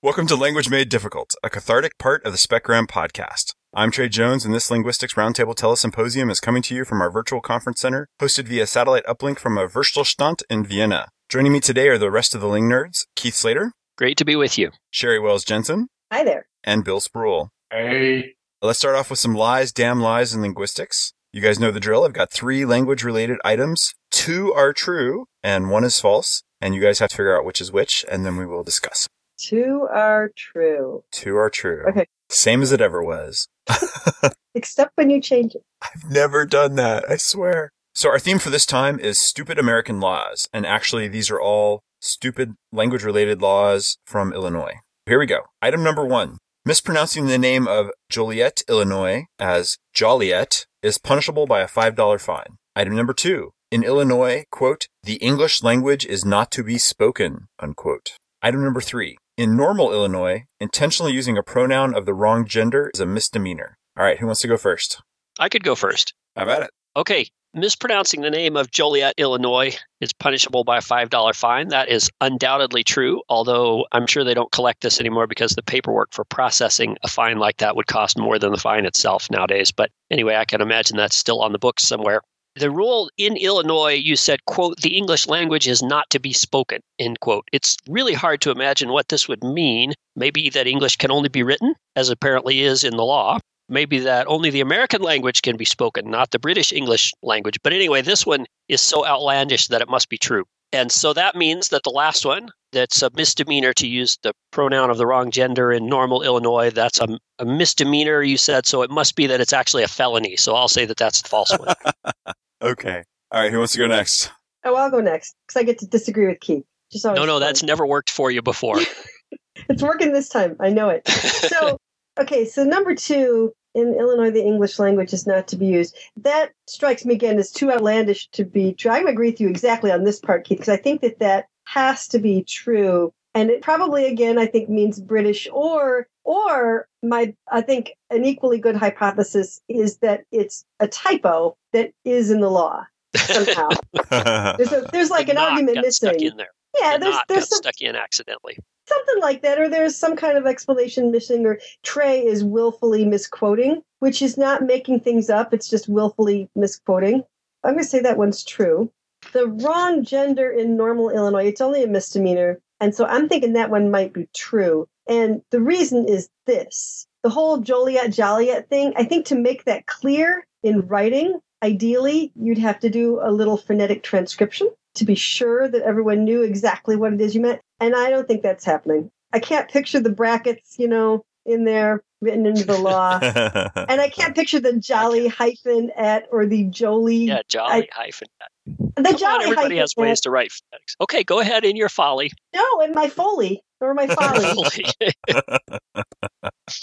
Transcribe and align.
Welcome 0.00 0.28
to 0.28 0.36
Language 0.36 0.70
Made 0.70 0.90
Difficult, 0.90 1.34
a 1.42 1.50
cathartic 1.50 1.98
part 1.98 2.24
of 2.24 2.30
the 2.30 2.38
Specgram 2.38 2.86
podcast. 2.86 3.54
I'm 3.74 3.90
Trey 3.90 4.08
Jones, 4.08 4.44
and 4.44 4.54
this 4.54 4.70
Linguistics 4.70 5.14
Roundtable 5.14 5.56
Telesymposium 5.56 6.30
is 6.30 6.38
coming 6.38 6.62
to 6.62 6.74
you 6.76 6.84
from 6.84 7.00
our 7.00 7.10
virtual 7.10 7.40
conference 7.40 7.80
center, 7.80 8.08
hosted 8.20 8.44
via 8.44 8.68
satellite 8.68 9.04
uplink 9.06 9.40
from 9.40 9.58
a 9.58 9.66
Würstelstand 9.66 10.42
in 10.48 10.64
Vienna. 10.64 11.08
Joining 11.28 11.52
me 11.52 11.58
today 11.58 11.88
are 11.88 11.98
the 11.98 12.12
rest 12.12 12.32
of 12.32 12.40
the 12.40 12.46
Ling 12.46 12.68
Nerds, 12.68 13.06
Keith 13.16 13.34
Slater. 13.34 13.72
Great 13.96 14.16
to 14.18 14.24
be 14.24 14.36
with 14.36 14.56
you. 14.56 14.70
Sheri 14.94 15.20
Wells 15.20 15.44
Jensen. 15.44 15.88
Hi 16.12 16.22
there. 16.22 16.46
And 16.62 16.84
Bill 16.84 17.00
Spruill. 17.00 17.48
Hey. 17.72 18.34
Let's 18.62 18.78
start 18.78 18.94
off 18.94 19.10
with 19.10 19.18
some 19.18 19.34
lies, 19.34 19.72
damn 19.72 20.00
lies, 20.00 20.32
in 20.32 20.42
linguistics. 20.42 21.12
You 21.32 21.42
guys 21.42 21.58
know 21.58 21.72
the 21.72 21.80
drill. 21.80 22.04
I've 22.04 22.12
got 22.12 22.30
three 22.30 22.64
language 22.64 23.02
related 23.02 23.38
items. 23.44 23.94
Two 24.12 24.54
are 24.54 24.72
true 24.72 25.26
and 25.42 25.70
one 25.70 25.82
is 25.82 26.00
false. 26.00 26.44
And 26.60 26.72
you 26.72 26.80
guys 26.80 27.00
have 27.00 27.10
to 27.10 27.16
figure 27.16 27.36
out 27.36 27.44
which 27.44 27.60
is 27.60 27.72
which, 27.72 28.04
and 28.08 28.24
then 28.24 28.36
we 28.36 28.46
will 28.46 28.62
discuss. 28.62 29.08
Two 29.38 29.86
are 29.90 30.30
true. 30.36 31.04
Two 31.12 31.36
are 31.36 31.48
true. 31.48 31.84
Okay. 31.88 32.06
Same 32.28 32.60
as 32.60 32.72
it 32.72 32.80
ever 32.80 33.02
was. 33.02 33.48
Except 34.54 34.92
when 34.96 35.10
you 35.10 35.20
change 35.20 35.54
it. 35.54 35.62
I've 35.80 36.10
never 36.10 36.44
done 36.44 36.74
that, 36.74 37.08
I 37.08 37.16
swear. 37.16 37.72
So 37.94 38.10
our 38.10 38.18
theme 38.18 38.38
for 38.38 38.50
this 38.50 38.66
time 38.66 38.98
is 38.98 39.18
stupid 39.18 39.58
American 39.58 40.00
laws. 40.00 40.48
And 40.52 40.66
actually, 40.66 41.08
these 41.08 41.30
are 41.30 41.40
all 41.40 41.82
stupid 42.00 42.54
language 42.72 43.04
related 43.04 43.40
laws 43.40 43.98
from 44.04 44.32
Illinois. 44.32 44.74
Here 45.06 45.18
we 45.18 45.26
go. 45.26 45.42
Item 45.62 45.82
number 45.82 46.04
one. 46.04 46.38
Mispronouncing 46.64 47.26
the 47.26 47.38
name 47.38 47.66
of 47.66 47.90
Joliet, 48.10 48.62
Illinois 48.68 49.24
as 49.38 49.78
Joliet 49.94 50.66
is 50.82 50.98
punishable 50.98 51.46
by 51.46 51.60
a 51.60 51.68
$5 51.68 52.20
fine. 52.20 52.58
Item 52.76 52.94
number 52.94 53.14
two. 53.14 53.52
In 53.70 53.82
Illinois, 53.82 54.44
quote, 54.50 54.88
the 55.02 55.16
English 55.16 55.62
language 55.62 56.04
is 56.04 56.24
not 56.24 56.50
to 56.52 56.62
be 56.62 56.78
spoken, 56.78 57.48
unquote. 57.58 58.12
Item 58.42 58.62
number 58.62 58.80
three. 58.80 59.16
In 59.38 59.56
normal 59.56 59.92
Illinois, 59.92 60.46
intentionally 60.58 61.12
using 61.12 61.38
a 61.38 61.44
pronoun 61.44 61.94
of 61.94 62.06
the 62.06 62.12
wrong 62.12 62.44
gender 62.44 62.90
is 62.92 62.98
a 62.98 63.06
misdemeanor. 63.06 63.78
All 63.96 64.04
right, 64.04 64.18
who 64.18 64.26
wants 64.26 64.40
to 64.40 64.48
go 64.48 64.56
first? 64.56 65.00
I 65.38 65.48
could 65.48 65.62
go 65.62 65.76
first. 65.76 66.12
How 66.34 66.42
about 66.42 66.64
it? 66.64 66.70
Okay. 66.96 67.28
Mispronouncing 67.54 68.22
the 68.22 68.30
name 68.30 68.56
of 68.56 68.72
Joliet, 68.72 69.14
Illinois 69.16 69.78
is 70.00 70.12
punishable 70.12 70.64
by 70.64 70.78
a 70.78 70.80
$5 70.80 71.36
fine. 71.36 71.68
That 71.68 71.88
is 71.88 72.10
undoubtedly 72.20 72.82
true, 72.82 73.22
although 73.28 73.86
I'm 73.92 74.08
sure 74.08 74.24
they 74.24 74.34
don't 74.34 74.50
collect 74.50 74.82
this 74.82 74.98
anymore 74.98 75.28
because 75.28 75.52
the 75.52 75.62
paperwork 75.62 76.12
for 76.12 76.24
processing 76.24 76.96
a 77.04 77.08
fine 77.08 77.38
like 77.38 77.58
that 77.58 77.76
would 77.76 77.86
cost 77.86 78.18
more 78.18 78.40
than 78.40 78.50
the 78.50 78.58
fine 78.58 78.86
itself 78.86 79.30
nowadays. 79.30 79.70
But 79.70 79.90
anyway, 80.10 80.34
I 80.34 80.46
can 80.46 80.60
imagine 80.60 80.96
that's 80.96 81.16
still 81.16 81.42
on 81.42 81.52
the 81.52 81.60
books 81.60 81.86
somewhere. 81.86 82.22
The 82.58 82.72
rule 82.72 83.08
in 83.16 83.36
Illinois, 83.36 83.92
you 83.92 84.16
said, 84.16 84.44
quote, 84.44 84.78
the 84.78 84.96
English 84.96 85.28
language 85.28 85.68
is 85.68 85.80
not 85.80 86.10
to 86.10 86.18
be 86.18 86.32
spoken, 86.32 86.80
end 86.98 87.20
quote. 87.20 87.48
It's 87.52 87.76
really 87.88 88.14
hard 88.14 88.40
to 88.40 88.50
imagine 88.50 88.90
what 88.90 89.10
this 89.10 89.28
would 89.28 89.44
mean. 89.44 89.94
Maybe 90.16 90.50
that 90.50 90.66
English 90.66 90.96
can 90.96 91.12
only 91.12 91.28
be 91.28 91.44
written, 91.44 91.76
as 91.94 92.10
apparently 92.10 92.62
is 92.62 92.82
in 92.82 92.96
the 92.96 93.04
law. 93.04 93.38
Maybe 93.68 94.00
that 94.00 94.26
only 94.26 94.50
the 94.50 94.60
American 94.60 95.02
language 95.02 95.42
can 95.42 95.56
be 95.56 95.64
spoken, 95.64 96.10
not 96.10 96.32
the 96.32 96.40
British 96.40 96.72
English 96.72 97.12
language. 97.22 97.60
But 97.62 97.74
anyway, 97.74 98.02
this 98.02 98.26
one 98.26 98.44
is 98.66 98.80
so 98.80 99.06
outlandish 99.06 99.68
that 99.68 99.80
it 99.80 99.88
must 99.88 100.08
be 100.08 100.18
true. 100.18 100.44
And 100.72 100.90
so 100.90 101.12
that 101.12 101.36
means 101.36 101.68
that 101.68 101.84
the 101.84 101.90
last 101.90 102.24
one, 102.24 102.48
that's 102.72 103.02
a 103.02 103.10
misdemeanor 103.14 103.72
to 103.74 103.86
use 103.86 104.18
the 104.24 104.32
pronoun 104.50 104.90
of 104.90 104.98
the 104.98 105.06
wrong 105.06 105.30
gender 105.30 105.70
in 105.70 105.86
normal 105.86 106.24
Illinois, 106.24 106.70
that's 106.70 107.00
a, 107.00 107.06
a 107.38 107.44
misdemeanor, 107.44 108.20
you 108.20 108.36
said. 108.36 108.66
So 108.66 108.82
it 108.82 108.90
must 108.90 109.14
be 109.14 109.28
that 109.28 109.40
it's 109.40 109.52
actually 109.52 109.84
a 109.84 109.88
felony. 109.88 110.36
So 110.36 110.56
I'll 110.56 110.66
say 110.66 110.86
that 110.86 110.96
that's 110.96 111.22
the 111.22 111.28
false 111.28 111.56
one. 111.56 111.72
okay. 112.62 113.02
All 113.30 113.40
right. 113.40 113.52
Who 113.52 113.58
wants 113.58 113.72
to 113.74 113.78
go 113.78 113.86
next? 113.86 114.30
Oh, 114.64 114.74
I'll 114.74 114.90
go 114.90 115.00
next 115.00 115.36
because 115.46 115.60
I 115.60 115.64
get 115.64 115.78
to 115.78 115.86
disagree 115.86 116.26
with 116.26 116.40
Keith. 116.40 116.64
Just 116.90 117.04
no, 117.04 117.14
no, 117.14 117.26
fun. 117.26 117.40
that's 117.40 117.62
never 117.62 117.86
worked 117.86 118.10
for 118.10 118.30
you 118.30 118.42
before. 118.42 118.78
it's 119.68 119.82
working 119.82 120.12
this 120.12 120.28
time. 120.28 120.56
I 120.60 120.70
know 120.70 120.88
it. 120.88 121.08
So, 121.48 121.78
okay. 122.18 122.44
So 122.44 122.64
number 122.64 122.94
two, 122.94 123.52
in 123.74 123.94
Illinois, 123.94 124.30
the 124.30 124.44
English 124.44 124.78
language 124.78 125.12
is 125.12 125.26
not 125.26 125.48
to 125.48 125.56
be 125.56 125.66
used. 125.66 125.96
That 126.16 126.50
strikes 126.66 127.04
me 127.04 127.14
again 127.14 127.38
as 127.38 127.50
too 127.50 127.70
outlandish 127.70 128.28
to 128.30 128.44
be 128.44 128.74
true. 128.74 128.90
I 128.90 128.98
agree 128.98 129.30
with 129.30 129.40
you 129.40 129.48
exactly 129.48 129.92
on 129.92 130.04
this 130.04 130.18
part, 130.18 130.44
Keith, 130.44 130.58
because 130.58 130.72
I 130.72 130.76
think 130.76 131.00
that 131.02 131.18
that 131.20 131.46
has 131.64 132.08
to 132.08 132.18
be 132.18 132.42
true. 132.42 133.12
And 133.34 133.50
it 133.50 133.62
probably, 133.62 134.06
again, 134.06 134.38
I 134.38 134.46
think 134.46 134.68
means 134.68 135.00
British 135.00 135.46
or, 135.52 136.08
or 136.28 136.86
my, 137.02 137.34
I 137.50 137.62
think 137.62 137.92
an 138.10 138.26
equally 138.26 138.58
good 138.58 138.76
hypothesis 138.76 139.62
is 139.66 139.96
that 139.98 140.24
it's 140.30 140.62
a 140.78 140.86
typo 140.86 141.56
that 141.72 141.92
is 142.04 142.30
in 142.30 142.40
the 142.40 142.50
law 142.50 142.84
somehow. 143.16 143.70
there's, 144.58 144.72
a, 144.72 144.86
there's 144.92 145.08
like 145.08 145.26
the 145.26 145.32
an 145.32 145.38
argument 145.38 145.76
got 145.76 145.84
missing. 145.86 146.10
Stuck 146.10 146.20
in 146.20 146.36
there. 146.36 146.50
Yeah, 146.78 146.98
the 146.98 147.06
there's, 147.06 147.16
there's 147.28 147.40
got 147.44 147.48
some, 147.48 147.56
stuck 147.56 147.80
in 147.80 147.96
accidentally 147.96 148.58
something 148.88 149.20
like 149.20 149.42
that, 149.42 149.58
or 149.58 149.70
there's 149.70 149.96
some 149.96 150.16
kind 150.16 150.36
of 150.36 150.46
explanation 150.46 151.10
missing, 151.10 151.46
or 151.46 151.58
Trey 151.82 152.24
is 152.24 152.44
willfully 152.44 153.06
misquoting, 153.06 153.82
which 154.00 154.20
is 154.20 154.36
not 154.36 154.64
making 154.64 155.00
things 155.00 155.30
up, 155.30 155.54
it's 155.54 155.68
just 155.68 155.88
willfully 155.88 156.48
misquoting. 156.54 157.22
I'm 157.64 157.74
going 157.74 157.84
to 157.84 157.88
say 157.88 158.00
that 158.00 158.18
one's 158.18 158.44
true. 158.44 158.90
The 159.32 159.46
wrong 159.46 160.04
gender 160.04 160.50
in 160.50 160.76
normal 160.76 161.10
Illinois, 161.10 161.46
it's 161.46 161.60
only 161.60 161.82
a 161.82 161.88
misdemeanor. 161.88 162.60
And 162.80 162.94
so 162.94 163.04
I'm 163.04 163.28
thinking 163.28 163.54
that 163.54 163.70
one 163.70 163.90
might 163.90 164.12
be 164.12 164.28
true. 164.34 164.88
And 165.08 165.42
the 165.50 165.60
reason 165.60 166.06
is 166.06 166.28
this 166.46 167.06
the 167.22 167.30
whole 167.30 167.58
Joliet 167.58 168.12
Joliet 168.12 168.68
thing, 168.68 168.92
I 168.96 169.04
think 169.04 169.26
to 169.26 169.34
make 169.34 169.64
that 169.64 169.86
clear 169.86 170.46
in 170.62 170.86
writing, 170.86 171.40
ideally, 171.62 172.32
you'd 172.36 172.58
have 172.58 172.78
to 172.80 172.90
do 172.90 173.20
a 173.22 173.32
little 173.32 173.56
phonetic 173.56 174.02
transcription 174.02 174.70
to 174.94 175.04
be 175.04 175.14
sure 175.14 175.68
that 175.68 175.82
everyone 175.82 176.24
knew 176.24 176.42
exactly 176.42 176.96
what 176.96 177.12
it 177.12 177.20
is 177.20 177.34
you 177.34 177.40
meant. 177.40 177.60
And 177.80 177.94
I 177.94 178.10
don't 178.10 178.28
think 178.28 178.42
that's 178.42 178.64
happening. 178.64 179.10
I 179.32 179.40
can't 179.40 179.70
picture 179.70 180.00
the 180.00 180.10
brackets, 180.10 180.76
you 180.78 180.88
know, 180.88 181.24
in 181.44 181.64
there 181.64 182.02
written 182.20 182.46
into 182.46 182.64
the 182.64 182.78
law. 182.78 183.18
and 183.22 184.00
I 184.00 184.08
can't 184.08 184.34
picture 184.34 184.60
the 184.60 184.78
jolly 184.78 185.28
hyphen 185.28 185.90
at 185.96 186.26
or 186.30 186.46
the 186.46 186.64
jolie. 186.64 187.26
Yeah, 187.26 187.42
jolly 187.48 187.88
I, 187.94 188.02
hyphen 188.04 188.28
at. 188.40 188.50
The 188.96 189.02
Come 189.02 189.16
jolly 189.16 189.34
on, 189.34 189.42
everybody 189.42 189.76
hyphen 189.76 189.78
has 189.78 189.94
ways 189.96 190.18
at. 190.18 190.22
to 190.24 190.30
write 190.30 190.52
phonetics. 190.52 190.96
Okay, 191.00 191.24
go 191.24 191.40
ahead 191.40 191.64
in 191.64 191.76
your 191.76 191.88
folly. 191.88 192.30
No, 192.54 192.80
in 192.80 192.92
my 192.92 193.08
foley 193.08 193.62
or 193.80 193.94
my 193.94 194.06
folly. 194.14 194.84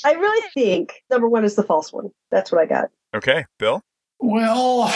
I 0.03 0.13
really 0.13 0.47
think 0.53 0.93
number 1.09 1.27
one 1.27 1.43
is 1.43 1.55
the 1.55 1.63
false 1.63 1.91
one. 1.91 2.09
That's 2.31 2.51
what 2.51 2.61
I 2.61 2.65
got. 2.65 2.89
Okay, 3.13 3.45
Bill? 3.59 3.81
Well, 4.19 4.93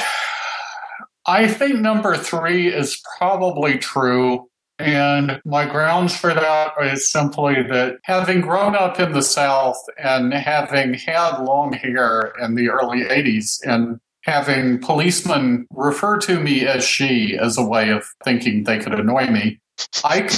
I 1.27 1.47
think 1.47 1.79
number 1.79 2.17
three 2.17 2.67
is 2.67 3.01
probably 3.17 3.77
true. 3.77 4.49
And 4.79 5.41
my 5.44 5.66
grounds 5.66 6.16
for 6.16 6.34
that 6.34 6.72
is 6.81 7.12
simply 7.12 7.62
that 7.63 7.97
having 8.03 8.40
grown 8.40 8.75
up 8.75 8.97
in 8.97 9.12
the 9.12 9.22
South 9.22 9.78
and 9.97 10.34
having 10.34 10.94
had 10.94 11.40
long 11.40 11.73
hair 11.73 12.31
in 12.41 12.56
the 12.56 12.69
early 12.69 13.03
80s 13.03 13.59
and 13.63 14.00
having 14.23 14.79
policemen 14.79 15.68
refer 15.72 16.18
to 16.19 16.39
me 16.39 16.66
as 16.66 16.85
she 16.85 17.38
as 17.38 17.57
a 17.57 17.66
way 17.66 17.89
of 17.89 18.06
thinking 18.23 18.63
they 18.63 18.79
could 18.79 18.97
annoy 18.97 19.28
me, 19.28 19.59
I, 20.06 20.29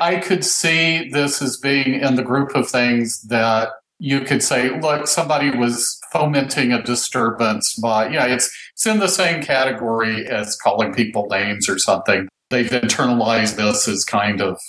I 0.00 0.16
could 0.16 0.44
see 0.44 1.08
this 1.10 1.40
as 1.40 1.56
being 1.56 2.00
in 2.00 2.16
the 2.16 2.24
group 2.24 2.56
of 2.56 2.68
things 2.68 3.22
that 3.22 3.68
you 4.00 4.22
could 4.22 4.42
say, 4.42 4.80
look, 4.80 5.06
somebody 5.06 5.50
was 5.56 6.00
fomenting 6.12 6.72
a 6.72 6.82
disturbance 6.82 7.76
by, 7.76 8.08
yeah, 8.08 8.26
it's, 8.26 8.52
it's 8.72 8.86
in 8.86 8.98
the 8.98 9.08
same 9.08 9.42
category 9.42 10.26
as 10.26 10.56
calling 10.56 10.92
people 10.92 11.28
names 11.30 11.68
or 11.68 11.78
something. 11.78 12.28
They've 12.54 12.70
internalized 12.70 13.56
this 13.56 13.88
as 13.88 14.04
kind 14.04 14.40
of 14.40 14.60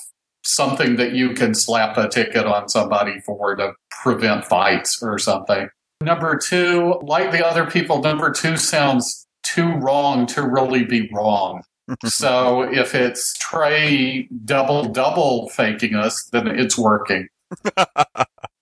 something 0.44 0.96
that 0.96 1.12
you 1.12 1.35
can 1.35 1.53
slap 1.53 1.97
a 1.97 2.09
ticket 2.09 2.47
on 2.47 2.68
somebody 2.68 3.19
for 3.19 3.56
to 3.57 3.73
prevent 4.01 4.44
fights 4.44 5.03
or 5.03 5.19
something. 5.19 5.69
Number 6.01 6.35
two, 6.35 7.00
like 7.03 7.31
the 7.31 7.45
other 7.45 7.69
people, 7.69 8.01
number 8.01 8.31
two 8.31 8.57
sounds 8.57 9.28
too 9.44 9.72
wrong 9.74 10.25
to 10.28 10.41
really 10.41 10.84
be 10.84 11.12
wrong. 11.13 11.62
so 12.06 12.63
if 12.63 12.95
it's 12.95 13.38
Trey 13.38 14.29
double 14.45 14.85
double 14.85 15.50
faking 15.50 15.94
us, 15.94 16.28
then 16.31 16.47
it's 16.47 16.79
working. 16.79 17.28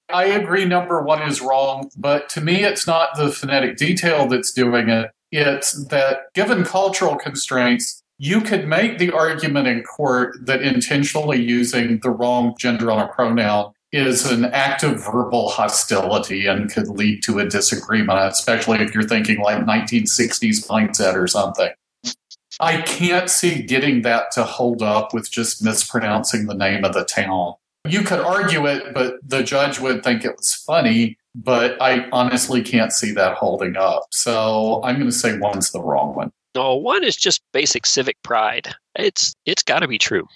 I 0.09 0.25
agree 0.25 0.65
number 0.65 1.01
one 1.01 1.21
is 1.21 1.39
wrong, 1.39 1.89
but 1.95 2.27
to 2.31 2.42
me, 2.42 2.65
it's 2.65 2.86
not 2.86 3.15
the 3.15 3.31
phonetic 3.31 3.77
detail 3.77 4.27
that's 4.27 4.51
doing 4.51 4.89
it. 4.89 5.12
It's 5.31 5.86
that 5.86 6.33
given 6.36 6.65
cultural 6.65 7.15
constraints, 7.15 8.02
you 8.24 8.40
could 8.40 8.70
make 8.70 9.00
the 9.00 9.12
argument 9.12 9.68
in 9.68 9.84
court 9.84 10.38
that 10.46 10.62
intentionally 10.62 11.44
using 11.44 12.00
the 12.00 12.10
wrong 12.10 12.56
gender 12.58 12.90
on 12.90 13.00
a 13.00 13.08
pronoun 13.10 13.74
is 13.92 14.31
an 14.31 14.46
act 14.46 14.81
of 14.81 15.04
verbal 15.04 15.50
hostility 15.50 16.48
and 16.48 16.72
could 16.72 16.88
lead 16.88 17.22
to 17.22 17.40
a 17.40 17.46
disagreement, 17.46 18.18
especially 18.20 18.78
if 18.80 18.94
you're 18.94 19.04
thinking 19.04 19.42
like 19.42 19.58
1960s 19.66 20.66
mindset 20.70 21.16
or 21.16 21.28
something. 21.28 21.72
I 22.62 22.81
can't 22.84 23.30
see 23.30 23.62
getting 23.62 24.04
that 24.04 24.31
to 24.31 24.46
hold 24.46 24.81
up 24.81 25.14
with 25.14 25.30
just 25.30 25.62
mispronouncing 25.62 26.46
the 26.46 26.56
name 26.56 26.86
of 26.86 26.94
the 26.94 27.04
town. 27.04 27.56
You 27.86 28.04
could 28.04 28.22
argue 28.22 28.66
it, 28.68 28.94
but 28.94 29.16
the 29.22 29.44
judge 29.44 29.81
would 29.81 30.02
think 30.02 30.24
it 30.24 30.38
was 30.38 30.54
funny. 30.54 31.18
But 31.36 31.75
I 31.81 32.08
honestly 32.12 32.62
can't 32.62 32.94
see 32.94 33.12
that 33.12 33.34
holding 33.34 33.75
up. 33.75 34.04
So 34.12 34.81
I'm 34.86 34.96
going 34.96 35.08
to 35.08 35.12
say 35.12 35.38
one's 35.38 35.72
the 35.72 35.81
wrong 35.81 36.16
one. 36.16 36.31
No, 36.55 36.75
one 36.75 37.03
is 37.03 37.15
just 37.15 37.41
basic 37.51 37.85
civic 37.85 38.21
pride. 38.23 38.73
It's 38.95 39.33
it's 39.45 39.63
got 39.63 39.79
to 39.79 39.88
be 39.88 39.97
true. 39.97 40.27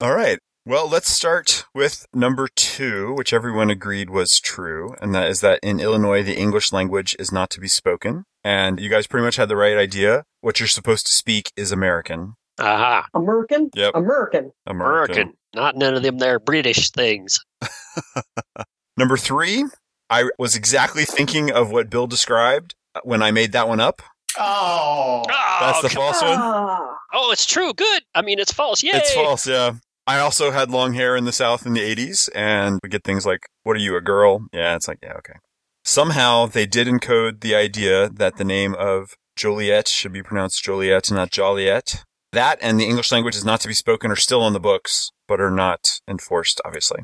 All 0.00 0.14
right. 0.14 0.38
Well, 0.64 0.88
let's 0.88 1.10
start 1.10 1.64
with 1.74 2.06
number 2.12 2.48
two, 2.56 3.14
which 3.14 3.32
everyone 3.32 3.70
agreed 3.70 4.10
was 4.10 4.40
true, 4.40 4.96
and 5.00 5.14
that 5.14 5.28
is 5.28 5.40
that 5.40 5.60
in 5.62 5.78
Illinois, 5.78 6.24
the 6.24 6.36
English 6.36 6.72
language 6.72 7.14
is 7.20 7.30
not 7.30 7.50
to 7.50 7.60
be 7.60 7.68
spoken. 7.68 8.24
And 8.42 8.80
you 8.80 8.90
guys 8.90 9.06
pretty 9.06 9.24
much 9.24 9.36
had 9.36 9.48
the 9.48 9.56
right 9.56 9.76
idea. 9.76 10.24
What 10.40 10.58
you're 10.58 10.66
supposed 10.66 11.06
to 11.06 11.12
speak 11.12 11.52
is 11.56 11.70
American. 11.70 12.34
Aha. 12.58 13.06
American? 13.14 13.70
Yep. 13.74 13.92
American. 13.94 14.52
American. 14.66 15.34
Not 15.54 15.76
none 15.76 15.94
of 15.94 16.02
them 16.02 16.18
there 16.18 16.38
British 16.38 16.90
things. 16.90 17.38
Number 18.96 19.16
three, 19.16 19.64
I 20.10 20.28
was 20.38 20.56
exactly 20.56 21.04
thinking 21.04 21.52
of 21.52 21.70
what 21.70 21.90
Bill 21.90 22.06
described 22.06 22.74
when 23.04 23.22
I 23.22 23.30
made 23.30 23.52
that 23.52 23.68
one 23.68 23.80
up. 23.80 24.02
Oh. 24.38 25.22
Oh, 25.28 25.56
That's 25.60 25.82
the 25.82 25.88
come- 25.88 25.96
false 25.96 26.22
one. 26.22 26.38
Ah, 26.38 26.96
oh, 27.14 27.32
it's 27.32 27.46
true. 27.46 27.72
Good. 27.72 28.02
I 28.14 28.22
mean, 28.22 28.38
it's 28.38 28.52
false. 28.52 28.82
Yay. 28.82 28.90
It's 28.94 29.12
false, 29.12 29.46
yeah. 29.46 29.72
I 30.06 30.18
also 30.20 30.52
had 30.52 30.70
long 30.70 30.94
hair 30.94 31.16
in 31.16 31.24
the 31.24 31.32
South 31.32 31.66
in 31.66 31.72
the 31.72 31.80
80s, 31.80 32.28
and 32.34 32.78
we 32.82 32.88
get 32.88 33.02
things 33.04 33.26
like, 33.26 33.40
What 33.64 33.76
are 33.76 33.80
you, 33.80 33.96
a 33.96 34.00
girl? 34.00 34.46
Yeah, 34.52 34.76
it's 34.76 34.86
like, 34.86 34.98
yeah, 35.02 35.14
okay. 35.14 35.34
Somehow 35.84 36.46
they 36.46 36.66
did 36.66 36.86
encode 36.86 37.40
the 37.40 37.54
idea 37.54 38.08
that 38.08 38.36
the 38.36 38.44
name 38.44 38.74
of 38.74 39.14
Joliet 39.36 39.88
should 39.88 40.12
be 40.12 40.22
pronounced 40.22 40.62
Joliet, 40.64 41.10
not 41.10 41.30
Joliet. 41.30 42.04
That 42.32 42.58
and 42.60 42.78
the 42.78 42.84
English 42.86 43.12
language 43.12 43.36
is 43.36 43.44
not 43.44 43.60
to 43.62 43.68
be 43.68 43.74
spoken 43.74 44.10
are 44.10 44.16
still 44.16 44.46
in 44.46 44.52
the 44.52 44.60
books, 44.60 45.10
but 45.28 45.40
are 45.40 45.50
not 45.50 45.80
enforced, 46.08 46.60
obviously. 46.64 47.00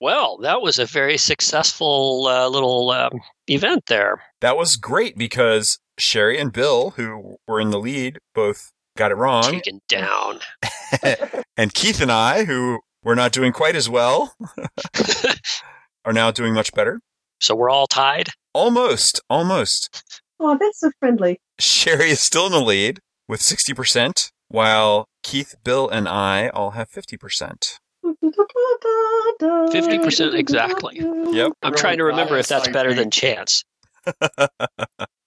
Well, 0.00 0.38
that 0.38 0.62
was 0.62 0.78
a 0.78 0.84
very 0.86 1.16
successful 1.18 2.26
uh, 2.28 2.48
little 2.48 2.90
um, 2.90 3.20
event 3.48 3.84
there. 3.88 4.22
That 4.40 4.56
was 4.56 4.76
great 4.76 5.16
because 5.16 5.78
Sheri 6.00 6.40
and 6.40 6.52
Bill, 6.52 6.90
who 6.90 7.36
were 7.46 7.60
in 7.60 7.70
the 7.70 7.78
lead, 7.80 8.18
both 8.34 8.70
got 8.96 9.10
it 9.10 9.16
wrong. 9.16 9.44
Taken 9.44 9.80
down. 9.88 10.40
and 11.56 11.74
Keith 11.74 12.00
and 12.00 12.12
I, 12.12 12.44
who 12.44 12.80
were 13.02 13.16
not 13.16 13.32
doing 13.32 13.52
quite 13.52 13.74
as 13.76 13.88
well, 13.88 14.34
are 16.04 16.12
now 16.12 16.30
doing 16.30 16.54
much 16.54 16.72
better. 16.72 17.00
so 17.40 17.54
we're 17.54 17.70
all 17.70 17.86
tied. 17.86 18.28
Almost, 18.54 19.20
almost. 19.28 20.02
oh, 20.40 20.56
that's 20.58 20.80
so 20.80 20.90
friendly. 20.98 21.40
Sheri 21.60 22.08
is 22.08 22.20
still 22.20 22.46
in 22.46 22.52
the 22.52 22.60
lead 22.60 23.00
with 23.28 23.40
60%, 23.40 24.30
while 24.48 25.06
Keith, 25.22 25.54
Bill, 25.64 25.88
and 25.88 26.08
I 26.08 26.48
all 26.48 26.70
have 26.72 26.88
50%. 26.90 27.78
50% 29.40 30.34
exactly. 30.34 30.96
Yep. 30.98 31.52
I'm 31.62 31.70
Really 31.70 31.80
trying 31.80 31.98
to 31.98 32.04
remember 32.04 32.36
if 32.38 32.48
that's 32.48 32.68
better 32.68 32.94
than 32.94 33.10
chance. 33.10 33.64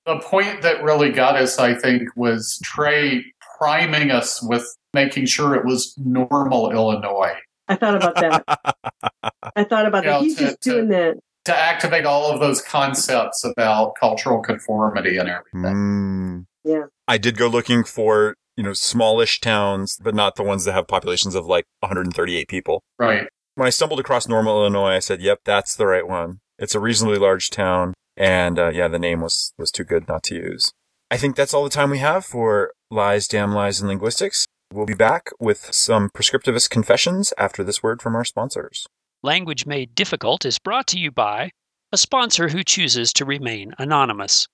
The 0.05 0.19
point 0.19 0.63
that 0.63 0.83
really 0.83 1.11
got 1.11 1.35
us, 1.35 1.59
I 1.59 1.75
think, 1.75 2.09
was 2.15 2.59
Trey 2.63 3.23
priming 3.59 4.09
us 4.11 4.41
with 4.41 4.65
making 4.93 5.27
sure 5.27 5.55
it 5.55 5.63
was 5.65 5.93
normal 5.97 6.71
Illinois 6.71 7.35
I 7.67 7.75
thought 7.75 7.95
about 7.95 8.15
that. 8.15 8.43
I 9.55 9.63
thought 9.63 9.85
about 9.85 10.03
Yeah, 10.03 10.13
that. 10.13 10.21
He's 10.23 10.35
to- 10.37 10.43
just 10.45 10.61
to- 10.63 10.69
doing 10.71 10.89
that. 10.89 11.17
to 11.45 11.55
activate 11.55 12.05
all 12.05 12.31
of 12.31 12.39
those 12.39 12.61
concepts 12.61 13.45
about 13.45 13.93
cultural 13.99 14.41
conformity 14.41 15.17
and 15.17 15.29
everything. 15.29 15.61
Mm. 15.63 16.45
Yeah. 16.65 16.85
I 17.07 17.17
did 17.17 17.37
go 17.37 17.47
looking 17.47 17.83
for, 17.83 18.35
you 18.57 18.63
know, 18.63 18.73
smallish 18.73 19.39
towns, 19.39 19.97
but 20.03 20.13
not 20.15 20.35
the 20.35 20.43
ones 20.43 20.65
that 20.65 20.73
have 20.73 20.87
populations 20.87 21.35
of 21.35 21.45
like 21.45 21.65
138 21.79 22.47
people. 22.49 22.83
Right. 22.99 23.27
When 23.55 23.67
I 23.67 23.69
stumbled 23.69 23.99
across 23.99 24.27
Normal, 24.27 24.61
Illinois, 24.61 24.95
I 24.95 24.99
said, 24.99 25.21
"Yep, 25.21 25.39
that's 25.45 25.75
the 25.75 25.85
right 25.85 26.07
one." 26.07 26.39
It's 26.61 26.75
a 26.75 26.79
reasonably 26.79 27.17
large 27.17 27.49
town, 27.49 27.95
and 28.15 28.59
uh, 28.59 28.69
yeah, 28.69 28.87
the 28.87 28.99
name 28.99 29.19
was 29.19 29.51
was 29.57 29.71
too 29.71 29.83
good 29.83 30.07
not 30.07 30.21
to 30.25 30.35
use. 30.35 30.71
I 31.09 31.17
think 31.17 31.35
that's 31.35 31.55
all 31.55 31.63
the 31.63 31.71
time 31.71 31.89
we 31.89 31.97
have 31.97 32.23
for 32.23 32.71
lies, 32.91 33.27
damn 33.27 33.51
lies, 33.51 33.81
and 33.81 33.89
linguistics. 33.89 34.45
We'll 34.71 34.85
be 34.85 34.93
back 34.93 35.31
with 35.39 35.73
some 35.73 36.11
prescriptivist 36.11 36.69
confessions 36.69 37.33
after 37.35 37.63
this 37.63 37.81
word 37.81 37.99
from 37.99 38.15
our 38.15 38.23
sponsors. 38.23 38.85
Language 39.23 39.65
Made 39.65 39.95
Difficult 39.95 40.45
is 40.45 40.59
brought 40.59 40.85
to 40.87 40.99
you 40.99 41.09
by 41.09 41.49
a 41.91 41.97
sponsor 41.97 42.49
who 42.49 42.63
chooses 42.63 43.11
to 43.13 43.25
remain 43.25 43.73
anonymous. 43.79 44.47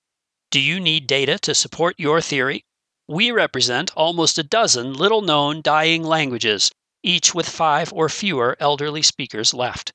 Do 0.50 0.62
you 0.62 0.80
need 0.80 1.08
data 1.08 1.38
to 1.40 1.54
support 1.54 1.96
your 1.98 2.22
theory? 2.22 2.64
We 3.10 3.32
represent 3.32 3.92
almost 3.98 4.38
a 4.38 4.44
dozen 4.44 4.94
little 4.94 5.22
known 5.22 5.62
dying 5.62 6.04
languages, 6.04 6.72
each 7.04 7.36
with 7.36 7.50
five 7.50 7.92
or 7.92 8.08
fewer 8.08 8.56
elderly 8.62 9.02
speakers 9.02 9.54
left. 9.54 9.92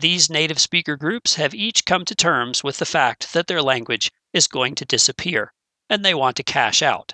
These 0.00 0.28
native 0.28 0.58
speaker 0.58 0.96
groups 0.96 1.36
have 1.36 1.54
each 1.54 1.84
come 1.84 2.04
to 2.04 2.14
terms 2.14 2.64
with 2.64 2.78
the 2.78 2.84
fact 2.84 3.32
that 3.32 3.46
their 3.46 3.62
language 3.62 4.10
is 4.32 4.48
going 4.48 4.74
to 4.74 4.84
disappear, 4.84 5.52
and 5.88 6.04
they 6.04 6.14
want 6.14 6.36
to 6.36 6.42
cash 6.42 6.82
out. 6.82 7.12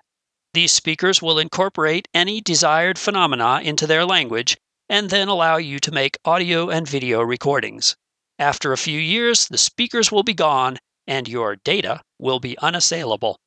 These 0.54 0.72
speakers 0.72 1.22
will 1.22 1.38
incorporate 1.38 2.08
any 2.12 2.40
desired 2.40 2.98
phenomena 2.98 3.60
into 3.62 3.86
their 3.86 4.04
language 4.04 4.56
and 4.88 5.10
then 5.10 5.28
allow 5.28 5.58
you 5.58 5.78
to 5.78 5.92
make 5.92 6.18
audio 6.24 6.70
and 6.70 6.88
video 6.88 7.20
recordings. 7.20 7.96
After 8.38 8.72
a 8.72 8.78
few 8.78 8.98
years, 8.98 9.46
the 9.46 9.58
speakers 9.58 10.10
will 10.10 10.24
be 10.24 10.34
gone 10.34 10.78
and 11.06 11.28
your 11.28 11.56
data 11.56 12.02
will 12.18 12.40
be 12.40 12.58
unassailable. 12.58 13.38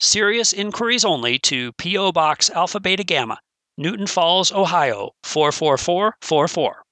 Serious 0.00 0.52
inquiries 0.52 1.04
only 1.04 1.38
to 1.40 1.72
P.O. 1.72 2.12
Box 2.12 2.48
Alpha 2.50 2.80
Beta 2.80 3.04
Gamma, 3.04 3.40
Newton 3.76 4.06
Falls, 4.06 4.52
Ohio 4.52 5.10
44444. 5.24 6.85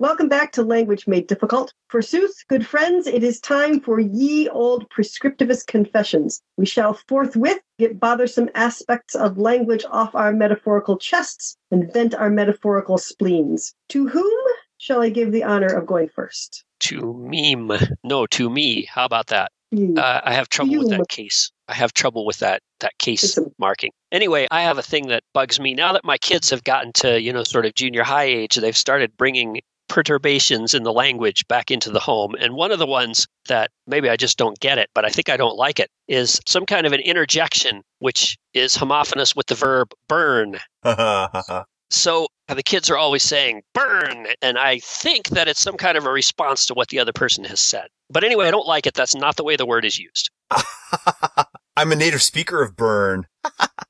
Welcome 0.00 0.30
back 0.30 0.52
to 0.52 0.62
Language 0.62 1.06
Made 1.06 1.26
Difficult. 1.26 1.74
Forsooth, 1.90 2.44
good 2.48 2.66
friends, 2.66 3.06
it 3.06 3.22
is 3.22 3.38
time 3.38 3.80
for 3.80 4.00
ye 4.00 4.48
old 4.48 4.88
prescriptivist 4.88 5.66
confessions. 5.66 6.40
We 6.56 6.64
shall 6.64 6.94
forthwith 6.94 7.60
get 7.78 8.00
bothersome 8.00 8.48
aspects 8.54 9.14
of 9.14 9.36
language 9.36 9.84
off 9.90 10.14
our 10.14 10.32
metaphorical 10.32 10.96
chests 10.96 11.58
and 11.70 11.92
vent 11.92 12.14
our 12.14 12.30
metaphorical 12.30 12.96
spleens. 12.96 13.74
To 13.90 14.08
whom 14.08 14.32
shall 14.78 15.02
I 15.02 15.10
give 15.10 15.32
the 15.32 15.44
honor 15.44 15.66
of 15.66 15.84
going 15.84 16.08
first? 16.08 16.64
To 16.78 17.12
meme. 17.12 17.70
No, 18.02 18.24
to 18.28 18.48
me. 18.48 18.86
How 18.86 19.04
about 19.04 19.26
that? 19.26 19.52
Uh, 19.72 20.20
I 20.24 20.32
have 20.32 20.48
trouble 20.48 20.78
with 20.78 20.90
that 20.90 21.08
case. 21.10 21.52
I 21.68 21.74
have 21.74 21.92
trouble 21.92 22.24
with 22.24 22.38
that 22.38 22.62
that 22.80 22.96
case 22.98 23.38
marking. 23.58 23.92
Anyway, 24.10 24.48
I 24.50 24.62
have 24.62 24.78
a 24.78 24.82
thing 24.82 25.08
that 25.08 25.22
bugs 25.32 25.60
me 25.60 25.74
now 25.74 25.92
that 25.92 26.04
my 26.04 26.18
kids 26.18 26.50
have 26.50 26.64
gotten 26.64 26.92
to 26.94 27.20
you 27.20 27.32
know 27.32 27.44
sort 27.44 27.66
of 27.66 27.74
junior 27.74 28.02
high 28.02 28.24
age. 28.24 28.56
They've 28.56 28.76
started 28.76 29.16
bringing 29.16 29.60
perturbations 29.90 30.72
in 30.72 30.84
the 30.84 30.92
language 30.92 31.46
back 31.48 31.70
into 31.70 31.90
the 31.90 32.00
home, 32.00 32.34
and 32.38 32.54
one 32.54 32.72
of 32.72 32.78
the 32.78 32.86
ones 32.86 33.26
that 33.48 33.70
maybe 33.86 34.08
I 34.08 34.16
just 34.16 34.38
don't 34.38 34.58
get 34.60 34.78
it, 34.78 34.88
but 34.94 35.04
I 35.04 35.10
think 35.10 35.28
I 35.28 35.36
don't 35.36 35.56
like 35.56 35.78
it 35.78 35.90
is 36.08 36.40
some 36.46 36.64
kind 36.64 36.86
of 36.86 36.94
an 36.94 37.00
interjection 37.00 37.82
which 37.98 38.38
is 38.54 38.74
homophonous 38.74 39.36
with 39.36 39.46
the 39.46 39.54
verb 39.54 39.92
burn. 40.08 40.58
So 41.92 42.28
the 42.46 42.62
kids 42.62 42.88
are 42.88 42.96
always 42.96 43.24
saying 43.24 43.62
burn, 43.74 44.28
and 44.40 44.58
I 44.58 44.78
think 44.78 45.30
that 45.30 45.48
it's 45.48 45.60
some 45.60 45.76
kind 45.76 45.98
of 45.98 46.06
a 46.06 46.12
response 46.12 46.64
to 46.66 46.74
what 46.74 46.88
the 46.88 47.00
other 47.00 47.12
person 47.12 47.42
has 47.44 47.58
said. 47.60 47.88
But 48.08 48.22
anyway, 48.22 48.46
I 48.46 48.52
don't 48.52 48.66
like 48.66 48.86
it. 48.86 48.94
That's 48.94 49.16
not 49.16 49.34
the 49.34 49.42
way 49.42 49.56
the 49.56 49.66
word 49.66 49.84
is 49.84 49.98
used. 49.98 50.30
I'm 51.76 51.90
a 51.90 51.96
native 51.96 52.22
speaker 52.22 52.62
of 52.62 52.76
Burn. 52.76 53.26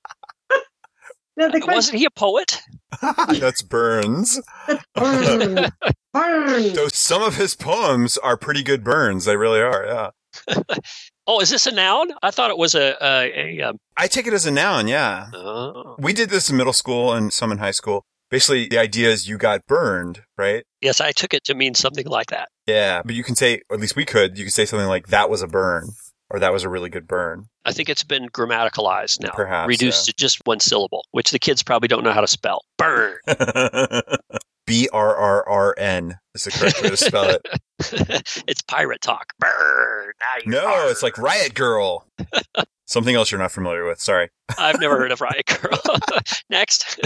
Now, 1.41 1.49
the 1.49 1.59
question, 1.59 1.75
Wasn't 1.75 1.99
he 1.99 2.05
a 2.05 2.11
poet? 2.11 2.61
That's 3.41 3.63
Burns. 3.63 4.39
burn, 4.95 5.71
burn. 6.13 6.75
So 6.75 6.89
some 6.89 7.23
of 7.23 7.37
his 7.37 7.55
poems 7.55 8.19
are 8.19 8.37
pretty 8.37 8.63
good 8.63 8.85
burns. 8.85 9.25
They 9.25 9.39
really 9.39 9.61
are. 9.61 9.87
Yeah. 9.87 10.75
Oh, 11.27 11.39
is 11.39 11.51
this 11.51 11.65
a 11.67 11.71
noun? 11.71 12.13
I 12.25 12.33
thought 12.33 12.51
it 12.51 12.59
was 12.59 12.75
a 12.75 12.97
a. 13.01 13.61
a 13.61 13.69
um, 13.69 13.77
I 13.97 14.09
take 14.09 14.27
it 14.27 14.33
as 14.33 14.47
a 14.47 14.51
noun. 14.51 14.89
Yeah. 14.89 15.29
oh. 15.33 15.95
We 15.97 16.13
did 16.13 16.29
this 16.29 16.51
in 16.51 16.57
middle 16.57 16.73
school 16.73 17.13
and 17.13 17.33
some 17.33 17.53
in 17.53 17.59
high 17.59 17.71
school. 17.71 18.05
Basically, 18.31 18.67
the 18.67 18.79
idea 18.79 19.11
is 19.11 19.29
you 19.29 19.39
got 19.39 19.65
burned, 19.67 20.23
right? 20.37 20.65
Yes, 20.81 21.01
I 21.01 21.13
took 21.13 21.33
it 21.33 21.45
to 21.45 21.55
mean 21.55 21.75
something 21.75 22.07
like 22.07 22.31
that. 22.31 22.49
Yeah. 22.67 23.03
But 23.05 23.15
you 23.15 23.23
can 23.23 23.37
say, 23.37 23.61
or 23.71 23.75
at 23.77 23.81
least 23.81 23.95
we 23.95 24.05
could, 24.05 24.39
you 24.39 24.45
could 24.45 24.53
say 24.53 24.67
something 24.67 24.89
like 24.89 25.09
that 25.09 25.31
was 25.31 25.41
a 25.41 25.47
burn 25.47 25.91
or 26.31 26.39
that 26.39 26.53
was 26.53 26.63
a 26.63 26.69
really 26.69 26.89
good 26.89 27.07
burn. 27.07 27.49
I 27.65 27.73
think 27.73 27.89
it's 27.89 28.05
been 28.05 28.29
grammaticalized 28.29 29.21
now, 29.21 29.31
Perhaps, 29.35 29.69
reduced 29.69 30.07
to 30.07 30.15
just 30.17 30.41
one 30.45 30.61
syllable, 30.61 31.05
which 31.11 31.31
the 31.31 31.39
kids 31.39 31.63
probably 31.63 31.89
don't 31.89 32.05
know 32.05 32.13
how 32.13 32.21
to 32.21 32.29
spell. 32.29 32.65
Burn. 32.79 33.17
B 34.67 34.89
R 34.93 35.17
R 35.17 35.49
R 35.49 35.75
N 35.79 36.19
is 36.35 36.45
the 36.45 36.53
correct 36.53 36.83
way 36.83 36.91
to 36.91 36.97
spell 36.97 37.29
it. 37.29 37.43
it's 38.47 38.63
pirate 38.63 39.01
talk. 39.01 39.33
Burn. 39.41 40.13
No, 40.47 40.65
are. 40.65 40.89
it's 40.89 41.03
like 41.03 41.19
Riot 41.19 41.55
Grrrl. 41.55 42.03
Something 42.87 43.17
else 43.17 43.33
you're 43.33 43.41
not 43.41 43.53
familiar 43.53 43.85
with. 43.85 44.01
Sorry. 44.01 44.29
I've 44.59 44.81
never 44.81 44.97
heard 44.97 45.13
of 45.13 45.21
Riot 45.21 45.47
Grrrl. 45.47 46.41
Next. 46.51 47.01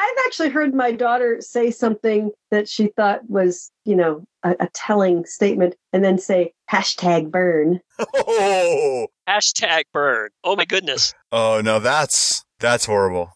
I've 0.00 0.16
actually 0.26 0.48
heard 0.50 0.74
my 0.74 0.92
daughter 0.92 1.40
say 1.40 1.70
something 1.70 2.30
that 2.50 2.68
she 2.68 2.88
thought 2.88 3.28
was, 3.28 3.70
you 3.84 3.96
know, 3.96 4.24
a, 4.42 4.56
a 4.60 4.68
telling 4.72 5.24
statement 5.24 5.76
and 5.92 6.04
then 6.04 6.18
say 6.18 6.52
hashtag 6.70 7.30
burn. 7.30 7.80
Oh, 8.14 9.06
Hashtag 9.28 9.82
burn. 9.92 10.30
Oh 10.44 10.56
my 10.56 10.64
goodness. 10.64 11.14
oh 11.32 11.60
no, 11.64 11.78
that's 11.78 12.44
that's 12.58 12.84
horrible. 12.86 13.30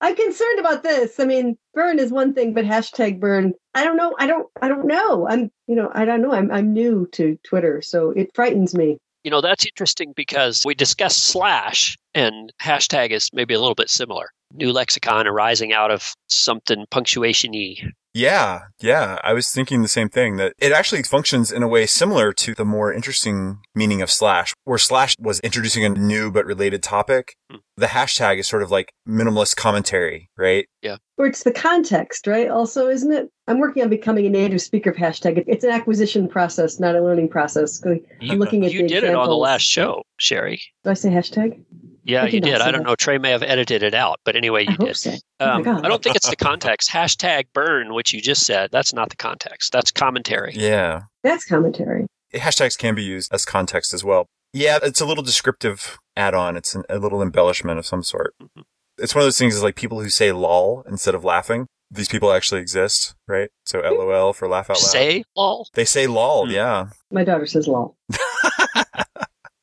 I'm 0.00 0.14
concerned 0.14 0.58
about 0.60 0.82
this. 0.82 1.18
I 1.18 1.24
mean, 1.24 1.56
burn 1.74 1.98
is 1.98 2.12
one 2.12 2.32
thing, 2.34 2.54
but 2.54 2.64
hashtag 2.64 3.18
burn. 3.20 3.54
I 3.74 3.84
don't 3.84 3.96
know. 3.96 4.14
I 4.18 4.26
don't. 4.26 4.46
I 4.62 4.68
don't 4.68 4.86
know. 4.86 5.26
I'm. 5.28 5.50
You 5.66 5.74
know. 5.76 5.90
I 5.94 6.04
don't 6.04 6.22
know. 6.22 6.32
I'm. 6.32 6.50
I'm 6.52 6.72
new 6.72 7.08
to 7.12 7.38
Twitter, 7.44 7.82
so 7.82 8.10
it 8.10 8.30
frightens 8.34 8.74
me. 8.74 8.98
You 9.24 9.30
know, 9.32 9.40
that's 9.40 9.66
interesting 9.66 10.12
because 10.14 10.62
we 10.64 10.74
discussed 10.74 11.24
slash 11.24 11.96
and 12.14 12.52
hashtag 12.62 13.10
is 13.10 13.28
maybe 13.32 13.54
a 13.54 13.60
little 13.60 13.74
bit 13.74 13.90
similar. 13.90 14.30
new 14.52 14.72
lexicon 14.72 15.26
arising 15.26 15.72
out 15.72 15.90
of 15.90 16.14
something 16.28 16.86
punctuation 16.90 17.50
y. 17.52 17.76
Yeah, 18.14 18.60
yeah. 18.80 19.18
I 19.22 19.32
was 19.32 19.50
thinking 19.50 19.82
the 19.82 19.88
same 19.88 20.08
thing 20.08 20.36
that 20.36 20.54
it 20.58 20.72
actually 20.72 21.02
functions 21.02 21.52
in 21.52 21.62
a 21.62 21.68
way 21.68 21.86
similar 21.86 22.32
to 22.32 22.54
the 22.54 22.64
more 22.64 22.92
interesting 22.92 23.58
meaning 23.74 24.02
of 24.02 24.10
slash, 24.10 24.54
where 24.64 24.78
slash 24.78 25.14
was 25.20 25.40
introducing 25.40 25.84
a 25.84 25.90
new 25.90 26.30
but 26.30 26.46
related 26.46 26.82
topic. 26.82 27.34
Hmm. 27.50 27.58
The 27.76 27.86
hashtag 27.86 28.38
is 28.38 28.48
sort 28.48 28.62
of 28.62 28.70
like 28.70 28.92
minimalist 29.06 29.56
commentary, 29.56 30.30
right? 30.36 30.66
Yeah. 30.82 30.96
Or 31.16 31.26
it's 31.26 31.42
the 31.42 31.52
context, 31.52 32.26
right? 32.26 32.48
Also, 32.48 32.88
isn't 32.88 33.12
it? 33.12 33.28
I'm 33.46 33.58
working 33.58 33.82
on 33.82 33.88
becoming 33.88 34.26
a 34.26 34.30
native 34.30 34.60
speaker 34.62 34.90
of 34.90 34.96
hashtag. 34.96 35.44
It's 35.46 35.64
an 35.64 35.70
acquisition 35.70 36.28
process, 36.28 36.80
not 36.80 36.96
a 36.96 37.02
learning 37.02 37.28
process. 37.28 37.78
Did 37.78 38.04
You, 38.20 38.36
looking 38.36 38.64
at 38.64 38.72
you 38.72 38.82
the 38.82 38.88
did 38.88 39.04
it 39.04 39.14
on 39.14 39.28
the 39.28 39.36
last 39.36 39.62
show, 39.62 40.02
Sheri. 40.20 40.60
I 40.84 40.94
say 40.94 41.10
hashtag? 41.10 41.60
Yeah, 42.04 42.24
you 42.26 42.40
did. 42.40 42.54
I 42.60 42.70
don't 42.70 42.82
that. 42.82 42.88
know. 42.88 42.96
Trey 42.96 43.18
may 43.18 43.30
have 43.30 43.42
edited 43.42 43.82
it 43.82 43.94
out, 43.94 44.20
but 44.24 44.34
anyway, 44.36 44.64
you 44.64 44.70
hope 44.78 44.88
did. 44.88 44.96
so. 44.96 45.14
Oh 45.40 45.50
Um, 45.50 45.62
God. 45.62 45.84
I 45.84 45.88
don't 45.88 46.02
think 46.02 46.16
it's 46.16 46.28
the 46.28 46.36
context. 46.50 46.90
Hashtag 46.90 47.46
burn, 47.52 47.92
which 47.94 48.12
you 48.12 48.20
just 48.20 48.44
said. 48.46 48.70
That's 48.72 48.92
not 48.92 49.10
the 49.10 49.16
context. 49.16 49.72
That's 49.72 49.90
commentary. 49.90 50.52
Yeah. 50.54 51.02
That's 51.22 51.44
commentary. 51.44 52.06
Hashtags 52.34 52.76
can 52.78 52.94
be 52.94 53.02
used 53.02 53.32
as 53.32 53.44
context 53.44 53.92
as 53.94 54.04
well. 54.04 54.26
Yeah, 54.52 54.78
it's 54.82 55.00
a 55.00 55.06
little 55.06 55.22
descriptive 55.24 55.98
add-on. 56.16 56.56
It's 56.56 56.74
an, 56.74 56.84
a 56.88 56.98
little 56.98 57.20
embellishment 57.22 57.78
of 57.78 57.86
some 57.86 58.02
sort. 58.02 58.34
Mhm. 58.42 58.62
It's 58.98 59.14
one 59.14 59.22
of 59.22 59.26
those 59.26 59.38
things 59.38 59.54
is 59.54 59.62
like 59.62 59.76
people 59.76 60.00
who 60.00 60.08
say 60.08 60.32
lol 60.32 60.82
instead 60.88 61.14
of 61.14 61.22
laughing. 61.24 61.66
These 61.90 62.08
people 62.08 62.32
actually 62.32 62.60
exist, 62.60 63.14
right? 63.26 63.48
So 63.64 63.80
LOL 63.80 64.32
for 64.34 64.46
laugh 64.48 64.68
out 64.70 64.76
loud. 64.76 64.82
Say 64.82 65.24
lol. 65.36 65.68
they 65.74 65.84
say 65.86 66.06
lol, 66.06 66.46
Hmm. 66.46 66.50
yeah. 66.52 66.86
My 67.10 67.24
daughter 67.24 67.46
says 67.46 67.66
lol. 67.68 67.96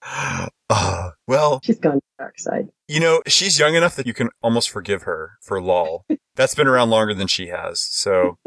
Uh, 0.02 0.48
well, 1.28 1.60
She's 1.64 1.80
gone 1.80 1.96
to 1.96 2.02
the 2.18 2.24
dark 2.24 2.40
side. 2.40 2.70
you 2.88 3.00
know, 3.00 3.22
she's 3.28 3.58
young 3.60 3.76
enough 3.76 3.96
that 3.96 4.08
you 4.08 4.14
can 4.14 4.30
almost 4.42 4.70
forgive 4.70 5.04
her 5.04 5.34
for 5.42 5.62
lol. 5.62 6.06
That's 6.36 6.56
been 6.56 6.68
around 6.68 6.90
longer 6.90 7.14
than 7.14 7.28
she 7.28 7.48
has. 7.48 7.80
So 7.80 8.38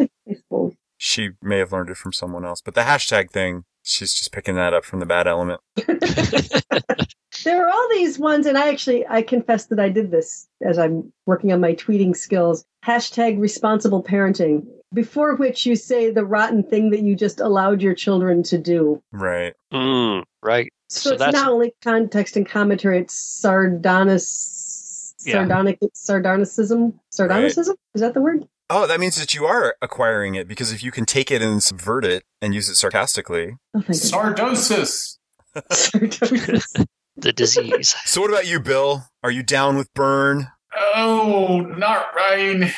she 0.97 1.31
may 1.43 1.59
have 1.59 1.73
learned 1.73 1.91
it 1.91 1.97
from 1.97 2.13
someone 2.13 2.45
else. 2.45 2.61
But 2.61 2.75
the 2.75 2.83
hashtag 2.83 3.31
thing, 3.31 3.65
she's 3.83 4.13
just 4.15 4.31
picking 4.33 4.57
that 4.57 4.75
up 4.75 4.85
from 4.85 5.01
the 5.01 5.07
bad 5.07 5.27
element. 5.27 5.61
There 7.45 7.65
are 7.65 7.71
all 7.71 7.89
these 7.91 8.19
ones, 8.19 8.47
and 8.47 8.59
I 8.59 8.69
actually 8.69 9.07
I 9.07 9.23
confess 9.23 9.67
that 9.67 9.79
I 9.79 9.89
did 9.91 10.11
this 10.11 10.49
as 10.61 10.77
I'm 10.77 11.13
working 11.25 11.53
on 11.53 11.61
my 11.61 11.73
tweeting 11.73 12.17
skills. 12.17 12.65
Hashtag 12.85 13.39
responsible 13.39 14.03
parenting. 14.03 14.67
Before 14.95 15.35
which 15.37 15.67
you 15.67 15.77
say 15.77 16.11
the 16.11 16.25
rotten 16.25 16.63
thing 16.63 16.91
that 16.91 17.01
you 17.01 17.15
just 17.15 17.41
allowed 17.41 17.83
your 17.83 17.95
children 17.95 18.43
to 18.45 18.57
do. 18.59 19.03
Right. 19.13 19.53
Mm, 19.73 20.25
right. 20.43 20.73
So, 20.89 21.11
So 21.11 21.15
it's 21.15 21.19
that's- 21.19 21.35
not 21.35 21.53
only 21.53 21.75
context 21.85 22.37
and 22.37 22.49
commentary, 22.49 22.99
it's 23.01 23.41
sardonis 23.45 25.15
Yeah. 25.27 25.35
sardonic 25.35 25.79
sardonicism. 25.95 26.99
Sardonicism? 27.13 27.77
Is 27.95 28.01
that 28.01 28.15
the 28.15 28.21
word? 28.23 28.49
Oh, 28.71 28.87
that 28.87 29.01
means 29.01 29.17
that 29.17 29.35
you 29.35 29.45
are 29.47 29.77
acquiring 29.83 30.35
it 30.35 30.47
because 30.49 30.73
if 30.73 30.83
you 30.83 30.91
can 30.91 31.05
take 31.07 31.31
it 31.31 31.43
and 31.43 31.63
subvert 31.63 32.05
it 32.05 32.23
and 32.41 32.55
use 32.55 32.69
it 32.69 32.77
sarcastically. 32.77 33.57
Oh 33.75 33.81
thank 33.81 33.99
Sardosis. 34.01 35.17
The 37.21 37.33
disease. 37.33 37.97
So 38.05 38.21
what 38.21 38.31
about 38.31 38.47
you, 38.47 38.61
Bill? 38.61 39.03
Are 39.25 39.31
you 39.33 39.43
down 39.43 39.77
with 39.77 39.93
burn? 39.93 40.47
Oh, 40.95 41.59
not 41.77 42.15
right. 42.15 42.73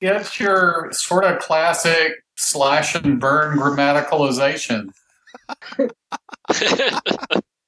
It's 0.00 0.40
your 0.40 0.88
sort 0.92 1.24
of 1.24 1.38
classic 1.40 2.12
slash 2.36 2.94
and 2.94 3.20
burn 3.20 3.58
grammaticalization. 3.58 4.90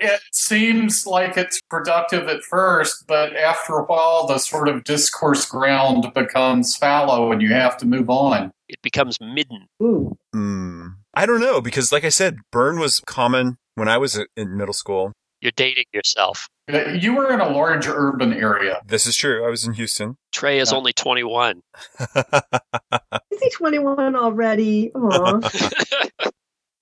It 0.04 0.20
seems 0.32 1.06
like 1.06 1.36
it's 1.36 1.60
productive 1.70 2.26
at 2.26 2.42
first, 2.42 3.04
but 3.06 3.36
after 3.36 3.74
a 3.74 3.84
while, 3.84 4.26
the 4.26 4.38
sort 4.38 4.66
of 4.66 4.82
discourse 4.82 5.46
ground 5.46 6.12
becomes 6.12 6.74
fallow 6.74 7.30
and 7.30 7.40
you 7.40 7.52
have 7.52 7.76
to 7.78 7.86
move 7.86 8.10
on. 8.10 8.50
it 8.68 8.82
becomes 8.82 9.20
midden. 9.20 9.68
Ooh. 9.80 10.16
Hmm. 10.32 10.86
I 11.14 11.24
don't 11.24 11.40
know 11.40 11.60
because, 11.60 11.92
like 11.92 12.02
I 12.04 12.08
said, 12.08 12.38
burn 12.50 12.80
was 12.80 12.98
common 13.06 13.58
when 13.76 13.88
I 13.88 13.96
was 13.96 14.20
in 14.36 14.56
middle 14.56 14.74
school. 14.74 15.12
You're 15.42 15.52
dating 15.56 15.84
yourself. 15.92 16.48
Uh, 16.72 16.90
You 16.90 17.16
were 17.16 17.32
in 17.32 17.40
a 17.40 17.48
large 17.48 17.88
urban 17.88 18.32
area. 18.32 18.80
This 18.86 19.06
is 19.06 19.16
true. 19.16 19.44
I 19.44 19.50
was 19.50 19.64
in 19.66 19.72
Houston. 19.74 20.16
Trey 20.32 20.58
is 20.60 20.70
Yeah. 20.70 20.78
only 20.78 20.92
21. 20.92 21.62
Is 23.30 23.40
he 23.42 23.50
21 23.50 24.14
already? 24.16 24.92
Aw. 24.94 25.40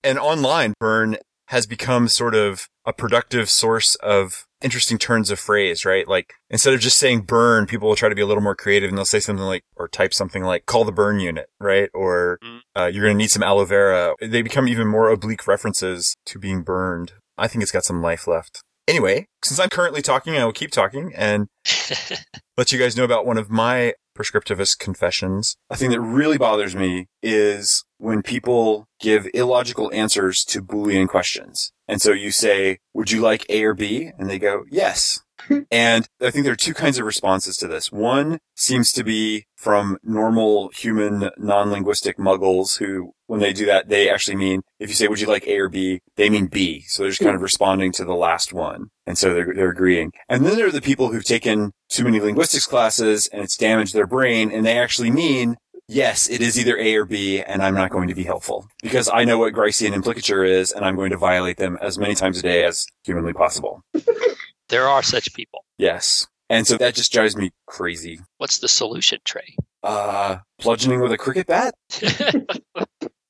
and 0.04 0.18
online, 0.18 0.74
burn 0.78 1.16
has 1.48 1.66
become 1.66 2.06
sort 2.06 2.34
of 2.34 2.68
a 2.84 2.92
productive 2.92 3.48
source 3.50 3.94
of 3.96 4.44
interesting 4.62 4.98
turns 4.98 5.30
of 5.30 5.38
phrase, 5.40 5.84
right? 5.84 6.06
Like 6.06 6.34
instead 6.50 6.74
of 6.74 6.80
just 6.80 6.98
saying 6.98 7.22
burn, 7.22 7.66
people 7.66 7.88
will 7.88 7.96
try 7.96 8.08
to 8.08 8.14
be 8.14 8.22
a 8.22 8.26
little 8.26 8.42
more 8.42 8.54
creative 8.54 8.88
and 8.90 8.96
they'll 8.98 9.04
say 9.04 9.18
something 9.20 9.44
like, 9.44 9.64
or 9.76 9.88
type 9.88 10.12
something 10.14 10.44
like, 10.44 10.66
call 10.66 10.84
the 10.84 10.92
burn 10.92 11.18
unit, 11.18 11.46
right? 11.58 11.88
Or 11.94 12.38
Mm. 12.44 12.60
uh, 12.76 12.86
you're 12.86 13.04
going 13.04 13.14
to 13.14 13.18
need 13.18 13.30
some 13.30 13.42
aloe 13.42 13.64
vera. 13.64 14.14
They 14.20 14.42
become 14.42 14.68
even 14.68 14.86
more 14.86 15.08
oblique 15.08 15.46
references 15.48 16.14
to 16.26 16.38
being 16.38 16.62
burned. 16.62 17.14
I 17.40 17.48
think 17.48 17.62
it's 17.62 17.72
got 17.72 17.84
some 17.84 18.02
life 18.02 18.26
left. 18.26 18.62
Anyway, 18.86 19.26
since 19.44 19.58
I'm 19.58 19.68
currently 19.68 20.02
talking, 20.02 20.36
I 20.36 20.44
will 20.44 20.52
keep 20.52 20.70
talking 20.70 21.12
and 21.16 21.46
let 22.56 22.72
you 22.72 22.78
guys 22.78 22.96
know 22.96 23.04
about 23.04 23.24
one 23.24 23.38
of 23.38 23.50
my 23.50 23.94
prescriptivist 24.18 24.78
confessions. 24.78 25.56
A 25.70 25.76
thing 25.76 25.90
that 25.90 26.00
really 26.00 26.38
bothers 26.38 26.76
me 26.76 27.06
is 27.22 27.84
when 27.98 28.22
people 28.22 28.86
give 29.00 29.28
illogical 29.32 29.90
answers 29.94 30.44
to 30.44 30.62
Boolean 30.62 31.08
questions. 31.08 31.72
And 31.88 32.02
so 32.02 32.12
you 32.12 32.30
say, 32.30 32.78
would 32.92 33.10
you 33.10 33.20
like 33.20 33.46
A 33.48 33.64
or 33.64 33.74
B? 33.74 34.10
And 34.18 34.28
they 34.28 34.38
go, 34.38 34.64
yes. 34.70 35.20
And 35.70 36.08
I 36.20 36.30
think 36.30 36.44
there 36.44 36.52
are 36.52 36.56
two 36.56 36.74
kinds 36.74 36.98
of 36.98 37.06
responses 37.06 37.56
to 37.58 37.68
this. 37.68 37.90
One 37.92 38.38
seems 38.54 38.92
to 38.92 39.04
be 39.04 39.46
from 39.56 39.98
normal 40.02 40.70
human 40.70 41.30
non-linguistic 41.36 42.16
muggles 42.16 42.78
who, 42.78 43.12
when 43.26 43.40
they 43.40 43.52
do 43.52 43.66
that, 43.66 43.88
they 43.88 44.10
actually 44.10 44.36
mean, 44.36 44.62
if 44.78 44.88
you 44.88 44.94
say, 44.94 45.08
would 45.08 45.20
you 45.20 45.26
like 45.26 45.46
A 45.46 45.58
or 45.58 45.68
B? 45.68 46.00
They 46.16 46.30
mean 46.30 46.46
B. 46.46 46.82
So 46.86 47.02
they're 47.02 47.10
just 47.10 47.22
kind 47.22 47.36
of 47.36 47.42
responding 47.42 47.92
to 47.92 48.04
the 48.04 48.14
last 48.14 48.52
one. 48.52 48.86
And 49.06 49.18
so 49.18 49.34
they're, 49.34 49.52
they're 49.54 49.70
agreeing. 49.70 50.12
And 50.28 50.46
then 50.46 50.56
there 50.56 50.66
are 50.66 50.72
the 50.72 50.80
people 50.80 51.12
who've 51.12 51.24
taken 51.24 51.72
too 51.88 52.04
many 52.04 52.20
linguistics 52.20 52.66
classes 52.66 53.28
and 53.32 53.42
it's 53.42 53.56
damaged 53.56 53.94
their 53.94 54.06
brain 54.06 54.50
and 54.50 54.64
they 54.64 54.78
actually 54.78 55.10
mean, 55.10 55.56
yes, 55.88 56.28
it 56.28 56.40
is 56.40 56.58
either 56.58 56.78
A 56.78 56.96
or 56.96 57.04
B 57.04 57.42
and 57.42 57.62
I'm 57.62 57.74
not 57.74 57.90
going 57.90 58.08
to 58.08 58.14
be 58.14 58.24
helpful 58.24 58.66
because 58.82 59.10
I 59.12 59.24
know 59.24 59.38
what 59.38 59.52
Gricean 59.52 59.92
implicature 59.92 60.44
is 60.44 60.72
and 60.72 60.84
I'm 60.84 60.96
going 60.96 61.10
to 61.10 61.16
violate 61.18 61.56
them 61.56 61.76
as 61.82 61.98
many 61.98 62.14
times 62.14 62.38
a 62.38 62.42
day 62.42 62.64
as 62.64 62.86
humanly 63.04 63.32
possible. 63.32 63.82
there 64.70 64.88
are 64.88 65.02
such 65.02 65.32
people. 65.34 65.64
Yes. 65.78 66.26
And 66.48 66.66
so 66.66 66.76
that 66.78 66.94
just 66.94 67.12
drives 67.12 67.36
me 67.36 67.50
crazy. 67.66 68.20
What's 68.38 68.58
the 68.58 68.68
solution, 68.68 69.20
Trey? 69.24 69.54
Uh, 69.82 70.38
bludgeoning 70.60 71.00
with 71.00 71.12
a 71.12 71.18
cricket 71.18 71.46
bat? 71.46 71.74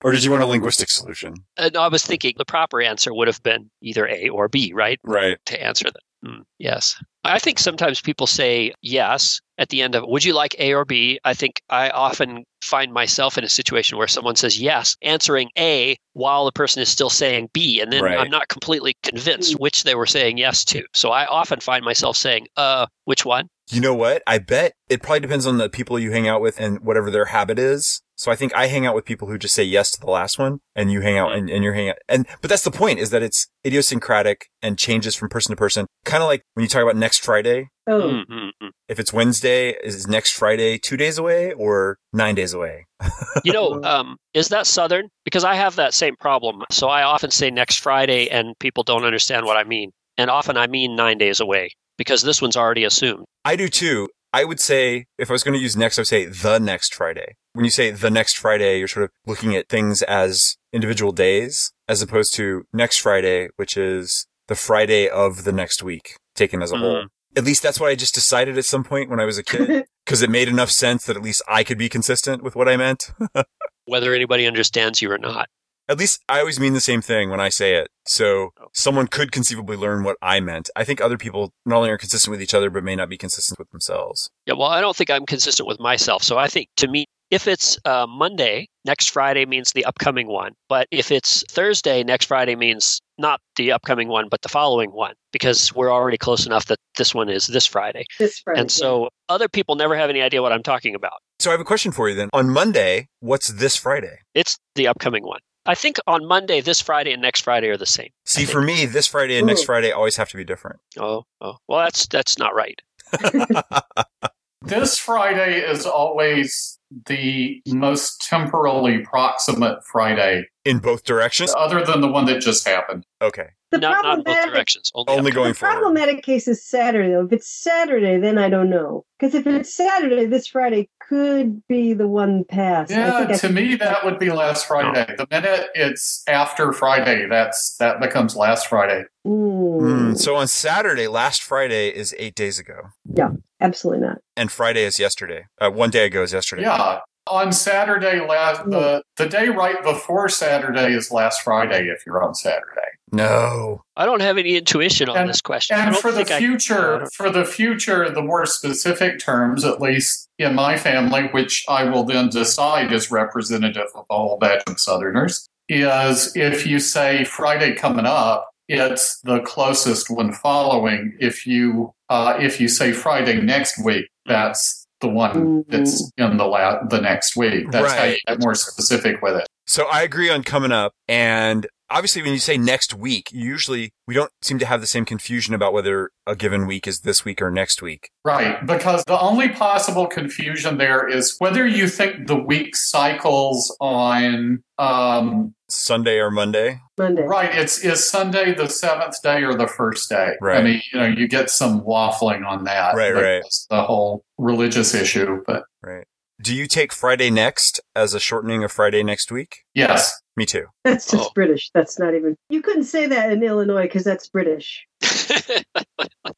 Or 0.03 0.13
did 0.13 0.25
you 0.25 0.31
want 0.31 0.43
a 0.43 0.47
linguistic 0.47 0.89
solution? 0.89 1.35
Uh, 1.59 1.71
no, 1.75 1.83
I 1.83 1.89
was 1.89 2.05
thinking 2.05 2.35
the 2.39 2.45
proper 2.47 2.81
answer 2.81 3.13
would 3.13 3.29
have 3.29 3.43
been 3.43 3.71
either 3.83 4.09
A 4.09 4.31
or 4.31 4.49
B, 4.49 4.73
right? 4.75 4.99
Right. 5.05 5.37
To 5.47 5.63
answer 5.63 5.85
them. 5.85 6.01
Mm, 6.25 6.43
yes. 6.59 6.97
I 7.25 7.39
think 7.39 7.59
sometimes 7.59 8.01
people 8.01 8.27
say 8.27 8.73
yes 8.83 9.41
at 9.59 9.69
the 9.71 9.83
end 9.83 9.95
of 9.95 10.05
would 10.07 10.25
you 10.25 10.35
like 10.35 10.55
A 10.59 10.75
or 10.75 10.85
B? 10.85 11.19
I 11.25 11.35
think 11.35 11.63
I 11.71 11.91
often 11.91 12.45
find 12.63 12.93
myself 12.93 13.39
in 13.39 13.45
a 13.45 13.49
situation 13.49 13.97
where 13.97 14.09
someone 14.09 14.37
says 14.37 14.61
yes, 14.61 14.97
answering 15.03 15.49
A 15.59 15.97
while 16.13 16.45
the 16.45 16.53
person 16.53 16.83
is 16.83 16.89
still 16.89 17.11
saying 17.11 17.49
B, 17.53 17.81
and 17.81 17.93
then 17.93 18.05
Right. 18.05 18.19
I'm 18.19 18.31
not 18.31 18.49
completely 18.49 18.97
convinced 19.03 19.59
which 19.59 19.85
they 19.85 19.95
were 19.95 20.07
saying 20.07 20.39
yes 20.39 20.65
to. 20.67 20.83
So 20.93 21.11
I 21.11 21.27
often 21.27 21.61
find 21.61 21.85
myself 21.85 22.17
saying, 22.17 22.47
uh, 22.57 22.87
which 23.05 23.25
one? 23.25 23.49
You 23.71 23.81
know 23.81 23.95
what? 23.95 24.23
I 24.27 24.39
bet 24.39 24.75
it 24.89 25.03
probably 25.03 25.21
depends 25.21 25.47
on 25.47 25.59
the 25.59 25.69
people 25.71 25.99
you 25.99 26.11
hang 26.11 26.27
out 26.27 26.41
with 26.41 26.59
and 26.61 26.81
whatever 26.81 27.11
their 27.11 27.27
habit 27.27 27.59
is. 27.59 28.03
So 28.21 28.31
I 28.31 28.37
think 28.37 28.55
I 28.55 28.67
hang 28.67 28.85
out 28.85 28.95
with 28.95 29.07
people 29.07 29.29
who 29.29 29.39
just 29.39 29.55
say 29.55 29.65
yes 29.65 29.91
to 29.93 29.99
the 29.99 30.11
last 30.11 30.39
one 30.39 30.61
and 30.77 30.93
you 30.93 31.01
hang 31.01 31.17
out 31.17 31.33
and, 31.33 31.49
and 31.49 31.65
you're 31.65 31.73
hanging 31.73 31.93
out. 31.93 31.97
And, 32.07 32.27
but 32.43 32.51
that's 32.51 32.65
the 32.65 32.71
point 32.71 32.99
is 32.99 33.09
that 33.09 33.23
it's 33.23 33.47
idiosyncratic 33.67 34.51
and 34.61 34.77
changes 34.77 35.15
from 35.15 35.31
person 35.31 35.53
to 35.53 35.57
person. 35.57 35.87
Kind 36.05 36.23
of 36.23 36.29
like 36.29 36.43
when 36.53 36.63
you 36.63 36.69
talk 36.69 36.83
about 36.83 36.97
next 36.97 37.25
Friday. 37.25 37.71
Oh, 37.87 38.03
Mm, 38.03 38.27
mm, 38.31 38.51
mm. 38.63 38.71
If 38.91 39.01
it's 39.01 39.11
Wednesday, 39.11 39.71
is 39.83 40.07
next 40.07 40.33
Friday 40.33 40.77
two 40.77 40.99
days 40.99 41.17
away 41.17 41.55
or 41.55 41.97
nine 42.13 42.35
days 42.35 42.53
away? 42.53 42.85
You 43.43 43.55
know, 43.55 43.83
um, 43.85 44.19
is 44.35 44.49
that 44.49 44.67
Southern? 44.67 45.09
Because 45.25 45.45
I 45.45 45.55
have 45.55 45.77
that 45.77 45.95
same 45.95 46.15
problem. 46.21 46.63
So 46.71 46.89
I 46.89 47.05
often 47.05 47.31
say 47.31 47.51
next 47.51 47.79
Friday, 47.79 48.29
and 48.29 48.59
people 48.59 48.83
don't 48.83 49.05
understand 49.05 49.47
what 49.47 49.57
I 49.57 49.65
mean. 49.65 49.93
And 50.19 50.29
often 50.29 50.59
I 50.59 50.67
mean 50.67 50.95
nine 50.95 51.17
days 51.17 51.41
away 51.41 51.71
because 51.97 52.21
this 52.21 52.43
one's 52.43 52.57
already 52.57 52.85
assumed. 52.85 53.25
I 53.47 53.57
do 53.57 53.69
too. 53.69 54.09
I 54.33 54.45
would 54.45 54.61
say 54.61 55.07
if 55.19 55.31
I 55.31 55.33
was 55.33 55.43
going 55.43 55.57
to 55.57 55.63
use 55.63 55.77
next, 55.77 55.99
I 55.99 56.03
would 56.03 56.09
say 56.09 56.27
the 56.27 56.59
next 56.59 56.95
Friday. 56.95 57.35
When 57.53 57.65
you 57.65 57.71
say 57.71 57.91
the 57.91 58.11
next 58.11 58.37
Friday, 58.37 58.79
you're 58.79 58.89
sort 58.89 59.05
of 59.05 59.11
looking 59.27 59.57
at 59.57 59.69
things 59.69 60.03
as 60.03 60.57
individual 60.73 61.13
days 61.13 61.73
as 61.89 62.01
opposed 62.01 62.35
to 62.35 62.65
next 62.73 62.99
Friday, 62.99 63.49
which 63.57 63.77
is 63.77 64.27
the 64.47 64.55
Friday 64.55 65.09
of 65.09 65.45
the 65.45 65.53
next 65.53 65.83
week 65.83 66.17
taken 66.35 66.63
as 66.63 66.71
a 66.73 66.79
whole. 66.79 66.97
Mm-hmm. 66.97 67.07
At 67.39 67.45
least 67.45 67.63
that's 67.63 67.79
what 67.79 67.91
I 67.91 67.95
just 67.95 68.15
decided 68.15 68.59
at 68.59 68.65
some 68.65 68.85
point 68.85 69.11
when 69.11 69.21
I 69.21 69.25
was 69.25 69.39
a 69.39 69.45
kid 69.45 69.85
because 70.05 70.23
it 70.23 70.31
made 70.31 70.49
enough 70.49 70.71
sense 70.71 71.05
that 71.07 71.17
at 71.17 71.23
least 71.23 71.43
I 71.49 71.65
could 71.65 71.79
be 71.79 71.89
consistent 71.89 72.43
with 72.43 72.57
what 72.57 72.69
I 72.69 72.77
meant. 72.77 73.13
Whether 73.85 74.15
anybody 74.15 74.47
understands 74.47 75.03
you 75.03 75.11
or 75.11 75.19
not. 75.19 75.49
At 75.91 75.99
least 75.99 76.23
I 76.29 76.39
always 76.39 76.61
mean 76.61 76.73
the 76.73 76.81
same 76.81 77.03
thing 77.03 77.31
when 77.31 77.41
I 77.41 77.49
say 77.49 77.75
it. 77.75 77.89
So 78.07 78.51
Oh. 78.61 78.69
someone 78.73 79.09
could 79.09 79.33
conceivably 79.33 79.77
learn 79.77 80.05
what 80.05 80.17
I 80.23 80.39
meant. 80.39 80.71
I 80.77 80.85
think 80.85 81.01
other 81.01 81.19
people 81.19 81.53
not 81.67 81.79
only 81.79 81.91
are 81.91 81.99
consistent 81.99 82.31
with 82.31 82.41
each 82.41 82.55
other, 82.55 82.71
but 82.71 82.85
may 82.85 82.95
not 82.95 83.09
be 83.09 83.19
consistent 83.19 83.59
with 83.59 83.71
themselves. 83.71 84.31
Yeah, 84.47 84.55
well, 84.55 84.69
I 84.69 84.81
don't 84.81 84.95
think 84.97 85.11
I'm 85.11 85.27
consistent 85.27 85.67
with 85.67 85.81
myself. 85.81 86.23
So 86.23 86.39
I 86.39 86.47
think 86.47 86.69
to 86.77 86.87
me, 86.87 87.07
if 87.33 87.49
it's 87.49 87.77
uh, 87.85 88.07
Monday, 88.09 88.69
next 88.85 89.11
Friday 89.11 89.47
means 89.47 89.73
the 89.73 89.85
upcoming 89.85 90.29
one. 90.29 90.53
But 90.69 90.87
if 90.93 91.11
it's 91.11 91.43
Thursday, 91.51 92.05
next 92.05 92.27
Friday 92.27 92.55
means 92.55 93.01
not 93.19 93.41
the 93.57 93.73
upcoming 93.73 94.07
one, 94.09 94.29
but 94.31 94.43
the 94.43 94.49
following 94.49 94.91
one, 94.93 95.15
because 95.33 95.75
we're 95.75 95.93
already 95.93 96.19
close 96.19 96.47
enough 96.47 96.67
that 96.67 96.79
this 96.99 97.13
one 97.17 97.29
is 97.29 97.49
this 97.49 97.67
Friday. 97.67 98.05
This 98.21 98.39
Friday. 98.39 98.61
And 98.61 98.71
so 98.71 99.09
other 99.29 99.49
people 99.49 99.75
never 99.75 99.97
have 99.97 100.09
any 100.11 100.23
idea 100.23 100.41
what 100.41 100.53
I'm 100.53 100.63
talking 100.63 100.95
about. 100.95 101.19
So 101.41 101.51
I 101.51 101.53
have 101.53 101.61
a 101.61 101.65
question 101.65 101.91
for 101.91 102.09
you 102.09 102.15
then. 102.15 102.29
On 102.33 102.49
Monday, 102.49 103.09
what's 103.19 103.49
this 103.49 103.75
Friday? 103.77 104.19
It's 104.35 104.57
the 104.77 104.87
upcoming 104.87 105.25
one. 105.25 105.41
I 105.71 105.77
think 105.77 105.99
on 106.09 106.27
Monday, 106.27 106.61
this 106.61 106.81
Friday 106.81 107.13
and 107.13 107.23
next 107.23 107.43
Friday 107.43 107.69
are 107.69 107.77
the 107.77 107.87
same. 107.87 108.09
See, 108.25 108.45
for 108.45 108.61
me, 108.61 108.87
this 108.87 109.07
Friday 109.07 109.39
and 109.39 109.47
next 109.47 109.63
Friday 109.63 109.93
always 109.93 110.17
have 110.17 110.29
to 110.31 110.37
be 110.37 110.43
different. 110.43 110.81
Oh, 110.99 111.27
oh, 111.41 111.59
well, 111.69 111.79
that's 111.79 112.09
that's 112.09 112.39
not 112.39 112.57
right. 112.57 112.83
This 114.63 114.99
Friday 114.99 115.61
is 115.61 115.87
always 115.87 116.79
the 117.07 117.63
most 117.69 118.21
temporally 118.29 118.99
proximate 118.99 119.83
Friday, 119.85 120.45
In 120.67 120.81
both 120.81 121.05
directions? 121.05 121.55
other 121.57 121.83
than 121.83 122.03
the 122.03 122.09
one 122.09 122.27
that 122.27 122.43
just 122.43 122.69
happened. 122.69 123.07
Okay. 123.23 123.49
the 123.71 123.79
not, 123.79 124.05
not 124.05 124.19
in 124.19 124.25
both 124.25 124.45
directions. 124.53 124.91
Only, 124.95 125.11
Only 125.13 125.31
upcoming. 125.31 125.33
going 125.35 125.49
the 125.53 125.55
forward. 125.55 125.73
problematic 125.81 126.23
case 126.23 126.47
is 126.47 126.63
Saturday, 126.63 127.09
though. 127.11 127.25
If 127.25 127.33
it's 127.33 127.49
Saturday, 127.49 128.19
then 128.19 128.37
I 128.37 128.51
don't 128.51 128.69
know. 128.69 129.07
Because 129.19 129.35
if 129.35 129.47
it's 129.47 129.75
Saturday, 129.75 130.27
this 130.27 130.49
Friday 130.49 130.91
could 131.21 131.67
be 131.67 131.93
the 131.93 132.07
one 132.07 132.45
past. 132.45 132.93
I 132.93 132.95
Yeah, 132.95 133.19
think 133.19 133.31
I 133.33 133.37
to 133.39 133.49
me 133.53 133.75
that 133.75 134.05
would 134.05 134.19
be 134.21 134.31
last 134.31 134.67
Friday. 134.67 135.13
The 135.19 135.27
minute 135.29 135.67
it's 135.75 136.23
after 136.29 136.73
Friday, 136.73 137.27
that's 137.29 137.77
that 137.79 138.01
becomes 138.01 138.37
last 138.37 138.69
Friday. 138.69 139.05
Mm, 139.27 139.81
Mm, 139.81 140.17
so 140.19 140.37
on 140.37 140.47
Saturday, 140.47 141.09
last 141.09 141.43
Friday 141.43 141.89
is 141.89 142.15
eight 142.19 142.35
days 142.37 142.59
ago, 142.61 142.91
Yeah, 143.17 143.31
absolutely 143.61 144.07
not. 144.07 144.19
and 144.37 144.53
Friday 144.53 144.85
is 144.85 145.01
yesterday. 145.01 145.47
Uh, 145.61 145.71
one 145.71 145.91
day 145.91 146.07
ago 146.07 146.23
is 146.23 146.33
yesterday. 146.33 146.63
Yeah. 146.63 147.01
On 147.27 147.53
Saturday, 147.53 148.21
last 148.27 148.65
the 148.69 149.03
the 149.17 149.27
day 149.29 149.49
right 149.49 149.83
before 149.85 150.29
Saturday 150.29 150.93
is 150.95 151.13
last 151.13 151.43
Friday. 151.43 151.89
If 151.89 152.05
you're 152.07 152.23
on 152.25 152.35
Saturday, 152.35 152.89
No. 153.13 153.83
I 153.97 154.05
don't 154.07 154.23
have 154.23 154.39
any 154.39 154.57
intuition 154.57 155.09
on 155.09 155.17
And- 155.17 155.29
this 155.29 155.41
question. 155.41 155.77
And 155.79 155.97
for 155.97 156.11
the 156.11 156.19
think 156.25 156.31
I- 156.33 156.39
future, 156.39 157.09
for 157.15 157.29
the 157.31 157.45
future, 157.45 158.09
the 158.11 158.23
more 158.23 158.47
specific 158.47 159.19
terms, 159.21 159.65
at 159.65 159.81
least 159.81 160.29
in 160.39 160.55
my 160.55 160.77
family, 160.77 161.25
which 161.33 161.65
I 161.69 161.85
will 161.85 162.05
then 162.05 162.31
decide 162.31 162.93
is 162.93 163.11
representative 163.11 163.89
of 163.95 164.05
a 164.11 164.15
whole 164.15 164.39
batch 164.39 164.63
of 164.67 164.81
Southerners, 164.81 165.47
is 165.69 166.35
if 166.37 166.67
you 166.67 166.79
say 166.81 167.25
Friday 167.25 167.75
coming 167.75 168.07
up, 168.07 168.49
it's 168.69 169.21
the 169.23 169.41
closest 169.41 170.09
one 170.11 170.33
following. 170.33 171.15
If 171.21 171.47
you 171.47 171.93
uh, 172.09 172.37
if 172.41 172.61
you 172.61 172.67
say 172.69 172.91
Friday 172.93 173.41
next 173.41 173.85
week, 173.85 174.07
that's 174.27 174.80
the 175.01 175.09
one 175.09 175.65
that's 175.69 176.11
in 176.17 176.37
the 176.37 176.45
la- 176.45 176.85
the 176.85 177.01
next 177.01 177.37
week. 177.37 177.71
That's 177.71 177.93
how 177.93 178.05
you 178.05 178.19
get 178.27 178.41
more 178.41 178.55
specific 178.55 179.23
with 179.23 179.37
it. 179.37 179.47
So 179.67 179.87
I 179.87 180.03
agree 180.03 180.31
on 180.31 180.43
coming 180.43 180.73
up. 180.73 180.95
And 181.07 181.67
obviously, 181.91 182.23
when 182.23 182.33
you 182.33 182.39
say 182.39 182.57
next 182.59 182.95
week, 182.95 183.29
usually 183.33 183.93
we 184.07 184.15
don't 184.15 184.33
seem 184.43 184.59
to 184.59 184.67
have 184.67 184.81
the 184.81 184.87
same 184.87 185.05
confusion 185.05 185.55
about 185.55 185.73
whether 185.73 186.11
a 186.27 186.35
given 186.35 186.67
week 186.67 186.87
is 186.89 187.01
this 187.01 187.25
week 187.25 187.41
or 187.41 187.51
next 187.51 187.81
week. 187.81 188.11
Right, 188.25 188.65
because 188.67 189.05
the 189.05 189.19
only 189.21 189.49
possible 189.49 190.07
confusion 190.07 190.79
there 190.79 191.09
is 191.09 191.37
whether 191.39 191.67
you 191.67 191.89
think 191.89 192.27
the 192.27 192.37
week 192.37 192.75
cycles 192.75 193.77
on 193.81 194.63
um, 194.79 195.55
Sunday 195.73 196.19
or 196.19 196.31
Monday. 196.31 196.81
Monday. 196.99 197.23
right. 197.23 197.55
It's 197.55 197.79
is 197.85 198.07
Sunday 198.09 198.55
the 198.55 198.69
seventh 198.69 199.21
day 199.23 199.43
or 199.45 199.55
the 199.55 199.67
first 199.67 200.09
day. 200.09 200.35
Right. 200.41 200.59
I 200.59 200.63
mean, 200.63 200.83
you 200.93 200.99
know, 201.01 201.07
you 201.07 201.29
get 201.29 201.51
some 201.51 201.81
waffling 201.83 202.47
on 202.47 202.65
that. 202.65 202.95
Right, 202.95 203.13
right. 203.15 203.43
The 203.71 203.83
whole 203.83 204.25
religious 204.39 204.95
issue, 204.95 205.43
but 205.47 205.65
Right. 205.83 206.07
Do 206.43 206.55
you 206.55 206.67
take 206.67 206.93
Friday 206.93 207.29
next 207.31 207.81
as 207.95 208.15
a 208.15 208.21
shortening 208.21 208.65
of 208.65 208.73
Friday 208.73 209.03
next 209.03 209.31
week? 209.31 209.65
yes, 209.75 210.19
Me 210.37 210.47
too. 210.47 210.67
That's 210.85 211.11
just 211.11 211.29
Oh. 211.29 211.33
British. 211.35 211.71
That's 211.75 211.99
not 211.99 212.15
even. 212.15 212.35
You 212.49 212.63
couldn't 212.63 212.85
say 212.85 213.07
that 213.09 213.31
in 213.31 213.43
Illinois 213.43 213.83
because 213.83 214.05
that's 214.05 214.27
British. 214.29 214.87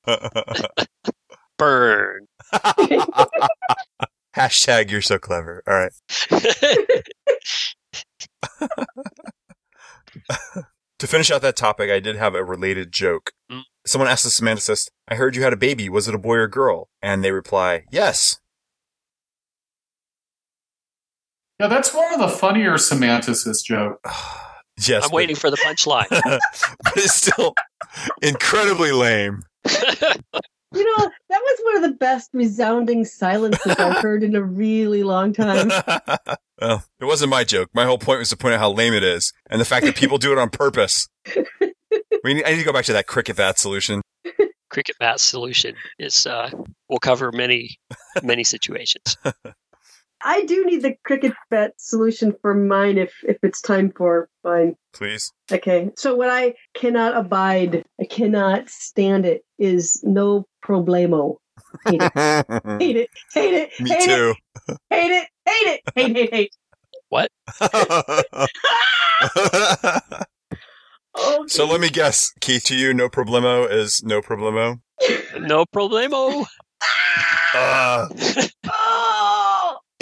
Burn. 1.58 2.26
Hashtag 4.36 4.90
you're 4.90 5.02
so 5.02 5.18
clever. 5.18 5.62
All 5.68 5.74
right. 5.74 5.92
To 11.02 11.08
finish 11.08 11.32
out 11.32 11.42
that 11.42 11.56
topic, 11.56 11.90
I 11.90 11.98
did 11.98 12.14
have 12.14 12.36
a 12.36 12.44
related 12.44 12.92
joke. 12.92 13.32
Mm. 13.50 13.62
Someone 13.84 14.08
asked 14.08 14.22
the 14.22 14.30
semanticist, 14.30 14.88
I 15.08 15.16
heard 15.16 15.34
you 15.34 15.42
had 15.42 15.52
a 15.52 15.56
baby. 15.56 15.88
Was 15.88 16.06
it 16.06 16.14
a 16.14 16.18
boy 16.18 16.36
or 16.36 16.46
girl? 16.46 16.90
And 17.02 17.24
they 17.24 17.32
reply, 17.32 17.86
yes. 17.90 18.38
yeah, 21.58 21.66
that's 21.66 21.92
one 21.92 22.14
of 22.14 22.20
the 22.20 22.28
funnier 22.28 22.74
semanticist 22.74 23.64
jokes. 23.64 24.00
yes. 24.86 25.04
I'm 25.04 25.10
waiting 25.10 25.34
for 25.34 25.50
the 25.50 25.56
punchline. 25.56 26.06
but, 26.08 26.22
but 26.84 26.96
it's 26.96 27.14
still 27.14 27.52
incredibly 28.22 28.92
lame. 28.92 29.42
You 30.74 30.84
know, 30.84 31.10
that 31.28 31.40
was 31.40 31.58
one 31.64 31.76
of 31.76 31.82
the 31.82 31.96
best 31.96 32.30
resounding 32.32 33.04
silences 33.04 33.74
I've 33.78 33.96
heard 34.02 34.22
in 34.22 34.34
a 34.34 34.42
really 34.42 35.02
long 35.02 35.32
time. 35.32 35.68
well, 36.60 36.84
it 37.00 37.04
wasn't 37.04 37.30
my 37.30 37.44
joke. 37.44 37.70
My 37.74 37.84
whole 37.84 37.98
point 37.98 38.20
was 38.20 38.30
to 38.30 38.36
point 38.36 38.54
out 38.54 38.60
how 38.60 38.72
lame 38.72 38.94
it 38.94 39.02
is 39.02 39.32
and 39.50 39.60
the 39.60 39.64
fact 39.64 39.86
that 39.86 39.96
people 39.96 40.18
do 40.18 40.32
it 40.32 40.38
on 40.38 40.50
purpose. 40.50 41.08
We 42.24 42.34
need, 42.34 42.44
I 42.44 42.50
need 42.50 42.58
to 42.58 42.64
go 42.64 42.72
back 42.72 42.84
to 42.84 42.92
that 42.92 43.08
cricket 43.08 43.36
bat 43.36 43.58
solution. 43.58 44.00
Cricket 44.70 44.96
bat 45.00 45.20
solution 45.20 45.74
is 45.98 46.24
uh, 46.24 46.50
will 46.88 47.00
cover 47.00 47.32
many 47.32 47.78
many 48.22 48.44
situations. 48.44 49.16
I 50.24 50.44
do 50.44 50.64
need 50.64 50.82
the 50.82 50.94
cricket 51.04 51.32
bat 51.50 51.74
solution 51.78 52.34
for 52.40 52.54
mine 52.54 52.96
if 52.96 53.12
if 53.24 53.38
it's 53.42 53.60
time 53.60 53.90
for 53.90 54.28
mine. 54.44 54.76
Please. 54.92 55.32
Okay. 55.50 55.90
So 55.96 56.14
what 56.14 56.30
I 56.30 56.54
cannot 56.74 57.16
abide, 57.16 57.84
I 58.00 58.04
cannot 58.04 58.68
stand 58.68 59.26
it, 59.26 59.42
is 59.58 60.00
no 60.04 60.46
problemo. 60.64 61.36
Hate 61.86 62.02
it. 62.02 62.12
Hate 62.14 62.96
it. 62.96 63.10
Hate 63.34 63.54
it. 63.54 63.80
Me 63.80 63.90
hate 63.90 64.04
too. 64.04 64.34
It, 64.68 64.78
hate 64.90 65.10
it. 65.10 65.28
Hate 65.44 65.66
it. 65.66 65.80
Hate 65.94 66.16
hate 66.16 66.34
hate. 66.34 66.54
Oh, 71.14 71.44
so 71.46 71.66
let 71.66 71.80
me 71.80 71.90
guess. 71.90 72.30
Key 72.40 72.58
to 72.60 72.74
you, 72.74 72.94
no 72.94 73.08
problemo 73.08 73.70
is 73.70 74.02
no 74.02 74.22
problemo. 74.22 74.80
No 75.40 75.66
problemo. 75.66 76.46
Uh, 77.54 78.08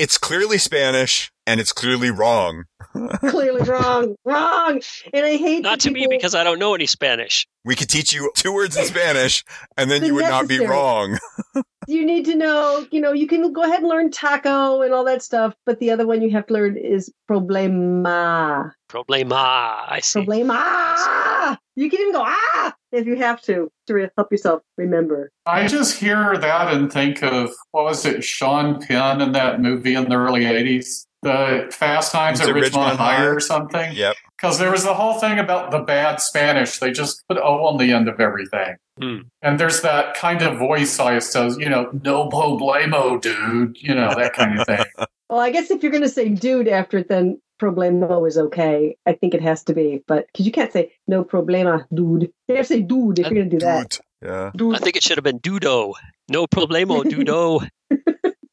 it's 0.00 0.16
clearly 0.16 0.56
Spanish 0.56 1.30
and 1.46 1.60
it's 1.60 1.74
clearly 1.74 2.10
wrong. 2.10 2.64
clearly 3.20 3.60
wrong. 3.68 4.16
Wrong. 4.24 4.80
And 5.12 5.26
I 5.26 5.36
hate 5.36 5.62
Not 5.62 5.80
the 5.80 5.88
to 5.88 5.90
me 5.90 6.06
because 6.08 6.34
I 6.34 6.42
don't 6.42 6.58
know 6.58 6.74
any 6.74 6.86
Spanish. 6.86 7.46
We 7.66 7.76
could 7.76 7.90
teach 7.90 8.14
you 8.14 8.32
two 8.34 8.50
words 8.50 8.78
in 8.78 8.86
Spanish 8.86 9.44
and 9.76 9.90
then 9.90 10.00
The 10.00 10.06
you 10.06 10.14
would 10.14 10.24
not 10.24 10.48
be 10.48 10.64
wrong. 10.64 11.18
you 11.86 12.06
need 12.06 12.24
to 12.24 12.34
know, 12.34 12.86
you 12.90 13.02
know, 13.02 13.12
you 13.12 13.26
can 13.26 13.52
go 13.52 13.62
ahead 13.62 13.80
and 13.80 13.88
learn 13.88 14.10
taco 14.10 14.80
and 14.80 14.94
all 14.94 15.04
that 15.04 15.22
stuff, 15.22 15.54
but 15.66 15.78
the 15.80 15.90
other 15.90 16.06
one 16.06 16.22
you 16.22 16.30
have 16.30 16.46
to 16.46 16.54
learn 16.54 16.78
is 16.78 17.12
problema. 17.30 18.72
Problema. 18.88 19.84
I 19.86 20.00
see. 20.00 20.20
Problema. 20.20 21.58
You 21.76 21.90
can 21.90 22.00
even 22.00 22.12
go 22.14 22.24
ah 22.24 22.74
if 22.92 23.06
you 23.06 23.16
have 23.16 23.40
to 23.42 23.70
to 23.86 23.94
re- 23.94 24.10
help 24.16 24.30
yourself 24.30 24.62
remember. 24.76 25.30
I 25.46 25.66
just 25.66 25.98
hear 25.98 26.36
that 26.36 26.74
and 26.74 26.92
think 26.92 27.22
of 27.22 27.50
what 27.72 27.84
was 27.84 28.04
it, 28.04 28.24
Sean 28.24 28.80
Penn 28.80 29.20
in 29.20 29.32
that 29.32 29.60
movie 29.60 29.94
in 29.94 30.08
the 30.08 30.16
early 30.16 30.42
'80s, 30.42 31.06
the 31.22 31.68
Fast 31.70 32.12
Times 32.12 32.40
at 32.40 32.48
it 32.48 32.54
Ridgemont 32.54 32.70
Ridgemont 32.70 32.96
High 32.96 33.16
High? 33.16 33.24
or 33.24 33.40
something. 33.40 33.92
Yep. 33.94 34.16
Because 34.36 34.58
there 34.58 34.70
was 34.70 34.84
the 34.84 34.94
whole 34.94 35.14
thing 35.14 35.38
about 35.38 35.70
the 35.70 35.80
bad 35.80 36.20
Spanish. 36.20 36.78
They 36.78 36.92
just 36.92 37.22
put 37.28 37.38
O 37.38 37.66
on 37.66 37.78
the 37.78 37.92
end 37.92 38.08
of 38.08 38.20
everything. 38.20 38.76
Hmm. 39.00 39.18
And 39.42 39.58
there's 39.58 39.82
that 39.82 40.14
kind 40.14 40.42
of 40.42 40.58
voice 40.58 40.98
I 40.98 41.18
says, 41.18 41.56
you 41.58 41.68
know, 41.68 41.90
no 42.02 42.28
problemo, 42.28 43.20
dude. 43.20 43.76
You 43.80 43.94
know, 43.94 44.14
that 44.14 44.32
kind 44.32 44.58
of 44.58 44.66
thing. 44.66 44.84
Well, 45.30 45.38
I 45.38 45.50
guess 45.50 45.70
if 45.70 45.84
you're 45.84 45.92
going 45.92 46.02
to 46.02 46.08
say 46.08 46.28
dude 46.28 46.66
after 46.66 46.98
it, 46.98 47.08
then 47.08 47.40
problema 47.60 48.26
is 48.26 48.38
okay. 48.38 48.96
I 49.06 49.12
think 49.12 49.34
it 49.34 49.42
has 49.42 49.62
to 49.64 49.74
be, 49.74 50.02
but 50.06 50.26
because 50.26 50.46
you 50.46 50.52
can't 50.52 50.72
say 50.72 50.92
no 51.06 51.24
problema, 51.24 51.84
dude. 51.92 52.32
You 52.48 52.56
have 52.56 52.66
to 52.66 52.74
say 52.74 52.82
dude 52.82 53.18
if 53.18 53.26
uh, 53.26 53.28
you're 53.28 53.44
going 53.44 53.50
to 53.50 53.58
do 53.58 53.64
that. 53.64 53.90
Dude. 53.90 54.28
Yeah. 54.28 54.50
Dude. 54.56 54.76
I 54.76 54.78
think 54.78 54.96
it 54.96 55.02
should 55.02 55.16
have 55.16 55.24
been 55.24 55.40
dudo. 55.40 55.94
No 56.28 56.46
problema, 56.46 57.02
dudo. 57.04 57.66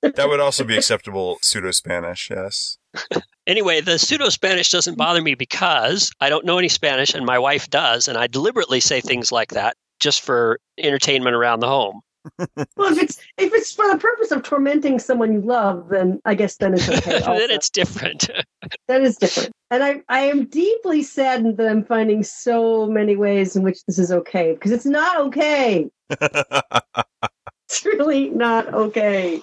That 0.01 0.29
would 0.29 0.39
also 0.39 0.63
be 0.63 0.77
acceptable 0.77 1.37
pseudo 1.41 1.71
Spanish, 1.71 2.29
yes. 2.29 2.77
Anyway, 3.47 3.79
the 3.79 3.97
pseudo 3.97 4.27
Spanish 4.27 4.69
doesn't 4.69 4.97
bother 4.97 5.21
me 5.21 5.33
because 5.33 6.11
I 6.19 6.29
don't 6.29 6.45
know 6.45 6.57
any 6.57 6.67
Spanish 6.67 7.13
and 7.13 7.25
my 7.25 7.39
wife 7.39 7.69
does, 7.69 8.09
and 8.09 8.17
I 8.17 8.27
deliberately 8.27 8.81
say 8.81 8.99
things 8.99 9.31
like 9.31 9.51
that 9.51 9.77
just 10.01 10.21
for 10.21 10.59
entertainment 10.77 11.35
around 11.35 11.61
the 11.61 11.67
home. 11.67 12.01
Well, 12.37 12.91
if 12.91 12.97
it's 13.01 13.17
if 13.37 13.53
it's 13.53 13.73
for 13.73 13.87
the 13.91 13.97
purpose 13.97 14.31
of 14.31 14.43
tormenting 14.43 14.99
someone 14.99 15.33
you 15.33 15.41
love, 15.41 15.89
then 15.89 16.21
I 16.25 16.35
guess 16.35 16.57
then 16.57 16.73
it's 16.73 16.89
okay. 16.89 17.19
then 17.25 17.51
it's 17.51 17.69
different. 17.69 18.29
that 18.87 19.01
is 19.01 19.17
different. 19.17 19.51
And 19.69 19.83
I, 19.83 20.01
I 20.09 20.19
am 20.21 20.45
deeply 20.45 21.03
saddened 21.03 21.57
that 21.57 21.67
I'm 21.67 21.83
finding 21.83 22.23
so 22.23 22.87
many 22.87 23.15
ways 23.15 23.55
in 23.55 23.63
which 23.63 23.83
this 23.85 23.99
is 23.99 24.11
okay 24.11 24.53
because 24.53 24.71
it's 24.71 24.85
not 24.85 25.19
okay. 25.21 25.89
It's 27.69 27.83
really 27.83 28.29
not 28.29 28.73
okay. 28.73 29.41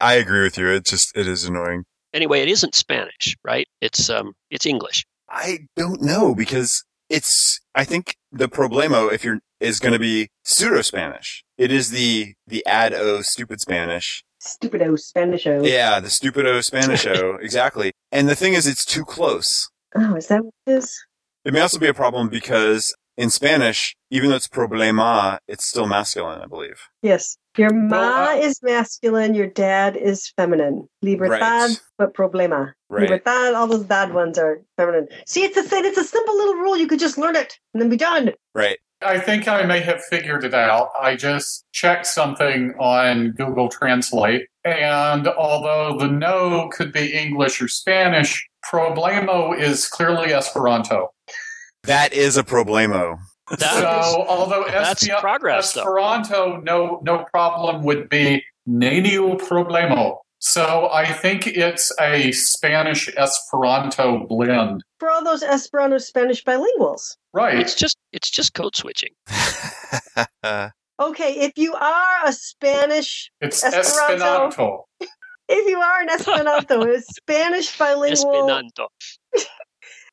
I 0.00 0.14
agree 0.14 0.42
with 0.42 0.58
you. 0.58 0.68
It 0.68 0.84
just 0.84 1.16
it 1.16 1.28
is 1.28 1.44
annoying. 1.44 1.84
anyway, 2.12 2.40
it 2.40 2.48
isn't 2.48 2.74
Spanish, 2.74 3.36
right? 3.44 3.68
It's 3.80 4.10
um, 4.10 4.32
it's 4.50 4.66
English. 4.66 5.04
I 5.30 5.60
don't 5.76 6.02
know 6.02 6.34
because 6.34 6.84
it's 7.08 7.60
I 7.72 7.84
think 7.84 8.16
the 8.32 8.48
problema 8.48 9.12
if 9.12 9.22
you're 9.22 9.38
is 9.60 9.78
going 9.78 9.92
to 9.92 9.98
be 9.98 10.28
pseudo 10.42 10.82
Spanish. 10.82 11.43
It 11.58 11.70
is 11.72 11.90
the 11.90 12.34
the 12.46 12.64
ad 12.66 12.92
o 12.94 13.22
stupid 13.22 13.60
Spanish. 13.60 14.24
Stupido 14.42 14.98
Spanish. 14.98 15.46
Oh, 15.46 15.62
Yeah, 15.64 16.00
the 16.00 16.08
stupido 16.08 16.58
Spanisho 16.60 17.38
exactly. 17.42 17.92
And 18.12 18.28
the 18.28 18.34
thing 18.34 18.52
is, 18.54 18.66
it's 18.66 18.84
too 18.84 19.04
close. 19.04 19.68
Oh, 19.96 20.16
is 20.16 20.26
that 20.28 20.44
what 20.44 20.52
it 20.66 20.72
is? 20.72 20.94
It 21.44 21.52
may 21.54 21.60
also 21.60 21.78
be 21.78 21.86
a 21.88 21.94
problem 21.94 22.28
because 22.28 22.94
in 23.16 23.30
Spanish, 23.30 23.94
even 24.10 24.28
though 24.28 24.36
it's 24.36 24.48
problema, 24.48 25.38
it's 25.48 25.64
still 25.66 25.86
masculine, 25.86 26.40
I 26.42 26.46
believe. 26.46 26.80
Yes. 27.02 27.36
Your 27.56 27.72
ma 27.72 27.96
Well, 27.98 28.36
uh, 28.36 28.40
is 28.40 28.58
masculine, 28.62 29.34
your 29.34 29.46
dad 29.46 29.96
is 29.96 30.32
feminine. 30.36 30.88
Libertad, 31.02 31.70
Right. 31.70 31.80
but 31.96 32.12
problema. 32.14 32.72
Right. 32.90 33.02
Libertad, 33.02 33.54
all 33.54 33.68
those 33.68 33.84
bad 33.84 34.12
ones 34.12 34.36
are 34.38 34.60
feminine. 34.76 35.06
See, 35.26 35.44
it's 35.44 35.56
a 35.56 35.62
thing. 35.62 35.84
It's 35.84 35.98
a 35.98 36.04
simple 36.04 36.36
little 36.36 36.54
rule. 36.56 36.76
You 36.76 36.88
could 36.88 36.98
just 36.98 37.16
learn 37.16 37.36
it 37.36 37.56
and 37.72 37.80
then 37.80 37.88
be 37.88 37.96
done. 37.96 38.32
Right. 38.54 38.78
I 39.04 39.18
think 39.18 39.48
I 39.48 39.62
may 39.64 39.80
have 39.80 40.02
figured 40.02 40.44
it 40.44 40.54
out. 40.54 40.90
I 41.00 41.16
just 41.16 41.64
checked 41.72 42.06
something 42.06 42.74
on 42.78 43.32
Google 43.32 43.68
Translate, 43.68 44.46
and 44.64 45.28
although 45.28 45.96
the 45.98 46.08
no 46.08 46.68
could 46.72 46.92
be 46.92 47.12
English 47.12 47.60
or 47.60 47.68
Spanish, 47.68 48.48
problemo 48.64 49.58
is 49.58 49.86
clearly 49.86 50.32
Esperanto. 50.32 51.12
That 51.84 52.12
is 52.12 52.36
a 52.36 52.42
problemo. 52.44 53.18
That 53.50 53.60
so, 53.60 54.00
is- 54.22 54.26
although 54.28 54.64
that's 54.66 55.06
Espe- 55.06 55.20
progress, 55.20 55.72
though. 55.74 55.82
Esperanto, 55.82 56.56
no, 56.62 57.00
no 57.02 57.24
problem 57.30 57.82
would 57.82 58.08
be 58.08 58.42
neniu 58.66 59.38
problemo. 59.38 60.18
So 60.46 60.90
I 60.92 61.10
think 61.10 61.46
it's 61.46 61.90
a 61.98 62.30
Spanish 62.32 63.08
Esperanto 63.16 64.26
blend. 64.26 64.84
For 65.00 65.10
all 65.10 65.24
those 65.24 65.42
Esperanto 65.42 65.96
Spanish 65.96 66.44
bilinguals. 66.44 67.16
Right. 67.32 67.58
It's 67.58 67.74
just 67.74 67.96
it's 68.12 68.30
just 68.30 68.52
code 68.52 68.76
switching. 68.76 69.12
Okay, 71.00 71.40
if 71.40 71.54
you 71.56 71.74
are 71.74 72.16
a 72.24 72.32
Spanish, 72.32 73.28
It's 73.40 73.64
Esperanto. 73.64 74.46
Esperanto. 74.46 74.84
if 75.48 75.68
you 75.68 75.80
are 75.80 76.00
an 76.02 76.08
Esperanto, 76.08 76.82
a 76.82 77.00
Spanish 77.00 77.76
bilingual, 77.76 78.12
Esperanto. 78.12 78.88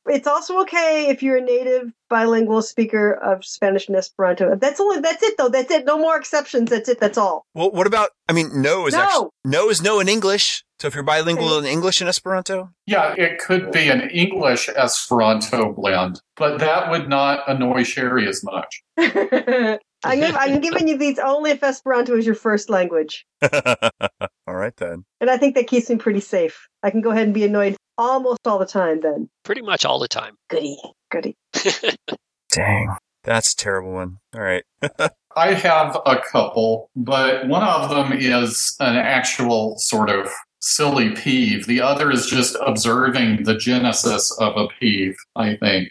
It's 0.07 0.27
also 0.27 0.59
okay 0.61 1.07
if 1.09 1.21
you're 1.21 1.37
a 1.37 1.41
native 1.41 1.91
bilingual 2.09 2.61
speaker 2.61 3.13
of 3.13 3.45
Spanish 3.45 3.87
and 3.87 3.95
Esperanto. 3.95 4.55
That's 4.55 4.79
only 4.79 4.99
that's 4.99 5.21
it 5.21 5.37
though. 5.37 5.49
That's 5.49 5.69
it. 5.71 5.85
No 5.85 5.97
more 5.97 6.17
exceptions. 6.17 6.69
That's 6.69 6.89
it. 6.89 6.99
That's 6.99 7.17
all. 7.17 7.45
well, 7.53 7.71
what 7.71 7.87
about? 7.87 8.09
I 8.27 8.33
mean, 8.33 8.49
no 8.61 8.87
is 8.87 8.93
No. 8.93 8.99
actually 9.01 9.29
no 9.45 9.69
is 9.69 9.81
no 9.81 9.99
in 9.99 10.09
English. 10.09 10.63
So 10.79 10.87
if 10.87 10.95
you're 10.95 11.03
bilingual 11.03 11.59
in 11.59 11.65
English 11.65 12.01
and 12.01 12.09
Esperanto, 12.09 12.71
Yeah, 12.87 13.13
it 13.15 13.37
could 13.37 13.71
be 13.71 13.89
an 13.89 14.09
English 14.09 14.67
Esperanto 14.69 15.73
blend, 15.73 16.19
but 16.35 16.57
that 16.57 16.89
would 16.89 17.07
not 17.07 17.47
annoy 17.47 17.83
Sheri 17.83 18.27
as 18.27 18.43
much. 18.43 18.81
I'm, 20.03 20.19
giv 20.19 20.35
I'm 20.35 20.59
giving 20.59 20.87
you 20.87 20.97
these 20.97 21.19
only 21.19 21.51
if 21.51 21.61
Esperanto 21.61 22.17
is 22.17 22.25
your 22.25 22.33
first 22.33 22.71
language. 22.71 23.27
all 23.53 24.55
right 24.55 24.75
then. 24.77 25.05
And 25.19 25.29
I 25.29 25.37
think 25.37 25.53
that 25.53 25.67
keeps 25.67 25.87
me 25.89 25.97
pretty 25.97 26.19
safe. 26.19 26.67
I 26.81 26.89
can 26.89 27.01
go 27.01 27.11
ahead 27.11 27.25
and 27.25 27.33
be 27.33 27.43
annoyed 27.43 27.77
almost 28.01 28.45
all 28.45 28.59
the 28.59 28.65
time 28.65 29.01
then. 29.01 29.29
Pretty 29.43 29.61
much 29.61 29.85
all 29.85 29.99
the 29.99 30.07
time. 30.07 30.35
Goody, 30.49 30.77
goody. 31.11 31.37
Dang, 32.51 32.95
that's 33.23 33.53
a 33.53 33.55
terrible 33.55 33.93
one. 33.93 34.17
All 34.35 34.41
right. 34.41 34.63
I 35.35 35.53
have 35.53 35.97
a 36.05 36.17
couple, 36.31 36.89
but 36.95 37.47
one 37.47 37.63
of 37.63 37.89
them 37.89 38.11
is 38.11 38.75
an 38.79 38.97
actual 38.97 39.75
sort 39.77 40.09
of 40.09 40.29
silly 40.59 41.11
peeve. 41.15 41.67
The 41.67 41.81
other 41.81 42.11
is 42.11 42.27
just 42.27 42.57
observing 42.65 43.43
the 43.43 43.55
genesis 43.55 44.35
of 44.39 44.57
a 44.57 44.67
peeve, 44.79 45.15
I 45.35 45.55
think. 45.55 45.89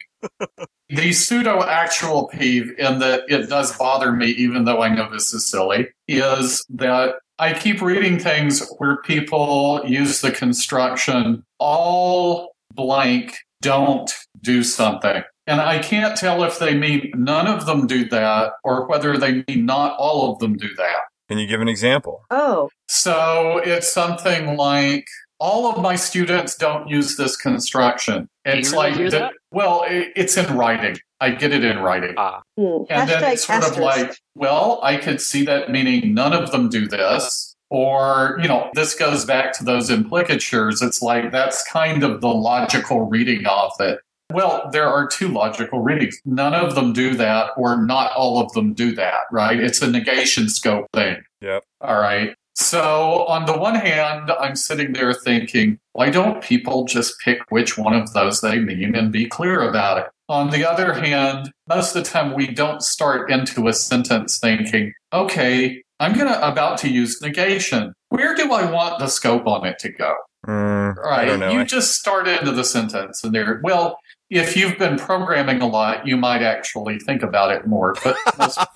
the 0.90 1.12
pseudo 1.12 1.62
actual 1.64 2.28
peeve, 2.28 2.72
in 2.78 2.98
that 2.98 3.22
it 3.28 3.48
does 3.48 3.76
bother 3.76 4.12
me, 4.12 4.26
even 4.26 4.64
though 4.64 4.82
I 4.82 4.94
know 4.94 5.10
this 5.10 5.32
is 5.32 5.46
silly, 5.46 5.88
is 6.06 6.64
that 6.70 7.14
I 7.40 7.54
keep 7.54 7.80
reading 7.80 8.18
things 8.18 8.70
where 8.76 8.98
people 8.98 9.80
use 9.86 10.20
the 10.20 10.30
construction 10.30 11.42
all 11.58 12.52
blank 12.74 13.34
don't 13.62 14.12
do 14.42 14.62
something. 14.62 15.22
And 15.46 15.58
I 15.60 15.78
can't 15.78 16.16
tell 16.18 16.44
if 16.44 16.58
they 16.58 16.76
mean 16.76 17.10
none 17.16 17.46
of 17.46 17.64
them 17.64 17.86
do 17.86 18.06
that 18.10 18.52
or 18.62 18.86
whether 18.86 19.16
they 19.16 19.42
mean 19.48 19.64
not 19.64 19.96
all 19.98 20.32
of 20.32 20.38
them 20.38 20.54
do 20.56 20.68
that. 20.76 20.98
Can 21.30 21.38
you 21.38 21.46
give 21.46 21.62
an 21.62 21.68
example? 21.68 22.24
Oh, 22.30 22.68
So 22.88 23.58
it's 23.64 23.90
something 23.90 24.56
like 24.58 25.06
all 25.38 25.72
of 25.74 25.80
my 25.82 25.96
students 25.96 26.54
don't 26.56 26.88
use 26.88 27.16
this 27.16 27.38
construction. 27.38 28.28
you 28.44 28.52
It's 28.52 28.72
really 28.72 28.90
like, 28.90 28.96
the- 28.98 29.18
that? 29.18 29.32
well, 29.50 29.84
it, 29.88 30.12
it's 30.14 30.36
in 30.36 30.56
writing. 30.58 30.98
I 31.20 31.30
get 31.30 31.52
it 31.52 31.64
in 31.64 31.78
writing. 31.78 32.14
Ah, 32.16 32.42
hmm. 32.56 32.84
And 32.88 33.08
then 33.08 33.32
it's 33.32 33.46
sort 33.46 33.64
of 33.64 33.76
like, 33.76 34.16
well, 34.34 34.80
I 34.82 34.96
could 34.96 35.20
see 35.20 35.44
that 35.44 35.70
meaning 35.70 36.14
none 36.14 36.32
of 36.32 36.50
them 36.50 36.68
do 36.68 36.88
this. 36.88 37.54
Or, 37.70 38.36
you 38.42 38.48
know, 38.48 38.68
this 38.74 38.96
goes 38.96 39.24
back 39.24 39.52
to 39.58 39.64
those 39.64 39.90
implicatures. 39.90 40.82
It's 40.82 41.00
like 41.00 41.30
that's 41.30 41.62
kind 41.70 42.02
of 42.02 42.20
the 42.20 42.28
logical 42.28 43.02
reading 43.02 43.46
of 43.46 43.72
it. 43.78 44.00
Well, 44.32 44.68
there 44.72 44.88
are 44.88 45.06
two 45.06 45.28
logical 45.28 45.80
readings. 45.80 46.20
None 46.24 46.54
of 46.54 46.74
them 46.74 46.92
do 46.92 47.14
that, 47.14 47.50
or 47.56 47.84
not 47.84 48.12
all 48.12 48.40
of 48.40 48.52
them 48.52 48.74
do 48.74 48.94
that, 48.94 49.20
right? 49.30 49.58
It's 49.58 49.82
a 49.82 49.90
negation 49.90 50.48
scope 50.48 50.86
thing. 50.92 51.22
Yep. 51.40 51.64
All 51.80 52.00
right. 52.00 52.34
So, 52.54 53.24
on 53.26 53.46
the 53.46 53.56
one 53.56 53.74
hand, 53.76 54.30
I'm 54.38 54.56
sitting 54.56 54.92
there 54.92 55.14
thinking, 55.14 55.78
why 55.92 56.10
don't 56.10 56.42
people 56.42 56.84
just 56.84 57.18
pick 57.20 57.38
which 57.50 57.78
one 57.78 57.94
of 57.94 58.12
those 58.12 58.40
they 58.40 58.58
mean 58.58 58.94
and 58.94 59.10
be 59.12 59.26
clear 59.26 59.68
about 59.68 59.98
it? 59.98 60.06
On 60.28 60.50
the 60.50 60.68
other 60.68 60.92
hand, 60.92 61.50
most 61.68 61.94
of 61.96 62.04
the 62.04 62.08
time 62.10 62.34
we 62.34 62.46
don't 62.48 62.82
start 62.82 63.30
into 63.30 63.66
a 63.66 63.72
sentence 63.72 64.38
thinking, 64.38 64.92
okay, 65.12 65.82
I'm 65.98 66.16
gonna 66.16 66.38
about 66.42 66.78
to 66.78 66.88
use 66.88 67.20
negation. 67.20 67.92
Where 68.08 68.34
do 68.34 68.52
I 68.52 68.70
want 68.70 68.98
the 68.98 69.08
scope 69.08 69.46
on 69.46 69.66
it 69.66 69.78
to 69.80 69.90
go? 69.90 70.14
Mm, 70.46 70.96
I 70.98 71.08
Right. 71.08 71.24
don't 71.26 71.40
know. 71.40 71.50
You 71.50 71.64
just 71.64 71.94
start 71.94 72.26
into 72.28 72.52
the 72.52 72.64
sentence 72.64 73.22
and 73.22 73.34
there 73.34 73.60
well, 73.62 73.98
if 74.30 74.56
you've 74.56 74.78
been 74.78 74.96
programming 74.98 75.60
a 75.60 75.66
lot, 75.66 76.06
you 76.06 76.16
might 76.16 76.42
actually 76.42 76.98
think 76.98 77.22
about 77.22 77.50
it 77.52 77.66
more. 77.66 77.94
But 78.02 78.16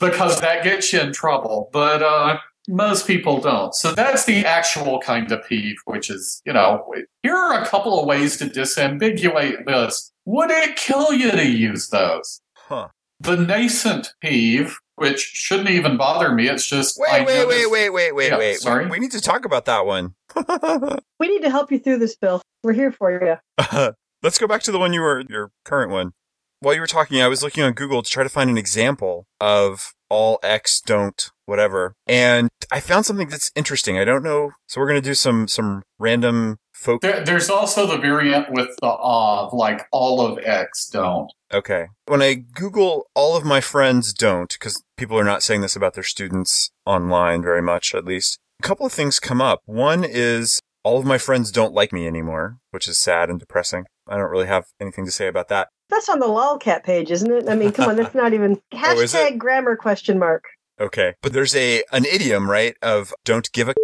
because 0.00 0.40
that 0.40 0.64
gets 0.64 0.92
you 0.92 1.00
in 1.00 1.12
trouble. 1.12 1.70
But 1.72 2.02
uh 2.02 2.38
most 2.72 3.06
people 3.06 3.38
don't. 3.40 3.74
So 3.74 3.92
that's 3.92 4.24
the 4.24 4.44
actual 4.46 4.98
kind 5.00 5.30
of 5.30 5.44
peeve, 5.46 5.76
which 5.84 6.10
is, 6.10 6.40
you 6.46 6.52
know, 6.54 6.84
here 7.22 7.36
are 7.36 7.62
a 7.62 7.66
couple 7.66 8.00
of 8.00 8.06
ways 8.06 8.38
to 8.38 8.46
disambiguate 8.46 9.66
this. 9.66 10.10
Would 10.24 10.50
it 10.50 10.76
kill 10.76 11.12
you 11.12 11.30
to 11.30 11.46
use 11.46 11.88
those? 11.90 12.40
huh. 12.56 12.88
The 13.20 13.36
nascent 13.36 14.14
peeve, 14.20 14.76
which 14.96 15.20
shouldn't 15.20 15.70
even 15.70 15.96
bother 15.96 16.32
me, 16.34 16.48
it's 16.48 16.66
just 16.66 16.98
Wait, 16.98 17.12
I 17.12 17.24
wait, 17.24 17.34
noticed- 17.36 17.48
wait, 17.48 17.70
wait, 17.70 17.90
wait, 17.90 18.12
wait, 18.16 18.28
Yeah, 18.32 18.38
wait. 18.38 18.56
sorry? 18.58 18.84
We, 18.86 18.92
we 18.92 18.98
need 18.98 19.12
to 19.12 19.20
talk 19.20 19.44
about 19.44 19.64
that 19.66 19.86
one. 19.86 20.14
We 21.20 21.28
need 21.28 21.42
to 21.42 21.50
help 21.50 21.70
you 21.70 21.78
through 21.78 21.98
this, 21.98 22.16
Bill. 22.16 22.42
We're 22.64 22.72
here 22.72 22.90
for 22.90 23.12
you. 23.12 23.36
Let's 24.24 24.38
go 24.38 24.48
back 24.48 24.62
to 24.62 24.72
the 24.72 24.78
one 24.80 24.92
you 24.92 25.00
were, 25.02 25.22
your 25.28 25.52
current 25.64 25.92
one. 25.92 26.14
While 26.58 26.74
you 26.74 26.80
were 26.80 26.86
talking, 26.88 27.20
I 27.22 27.28
was 27.28 27.42
looking 27.44 27.62
on 27.62 27.74
Google 27.74 28.02
to 28.02 28.10
try 28.10 28.22
to 28.24 28.28
find 28.28 28.50
an 28.50 28.58
example 28.58 29.26
of 29.40 29.92
all 30.08 30.40
X 30.42 30.80
don't 30.80 31.30
whatever, 31.46 31.94
and 32.06 32.48
I 32.70 32.80
found 32.80 33.06
something 33.06 33.28
that's 33.28 33.50
interesting. 33.54 33.98
I 33.98 34.04
don't 34.04 34.22
know, 34.22 34.52
so 34.66 34.80
we're 34.80 34.88
gonna 34.88 35.00
do 35.00 35.14
some 35.14 35.48
some 35.48 35.82
random 35.98 36.58
folk. 36.72 37.00
There, 37.02 37.24
there's 37.24 37.50
also 37.50 37.86
the 37.86 37.98
variant 37.98 38.50
with 38.50 38.70
the 38.80 38.88
of, 38.88 39.52
like 39.52 39.86
all 39.92 40.20
of 40.20 40.38
X 40.44 40.88
don't. 40.88 41.30
Okay, 41.52 41.86
when 42.06 42.22
I 42.22 42.34
Google 42.34 43.06
all 43.14 43.36
of 43.36 43.44
my 43.44 43.60
friends 43.60 44.12
don't, 44.12 44.52
because 44.52 44.82
people 44.96 45.18
are 45.18 45.24
not 45.24 45.42
saying 45.42 45.60
this 45.60 45.76
about 45.76 45.94
their 45.94 46.02
students 46.02 46.70
online 46.86 47.42
very 47.42 47.62
much, 47.62 47.94
at 47.94 48.04
least. 48.04 48.38
A 48.60 48.62
couple 48.62 48.86
of 48.86 48.92
things 48.92 49.18
come 49.18 49.40
up. 49.40 49.60
One 49.64 50.04
is 50.04 50.60
all 50.84 50.98
of 50.98 51.04
my 51.04 51.18
friends 51.18 51.50
don't 51.50 51.74
like 51.74 51.92
me 51.92 52.06
anymore, 52.06 52.58
which 52.70 52.88
is 52.88 52.98
sad 52.98 53.30
and 53.30 53.38
depressing. 53.38 53.84
I 54.08 54.16
don't 54.16 54.30
really 54.30 54.46
have 54.46 54.64
anything 54.80 55.04
to 55.04 55.12
say 55.12 55.26
about 55.28 55.48
that. 55.48 55.68
That's 55.88 56.08
on 56.08 56.20
the 56.20 56.26
lolcat 56.26 56.84
page, 56.84 57.10
isn't 57.10 57.30
it? 57.30 57.48
I 57.48 57.54
mean, 57.54 57.72
come 57.72 57.88
on, 57.88 57.96
that's 57.96 58.14
not 58.14 58.32
even 58.32 58.60
Oh, 58.72 58.76
hashtag 58.76 59.38
grammar 59.38 59.76
question 59.76 60.18
mark. 60.18 60.44
Okay. 60.82 61.14
But 61.22 61.32
there's 61.32 61.54
a 61.54 61.84
an 61.92 62.04
idiom, 62.04 62.50
right, 62.50 62.76
of 62.82 63.14
don't 63.24 63.50
give 63.52 63.68
a 63.68 63.74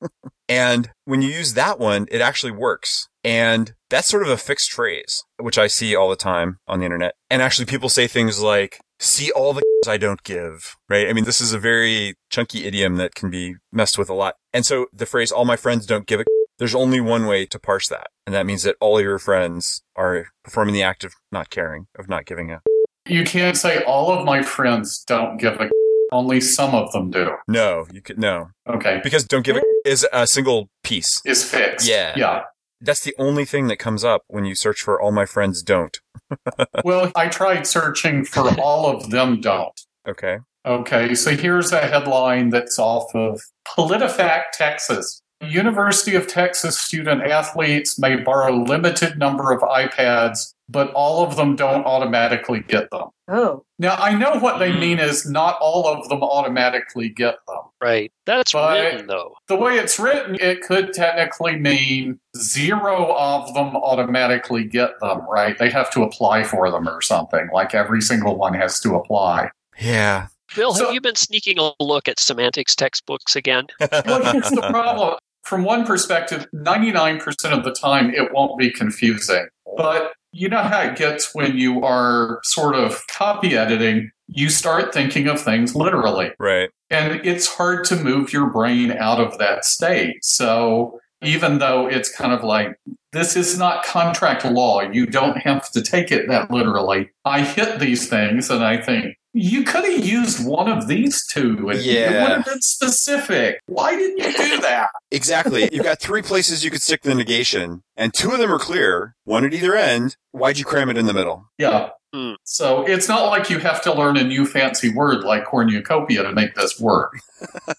and 0.48 0.90
when 1.04 1.22
you 1.22 1.30
use 1.30 1.54
that 1.54 1.78
one, 1.78 2.06
it 2.10 2.20
actually 2.20 2.52
works. 2.52 3.08
And 3.24 3.74
that's 3.88 4.08
sort 4.08 4.24
of 4.24 4.28
a 4.28 4.36
fixed 4.36 4.72
phrase, 4.72 5.22
which 5.38 5.56
I 5.56 5.68
see 5.68 5.94
all 5.94 6.10
the 6.10 6.16
time 6.16 6.58
on 6.66 6.80
the 6.80 6.84
internet. 6.84 7.14
And 7.30 7.40
actually 7.40 7.66
people 7.66 7.88
say 7.88 8.08
things 8.08 8.40
like 8.40 8.80
see 8.98 9.30
all 9.30 9.52
the 9.52 9.62
I 9.88 9.96
don't 9.96 10.22
give, 10.22 10.76
right? 10.88 11.08
I 11.08 11.12
mean, 11.12 11.24
this 11.24 11.40
is 11.40 11.52
a 11.52 11.58
very 11.58 12.14
chunky 12.30 12.66
idiom 12.66 12.96
that 12.96 13.14
can 13.14 13.30
be 13.30 13.56
messed 13.72 13.98
with 13.98 14.08
a 14.08 14.14
lot. 14.14 14.34
And 14.52 14.64
so 14.64 14.86
the 14.92 15.06
phrase, 15.06 15.32
all 15.32 15.44
my 15.44 15.56
friends 15.56 15.86
don't 15.86 16.06
give 16.06 16.20
a 16.20 16.24
there's 16.58 16.74
only 16.74 17.00
one 17.00 17.26
way 17.26 17.46
to 17.46 17.58
parse 17.58 17.88
that. 17.88 18.08
And 18.26 18.34
that 18.34 18.46
means 18.46 18.62
that 18.62 18.76
all 18.80 19.00
your 19.00 19.18
friends 19.18 19.82
are 19.96 20.26
performing 20.44 20.74
the 20.74 20.82
act 20.82 21.02
of 21.02 21.14
not 21.30 21.50
caring, 21.50 21.86
of 21.98 22.08
not 22.08 22.26
giving 22.26 22.50
a. 22.52 22.60
You 23.08 23.24
can't 23.24 23.56
say 23.56 23.82
all 23.82 24.12
of 24.12 24.24
my 24.24 24.42
friends 24.42 25.02
don't 25.04 25.38
give 25.38 25.60
a. 25.60 25.70
Only 26.12 26.40
some 26.40 26.74
of 26.74 26.92
them 26.92 27.10
do. 27.10 27.32
No, 27.48 27.86
you 27.92 28.02
could, 28.02 28.18
no. 28.18 28.50
Okay. 28.68 29.00
Because 29.02 29.24
don't 29.24 29.44
give 29.44 29.56
a 29.56 29.62
is 29.84 30.06
a 30.12 30.26
single 30.26 30.68
piece. 30.84 31.20
Is 31.24 31.42
fixed. 31.42 31.88
Yeah. 31.88 32.12
Yeah. 32.16 32.42
That's 32.80 33.00
the 33.00 33.14
only 33.18 33.44
thing 33.44 33.68
that 33.68 33.78
comes 33.78 34.04
up 34.04 34.22
when 34.26 34.44
you 34.44 34.54
search 34.54 34.82
for 34.82 35.00
all 35.00 35.12
my 35.12 35.24
friends 35.24 35.62
don't. 35.62 35.96
well, 36.84 37.12
I 37.14 37.28
tried 37.28 37.66
searching 37.66 38.24
for 38.24 38.48
all 38.60 38.86
of 38.86 39.10
them 39.10 39.40
don't. 39.40 39.80
Okay. 40.08 40.38
Okay, 40.64 41.14
so 41.14 41.36
here's 41.36 41.72
a 41.72 41.80
headline 41.80 42.50
that's 42.50 42.78
off 42.78 43.12
of 43.14 43.40
PolitiFact, 43.66 44.52
Texas. 44.52 45.22
University 45.40 46.14
of 46.14 46.28
Texas 46.28 46.78
student 46.78 47.22
athletes 47.22 47.98
may 47.98 48.14
borrow 48.16 48.52
limited 48.52 49.18
number 49.18 49.52
of 49.52 49.60
iPads, 49.60 50.54
but 50.72 50.92
all 50.94 51.24
of 51.24 51.36
them 51.36 51.54
don't 51.54 51.84
automatically 51.84 52.60
get 52.60 52.90
them. 52.90 53.08
Oh. 53.28 53.64
Now, 53.78 53.94
I 53.96 54.14
know 54.14 54.38
what 54.38 54.58
they 54.58 54.72
hmm. 54.72 54.80
mean 54.80 54.98
is 54.98 55.28
not 55.28 55.58
all 55.60 55.86
of 55.86 56.08
them 56.08 56.22
automatically 56.22 57.08
get 57.08 57.36
them. 57.46 57.58
Right. 57.80 58.10
That's 58.26 58.52
But- 58.52 58.80
written, 58.80 59.06
though. 59.06 59.34
The 59.48 59.56
way 59.56 59.78
it's 59.78 59.98
written, 59.98 60.36
it 60.36 60.62
could 60.62 60.92
technically 60.92 61.56
mean 61.56 62.18
zero 62.36 63.14
of 63.16 63.52
them 63.54 63.76
automatically 63.76 64.64
get 64.64 64.98
them, 65.00 65.20
right? 65.30 65.56
They 65.58 65.70
have 65.70 65.90
to 65.92 66.02
apply 66.02 66.44
for 66.44 66.70
them 66.70 66.88
or 66.88 67.02
something, 67.02 67.48
like 67.52 67.74
every 67.74 68.00
single 68.00 68.36
one 68.36 68.54
has 68.54 68.80
to 68.80 68.94
apply. 68.94 69.50
Yeah. 69.78 70.28
Bill, 70.56 70.74
So- 70.74 70.86
have 70.86 70.94
you 70.94 71.00
been 71.00 71.16
sneaking 71.16 71.58
a 71.58 71.72
look 71.80 72.08
at 72.08 72.18
semantics 72.18 72.74
textbooks 72.74 73.36
again? 73.36 73.66
Well, 74.06 74.32
here's 74.32 74.50
the 74.50 74.68
problem. 74.70 75.18
From 75.44 75.64
one 75.64 75.84
perspective, 75.84 76.46
99% 76.54 77.26
of 77.52 77.64
the 77.64 77.72
time 77.72 78.14
it 78.14 78.32
won't 78.32 78.58
be 78.58 78.70
confusing. 78.70 79.46
But 79.76 80.12
you 80.32 80.48
know 80.48 80.62
how 80.62 80.80
it 80.80 80.96
gets 80.96 81.34
when 81.34 81.56
you 81.56 81.82
are 81.82 82.40
sort 82.42 82.74
of 82.74 83.06
copy 83.06 83.56
editing, 83.56 84.10
you 84.28 84.48
start 84.48 84.92
thinking 84.92 85.28
of 85.28 85.40
things 85.40 85.76
literally. 85.76 86.30
right. 86.38 86.70
And 86.90 87.24
it's 87.24 87.46
hard 87.46 87.84
to 87.86 87.96
move 87.96 88.32
your 88.32 88.50
brain 88.50 88.92
out 88.92 89.20
of 89.20 89.38
that 89.38 89.64
state. 89.64 90.24
So 90.24 90.98
even 91.22 91.58
though 91.58 91.86
it's 91.86 92.14
kind 92.14 92.32
of 92.32 92.42
like, 92.42 92.76
this 93.12 93.36
is 93.36 93.58
not 93.58 93.84
contract 93.84 94.44
law, 94.44 94.80
you 94.80 95.06
don't 95.06 95.36
have 95.38 95.70
to 95.70 95.82
take 95.82 96.10
it 96.10 96.28
that 96.28 96.50
literally. 96.50 97.10
I 97.24 97.42
hit 97.42 97.78
these 97.78 98.08
things 98.08 98.50
and 98.50 98.64
I 98.64 98.78
think, 98.78 99.16
you 99.34 99.64
could 99.64 99.84
have 99.84 100.04
used 100.04 100.46
one 100.46 100.68
of 100.70 100.88
these 100.88 101.26
two. 101.26 101.68
and 101.70 101.80
yeah. 101.80 101.92
It 102.10 102.20
would 102.20 102.36
have 102.38 102.44
been 102.44 102.60
specific. 102.60 103.60
Why 103.66 103.96
didn't 103.96 104.18
you 104.18 104.32
do 104.36 104.60
that? 104.60 104.88
Exactly. 105.10 105.68
You've 105.70 105.84
got 105.84 106.00
three 106.00 106.22
places 106.22 106.64
you 106.64 106.70
could 106.70 106.80
stick 106.80 107.02
the 107.02 107.14
negation, 107.14 107.82
and 107.98 108.14
two 108.14 108.30
of 108.30 108.38
them 108.38 108.50
are 108.50 108.58
clear, 108.58 109.14
one 109.24 109.44
at 109.44 109.52
either 109.52 109.74
end. 109.74 110.16
Why'd 110.30 110.56
you 110.56 110.64
cram 110.64 110.88
it 110.88 110.96
in 110.96 111.04
the 111.04 111.12
middle? 111.12 111.50
Yeah. 111.58 111.90
Hmm. 112.14 112.32
So 112.44 112.82
it's 112.86 113.08
not 113.08 113.26
like 113.26 113.50
you 113.50 113.58
have 113.58 113.82
to 113.82 113.92
learn 113.92 114.16
a 114.16 114.24
new 114.24 114.46
fancy 114.46 114.88
word 114.90 115.22
like 115.22 115.44
cornucopia 115.44 116.22
to 116.22 116.32
make 116.32 116.54
this 116.54 116.80
work. 116.80 117.12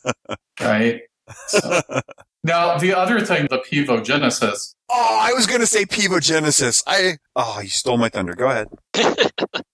right? 0.62 1.02
So, 1.48 1.82
now, 2.44 2.78
the 2.78 2.94
other 2.94 3.20
thing, 3.22 3.48
the 3.50 3.58
peevogenesis, 3.60 4.76
Oh, 4.96 5.20
I 5.22 5.34
was 5.34 5.48
going 5.48 5.62
to 5.62 5.66
say 5.66 5.86
peevogenesis. 5.86 6.84
I, 6.86 7.18
oh, 7.36 7.60
you 7.63 7.70
stole 7.70 7.98
my 7.98 8.10
thunder. 8.10 8.36
Go 8.36 8.50
ahead. 8.50 8.68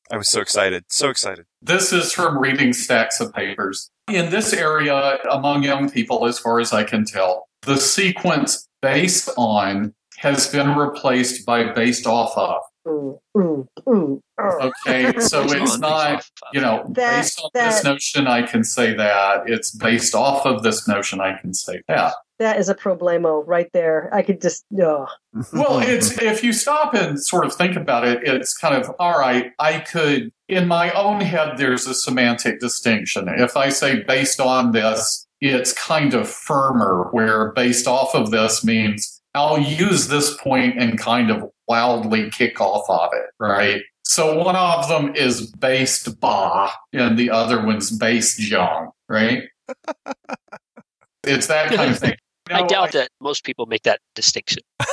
I 0.10 0.15
was 0.15 0.30
so 0.32 0.39
excited. 0.39 0.86
So 0.88 1.10
excited. 1.10 1.46
This 1.62 1.91
is 1.91 2.12
from 2.13 2.38
reading 2.38 2.74
stacks 2.74 3.19
of 3.19 3.34
papers. 3.34 3.89
In 4.10 4.30
this 4.30 4.54
area, 4.54 5.19
among 5.32 5.63
young 5.63 5.89
people, 5.89 6.26
as 6.26 6.39
far 6.39 6.60
as 6.60 6.74
I 6.74 6.84
can 6.84 7.06
tell, 7.06 7.48
the 7.63 7.78
sequence 7.78 8.67
based 8.82 9.30
on 9.38 9.93
has 10.17 10.48
been 10.52 10.76
replaced 10.76 11.45
by 11.45 11.72
based 11.72 12.06
off 12.08 12.38
of. 12.38 12.62
Mm, 12.88 13.19
mm, 13.38 13.67
mm, 13.88 14.19
oh. 14.39 14.72
Okay, 14.88 15.19
so 15.19 15.43
it's 15.43 15.78
not, 15.78 16.17
based 16.17 16.32
off 16.41 16.50
of. 16.50 16.56
you 16.56 16.62
know, 16.62 16.86
That- 16.95 17.22
based 17.22 17.41
on 17.43 17.50
this 17.54 17.84
notion, 17.84 18.28
I 18.28 18.41
can 18.43 18.63
say 18.63 18.93
that. 18.95 19.43
It's 19.48 19.72
based 19.72 20.15
off 20.15 20.45
of 20.45 20.63
this 20.63 20.88
notion, 20.88 21.22
I 21.22 21.38
can 21.38 21.54
say 21.54 21.82
that. 21.88 22.13
That 22.39 22.58
is 22.58 22.69
a 22.69 22.76
problemo 22.76 23.43
right 23.45 23.69
there. 23.74 24.10
I 24.13 24.22
could 24.22 24.41
just, 24.41 24.63
oh. 24.82 25.08
Well, 25.52 25.80
it's 25.80 26.19
if 26.22 26.41
you 26.41 26.54
stop 26.54 26.93
and 26.93 27.22
sort 27.22 27.45
of 27.45 27.54
think 27.54 27.76
about 27.76 28.08
it, 28.08 28.24
it's 28.24 28.58
kind 28.58 28.76
of 28.82 28.95
all 28.98 29.19
right. 29.19 29.52
I 29.60 29.80
could, 29.80 30.32
in 30.50 30.68
my 30.68 30.92
own 30.92 31.22
head, 31.22 31.58
there's 31.58 31.86
a 31.86 31.94
semantic 31.94 32.60
distinction. 32.60 33.30
If 33.30 33.56
I 33.56 33.70
say 33.70 34.04
based 34.04 34.40
on 34.40 34.72
this, 34.72 35.28
it's 35.40 35.72
kind 35.74 36.14
of 36.16 36.28
firmer, 36.28 37.08
where 37.12 37.52
based 37.54 37.88
off 37.88 38.16
of 38.16 38.32
this 38.32 38.66
means 38.66 39.22
I'll 39.36 39.60
use 39.60 40.08
this 40.08 40.36
point 40.38 40.78
and 40.80 40.98
kind 40.98 41.30
of 41.30 41.50
wildly 41.68 42.32
kick 42.32 42.60
off 42.60 42.90
of 42.90 43.12
it, 43.14 43.30
right? 43.40 43.84
So 44.04 44.44
one 44.44 44.56
of 44.56 44.90
them 44.90 45.16
is 45.16 45.52
based 45.52 46.20
ba, 46.20 46.70
and 46.94 47.18
the 47.18 47.30
other 47.30 47.64
one's 47.64 47.92
based 47.92 48.40
jong, 48.40 48.90
right? 49.08 49.44
it's 51.24 51.46
that 51.46 51.72
kind 51.72 51.92
of 51.92 52.00
thing. 52.00 52.16
I 52.50 52.62
Now, 52.62 52.68
doubt 52.68 52.92
that 52.94 53.12
most 53.22 53.44
people 53.44 53.68
make 53.68 53.84
that 53.84 54.00
distinction. 54.16 54.64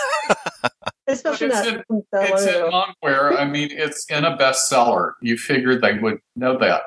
especially 1.07 1.49
It's 1.49 1.57
not. 1.57 1.67
in- 1.67 1.83
from 1.87 2.03
It's 2.13 2.43
in 2.45 2.55
ago. 2.55 3.37
I 3.37 3.45
mean, 3.45 3.69
it's 3.73 4.07
in 4.11 4.25
a 4.25 4.37
bestseller. 4.37 5.13
You 5.23 5.37
figured 5.37 5.83
they 5.83 5.99
would 5.99 6.19
know 6.35 6.59
that. 6.59 6.83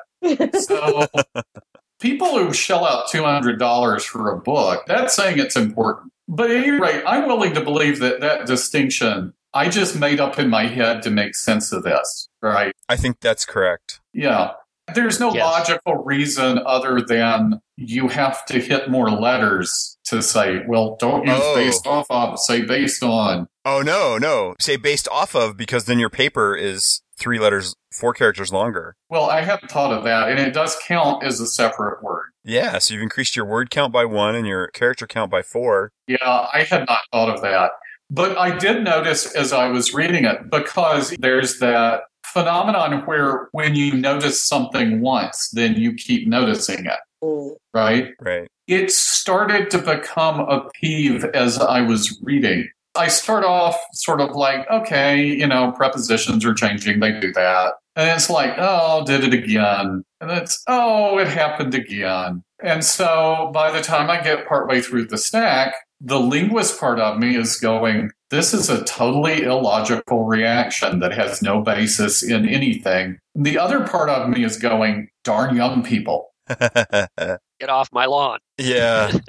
So 0.62 1.06
people 2.00 2.38
who 2.38 2.52
shell 2.52 2.84
out 2.84 3.08
$200 3.08 4.04
for 4.04 4.30
a 4.30 4.38
book, 4.38 4.84
that's 4.86 5.14
saying 5.14 5.38
it's 5.38 5.56
important. 5.56 6.12
But 6.28 6.50
at 6.50 6.58
any 6.58 6.70
rate, 6.70 7.02
I'm 7.06 7.26
willing 7.26 7.54
to 7.54 7.60
believe 7.60 7.98
that 8.00 8.20
that 8.20 8.46
distinction 8.46 9.32
I 9.52 9.68
just 9.68 9.98
made 9.98 10.20
up 10.20 10.38
in 10.38 10.48
my 10.48 10.66
head 10.66 11.02
to 11.02 11.10
make 11.10 11.34
sense 11.34 11.72
of 11.72 11.82
this, 11.82 12.28
right? 12.40 12.72
I 12.88 12.96
think 12.96 13.18
that's 13.20 13.44
correct. 13.44 14.00
Yeah. 14.12 14.52
There's 14.94 15.20
no 15.20 15.32
Yes. 15.34 15.44
logical 15.44 15.96
reason 16.04 16.60
other 16.66 17.00
than 17.00 17.60
you 17.76 18.08
have 18.08 18.44
to 18.46 18.58
hit 18.60 18.90
more 18.90 19.10
letters 19.10 19.96
to 20.06 20.22
say, 20.22 20.60
well, 20.66 20.96
don't 21.00 21.26
use 21.26 21.38
Oh. 21.40 21.54
based 21.54 21.86
off 21.86 22.06
of, 22.10 22.38
say 22.38 22.62
based 22.62 23.02
on. 23.02 23.46
Oh, 23.64 23.80
no, 23.82 24.18
no. 24.18 24.54
Say 24.60 24.76
based 24.76 25.08
off 25.10 25.34
of 25.34 25.56
because 25.56 25.84
then 25.84 25.98
your 25.98 26.10
paper 26.10 26.56
is 26.56 27.02
three 27.18 27.38
letters, 27.38 27.74
four 27.92 28.12
characters 28.14 28.52
longer. 28.52 28.96
Well, 29.08 29.28
I 29.30 29.42
hadn't 29.42 29.70
thought 29.70 29.92
of 29.92 30.04
that, 30.04 30.28
and 30.30 30.38
it 30.40 30.52
does 30.54 30.76
count 30.86 31.22
as 31.22 31.40
a 31.40 31.46
separate 31.46 32.02
word. 32.02 32.24
Yeah. 32.44 32.78
So 32.78 32.94
you've 32.94 33.02
increased 33.02 33.36
your 33.36 33.44
word 33.44 33.70
count 33.70 33.92
by 33.92 34.04
one 34.06 34.34
and 34.34 34.46
your 34.46 34.68
character 34.68 35.06
count 35.06 35.30
by 35.30 35.42
four. 35.42 35.92
Yeah, 36.06 36.16
I 36.52 36.62
had 36.68 36.86
not 36.88 37.00
thought 37.12 37.28
of 37.28 37.42
that. 37.42 37.72
But 38.12 38.36
I 38.36 38.56
did 38.58 38.82
notice 38.82 39.32
as 39.36 39.52
I 39.52 39.68
was 39.68 39.94
reading 39.94 40.24
it, 40.24 40.50
because 40.50 41.10
there's 41.20 41.60
that 41.60 42.02
phenomenon 42.32 43.04
where 43.06 43.48
when 43.52 43.74
you 43.74 43.94
notice 43.94 44.42
something 44.42 45.00
once, 45.00 45.50
then 45.52 45.74
you 45.74 45.92
keep 45.94 46.26
noticing 46.28 46.86
it, 46.86 46.98
Mm. 47.22 47.56
right? 47.74 48.08
Right. 48.20 48.48
It 48.66 48.90
started 48.90 49.70
to 49.72 49.78
become 49.78 50.40
a 50.40 50.68
peeve 50.80 51.24
as 51.24 51.58
I 51.58 51.80
was 51.82 52.18
reading. 52.22 52.68
I 52.96 53.08
start 53.08 53.44
off 53.44 53.76
sort 53.92 54.20
of 54.20 54.30
like, 54.34 54.68
okay, 54.70 55.22
you 55.24 55.46
know, 55.46 55.72
prepositions 55.72 56.44
are 56.44 56.54
changing, 56.54 57.00
they 57.00 57.18
do 57.20 57.32
that. 57.34 57.74
And 57.96 58.08
it's 58.10 58.30
like, 58.30 58.54
oh, 58.58 59.04
did 59.04 59.24
it 59.24 59.34
again. 59.34 60.04
And 60.20 60.30
it's, 60.30 60.62
oh, 60.66 61.18
it 61.18 61.28
happened 61.28 61.74
again. 61.74 62.42
And 62.62 62.84
so 62.84 63.50
by 63.54 63.70
the 63.70 63.80
time 63.82 64.10
I 64.10 64.20
get 64.22 64.46
partway 64.46 64.80
through 64.80 65.06
the 65.06 65.18
stack, 65.18 65.74
the 66.00 66.18
linguist 66.18 66.80
part 66.80 66.98
of 66.98 67.18
me 67.18 67.36
is 67.36 67.56
going, 67.56 68.10
this 68.30 68.54
is 68.54 68.70
a 68.70 68.84
totally 68.84 69.42
illogical 69.42 70.24
reaction 70.24 71.00
that 71.00 71.12
has 71.12 71.42
no 71.42 71.60
basis 71.60 72.22
in 72.22 72.48
anything. 72.48 73.18
The 73.34 73.58
other 73.58 73.86
part 73.86 74.08
of 74.08 74.28
me 74.28 74.44
is 74.44 74.56
going, 74.56 75.08
darn 75.24 75.56
young 75.56 75.82
people. 75.82 76.32
Get 76.48 77.68
off 77.68 77.88
my 77.92 78.06
lawn. 78.06 78.38
yeah. 78.56 79.12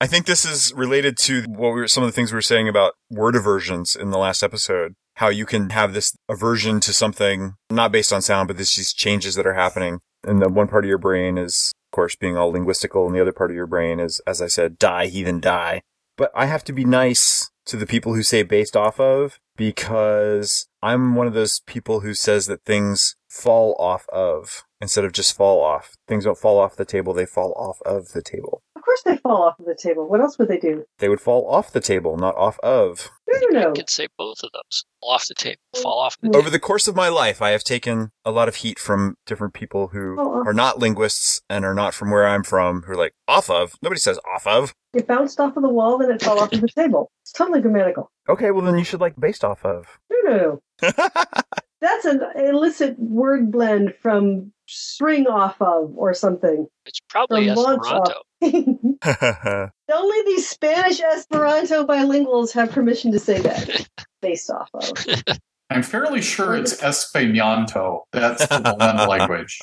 I 0.00 0.08
think 0.08 0.26
this 0.26 0.44
is 0.44 0.72
related 0.74 1.16
to 1.18 1.42
what 1.42 1.74
we 1.74 1.80
were, 1.82 1.86
some 1.86 2.02
of 2.02 2.08
the 2.08 2.12
things 2.12 2.32
we 2.32 2.36
were 2.36 2.42
saying 2.42 2.68
about 2.68 2.94
word 3.08 3.36
aversions 3.36 3.94
in 3.94 4.10
the 4.10 4.18
last 4.18 4.42
episode. 4.42 4.94
How 5.16 5.28
you 5.28 5.46
can 5.46 5.70
have 5.70 5.94
this 5.94 6.16
aversion 6.28 6.80
to 6.80 6.92
something 6.92 7.52
not 7.70 7.92
based 7.92 8.12
on 8.12 8.20
sound, 8.20 8.48
but 8.48 8.56
this 8.56 8.74
these 8.74 8.92
changes 8.92 9.36
that 9.36 9.46
are 9.46 9.54
happening. 9.54 10.00
And 10.24 10.42
the 10.42 10.48
one 10.48 10.66
part 10.66 10.84
of 10.84 10.88
your 10.88 10.98
brain 10.98 11.38
is, 11.38 11.72
of 11.76 11.81
course, 11.92 12.16
being 12.16 12.36
all 12.36 12.52
linguistical, 12.52 13.06
and 13.06 13.14
the 13.14 13.20
other 13.20 13.32
part 13.32 13.50
of 13.50 13.56
your 13.56 13.66
brain 13.66 14.00
is, 14.00 14.20
as 14.26 14.42
I 14.42 14.48
said, 14.48 14.78
die, 14.78 15.06
heathen, 15.06 15.40
die. 15.40 15.82
But 16.16 16.32
I 16.34 16.46
have 16.46 16.64
to 16.64 16.72
be 16.72 16.84
nice 16.84 17.50
to 17.66 17.76
the 17.76 17.86
people 17.86 18.14
who 18.14 18.22
say 18.22 18.42
based 18.42 18.76
off 18.76 18.98
of 18.98 19.38
because 19.56 20.66
I'm 20.82 21.14
one 21.14 21.26
of 21.26 21.34
those 21.34 21.60
people 21.60 22.00
who 22.00 22.14
says 22.14 22.46
that 22.46 22.64
things 22.64 23.16
fall 23.28 23.76
off 23.78 24.08
of 24.10 24.64
instead 24.80 25.04
of 25.04 25.12
just 25.12 25.36
fall 25.36 25.62
off. 25.62 25.96
Things 26.08 26.24
don't 26.24 26.38
fall 26.38 26.58
off 26.58 26.76
the 26.76 26.84
table, 26.84 27.14
they 27.14 27.26
fall 27.26 27.52
off 27.56 27.80
of 27.86 28.08
the 28.08 28.22
table. 28.22 28.62
Of 28.82 28.84
course 28.84 29.02
they 29.04 29.16
fall 29.16 29.42
off 29.44 29.60
of 29.60 29.66
the 29.66 29.76
table. 29.76 30.08
What 30.08 30.20
else 30.20 30.40
would 30.40 30.48
they 30.48 30.58
do? 30.58 30.84
They 30.98 31.08
would 31.08 31.20
fall 31.20 31.46
off 31.48 31.70
the 31.70 31.80
table, 31.80 32.16
not 32.16 32.34
off 32.34 32.58
of. 32.64 33.10
No, 33.28 33.38
no, 33.38 33.60
no. 33.60 33.68
You 33.68 33.74
can 33.74 33.86
say 33.86 34.08
both 34.18 34.42
of 34.42 34.50
those. 34.52 34.84
Fall 35.00 35.10
off 35.12 35.26
the 35.28 35.34
table, 35.36 35.60
fall 35.80 36.00
off 36.00 36.18
the 36.20 36.36
Over 36.36 36.50
the 36.50 36.58
course 36.58 36.88
of 36.88 36.96
my 36.96 37.08
life, 37.08 37.40
I 37.40 37.50
have 37.50 37.62
taken 37.62 38.10
a 38.24 38.32
lot 38.32 38.48
of 38.48 38.56
heat 38.56 38.80
from 38.80 39.14
different 39.24 39.54
people 39.54 39.88
who 39.88 40.16
Oh, 40.18 40.34
oh. 40.34 40.42
are 40.44 40.52
not 40.52 40.80
linguists 40.80 41.40
and 41.48 41.64
are 41.64 41.74
not 41.74 41.94
from 41.94 42.10
where 42.10 42.26
I'm 42.26 42.42
from, 42.42 42.82
who 42.82 42.92
are 42.92 42.96
like, 42.96 43.14
off 43.28 43.48
of? 43.48 43.74
Nobody 43.82 44.00
says 44.00 44.18
off 44.34 44.48
of. 44.48 44.74
It 44.94 45.06
bounced 45.06 45.38
off 45.38 45.56
of 45.56 45.62
the 45.62 45.68
wall, 45.68 45.98
then 45.98 46.10
it 46.10 46.20
fell 46.20 46.40
off 46.40 46.52
of 46.52 46.60
the 46.60 46.68
table. 46.68 47.12
It's 47.22 47.30
totally 47.32 47.60
grammatical. 47.60 48.10
Okay, 48.28 48.50
well 48.50 48.62
then 48.64 48.78
you 48.78 48.84
should 48.84 49.00
like 49.00 49.14
based 49.16 49.44
off 49.44 49.64
of. 49.64 50.00
No, 50.10 50.18
no, 50.28 50.60
no. 50.82 50.90
That's 51.82 52.04
an 52.04 52.22
illicit 52.36 52.96
word 52.96 53.50
blend 53.50 53.94
from 54.00 54.52
spring 54.68 55.26
off 55.26 55.60
of 55.60 55.92
or 55.96 56.14
something. 56.14 56.68
It's 56.86 57.00
probably 57.08 57.48
Esperanto. 57.48 58.22
Only 59.92 60.22
these 60.26 60.48
Spanish 60.48 61.00
Esperanto 61.00 61.84
bilinguals 61.84 62.52
have 62.52 62.70
permission 62.70 63.10
to 63.10 63.18
say 63.18 63.40
that. 63.40 63.88
Based 64.22 64.48
off 64.48 64.70
of. 64.72 65.38
I'm 65.70 65.82
fairly 65.82 66.22
sure 66.22 66.54
it's 66.54 66.80
Esperanto. 66.80 68.04
That's 68.12 68.46
the 68.46 68.60
Milan 68.60 69.08
language. 69.08 69.58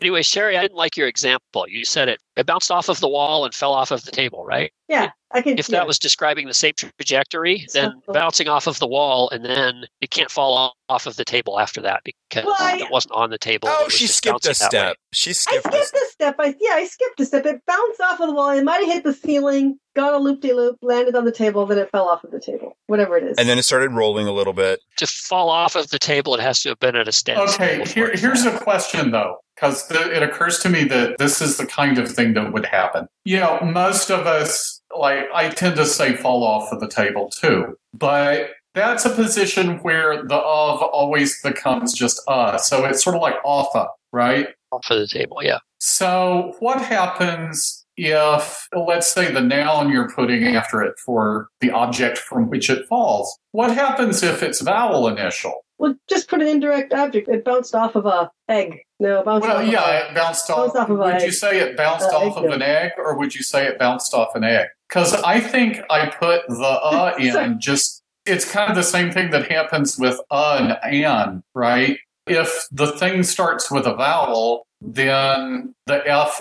Anyway, 0.00 0.22
Sheri, 0.22 0.58
I 0.58 0.62
didn't 0.62 0.76
like 0.76 0.96
your 0.96 1.06
example. 1.06 1.66
You 1.68 1.84
said 1.84 2.08
it, 2.08 2.18
it 2.36 2.44
bounced 2.44 2.72
off 2.72 2.88
of 2.88 2.98
the 2.98 3.08
wall 3.08 3.44
and 3.44 3.54
fell 3.54 3.72
off 3.72 3.92
of 3.92 4.04
the 4.04 4.10
table, 4.10 4.44
right? 4.44 4.72
yeah, 4.88 5.10
I 5.34 5.42
can. 5.42 5.58
If 5.58 5.68
yeah. 5.68 5.78
that 5.78 5.86
was 5.86 5.98
describing 5.98 6.46
the 6.46 6.54
same 6.54 6.72
trajectory, 6.98 7.66
then 7.72 7.92
So- 8.06 8.12
bouncing 8.12 8.48
off 8.48 8.66
of 8.66 8.78
the 8.78 8.86
wall 8.86 9.28
and 9.30 9.44
then 9.44 9.86
it 10.00 10.10
can't 10.10 10.30
fall 10.30 10.54
off- 10.54 10.72
off 10.88 11.06
of 11.06 11.16
the 11.16 11.24
table 11.24 11.58
after 11.58 11.80
that 11.82 12.02
because 12.04 12.44
Well, 12.44 12.56
I- 12.58 12.76
it 12.78 12.90
wasn't 12.90 13.14
on 13.14 13.30
the 13.30 13.38
table. 13.38 13.68
Oh, 13.68 13.72
it 13.72 13.78
oh, 13.80 13.84
was 13.84 13.94
she 13.94 14.06
skipped 14.06 14.44
a 14.44 14.48
bouncing 14.48 14.66
that 14.70 14.72
way. 14.72 14.78
step. 14.88 14.96
She 15.12 15.32
skipped 15.32 15.66
a 15.66 15.70
skipped 15.84 15.94
a 16.02 16.06
step. 16.10 16.36
I 16.38 16.46
yeah, 16.60 16.74
I 16.74 16.86
skipped 16.86 17.20
a 17.20 17.24
step. 17.24 17.46
It 17.46 17.60
bounced 17.66 18.00
off 18.00 18.20
of 18.20 18.28
the 18.28 18.34
wall. 18.34 18.50
It 18.50 18.62
might 18.64 18.84
have 18.84 18.92
hit 18.92 19.04
the 19.04 19.12
ceiling, 19.14 19.78
got 19.96 20.14
a 20.14 20.18
loop 20.18 20.40
de 20.40 20.52
loop, 20.52 20.76
landed 20.82 21.14
on 21.14 21.24
the 21.24 21.32
table, 21.32 21.64
then 21.66 21.78
it 21.78 21.90
fell 21.90 22.08
off 22.08 22.24
of 22.24 22.30
the 22.30 22.40
table. 22.40 22.76
Whatever 22.86 23.16
it 23.16 23.24
is. 23.24 23.38
And 23.38 23.48
then 23.48 23.58
it 23.58 23.62
started 23.64 23.90
rolling 23.92 24.26
a 24.26 24.32
little 24.32 24.52
bit. 24.52 24.80
To 24.98 25.06
fall 25.06 25.48
off 25.48 25.76
of 25.76 25.88
the 25.90 25.98
table, 25.98 26.34
it 26.34 26.40
has 26.40 26.60
to 26.62 26.70
have 26.70 26.78
been 26.80 26.96
at 26.96 27.08
a 27.08 27.12
standstill. 27.12 27.64
Okay, 27.66 27.84
here, 27.90 28.12
here's 28.14 28.44
a 28.44 28.58
question 28.58 29.10
though, 29.10 29.38
because 29.54 29.90
it 29.90 30.22
occurs 30.22 30.58
to 30.60 30.68
me 30.68 30.84
that 30.84 31.16
this 31.18 31.40
is 31.40 31.56
the 31.56 31.66
kind 31.66 31.98
of 31.98 32.10
thing 32.10 32.34
that 32.34 32.52
would 32.52 32.66
happen. 32.66 33.06
You 33.24 33.40
know, 33.40 33.60
most 33.62 34.10
of 34.10 34.26
us, 34.26 34.80
like, 34.98 35.26
I 35.34 35.48
tend 35.50 35.76
to 35.76 35.86
say 35.86 36.14
fall 36.14 36.44
off 36.44 36.72
of 36.72 36.80
the 36.80 36.88
table 36.88 37.30
too, 37.30 37.76
but 37.94 38.50
that's 38.74 39.04
a 39.04 39.10
position 39.10 39.78
where 39.78 40.24
the 40.26 40.36
of 40.36 40.82
always 40.82 41.40
becomes 41.42 41.92
just 41.92 42.20
uh. 42.28 42.56
So 42.58 42.84
it's 42.84 43.02
sort 43.04 43.16
of 43.16 43.22
like 43.22 43.36
offa, 43.44 43.86
right? 44.12 44.48
off 44.72 44.90
of 44.90 44.98
the 45.00 45.06
table. 45.06 45.38
Yeah. 45.42 45.58
So 45.78 46.54
what 46.60 46.80
happens 46.80 47.84
if, 47.98 48.68
let's 48.74 49.12
say, 49.12 49.30
the 49.30 49.42
noun 49.42 49.90
you're 49.90 50.10
putting 50.10 50.56
after 50.56 50.82
it 50.82 50.94
for 51.04 51.48
the 51.60 51.70
object 51.70 52.16
from 52.16 52.48
which 52.48 52.70
it 52.70 52.86
falls? 52.88 53.38
What 53.50 53.74
happens 53.74 54.22
if 54.22 54.42
it's 54.42 54.62
vowel 54.62 55.08
initial? 55.08 55.52
well, 55.78 55.94
just 56.08 56.28
put 56.28 56.40
an 56.40 56.46
indirect 56.46 56.92
object. 56.94 57.28
It 57.28 57.44
bounced 57.44 57.74
off 57.74 57.96
of 57.96 58.06
a 58.06 58.30
egg. 58.48 58.78
No, 59.00 59.18
it 59.18 59.24
bounced 59.24 59.46
Well, 59.48 59.56
off 59.56 59.62
of 59.64 59.68
yeah, 59.68 60.06
a, 60.06 60.10
it 60.10 60.14
bounced 60.14 60.48
off. 60.48 60.56
Bounced 60.58 60.76
off 60.76 60.88
of 60.90 60.98
would 60.98 61.14
an 61.14 61.20
you 61.20 61.26
egg. 61.26 61.32
say 61.32 61.58
it 61.58 61.76
bounced 61.76 62.08
Uh, 62.12 62.16
off 62.16 62.22
egg 62.22 62.36
of 62.38 62.44
yolk. 62.44 62.54
an 62.54 62.62
egg, 62.62 62.92
or 62.98 63.18
would 63.18 63.34
you 63.34 63.42
say 63.42 63.66
it 63.66 63.78
bounced 63.80 64.14
off 64.14 64.34
an 64.36 64.44
egg? 64.44 64.68
Because 64.92 65.14
I 65.14 65.40
think 65.40 65.80
I 65.88 66.06
put 66.06 66.46
the 66.48 66.78
uh 66.82 67.14
in 67.18 67.60
just. 67.60 68.00
It's 68.24 68.48
kind 68.48 68.70
of 68.70 68.76
the 68.76 68.84
same 68.84 69.10
thing 69.10 69.30
that 69.30 69.50
happens 69.50 69.98
with 69.98 70.20
uh 70.30 70.76
and 70.84 71.04
an, 71.04 71.42
right? 71.54 71.98
If 72.26 72.66
the 72.70 72.92
thing 72.92 73.22
starts 73.22 73.70
with 73.70 73.86
a 73.86 73.94
vowel, 73.94 74.66
then 74.80 75.74
the 75.86 76.06
f. 76.06 76.40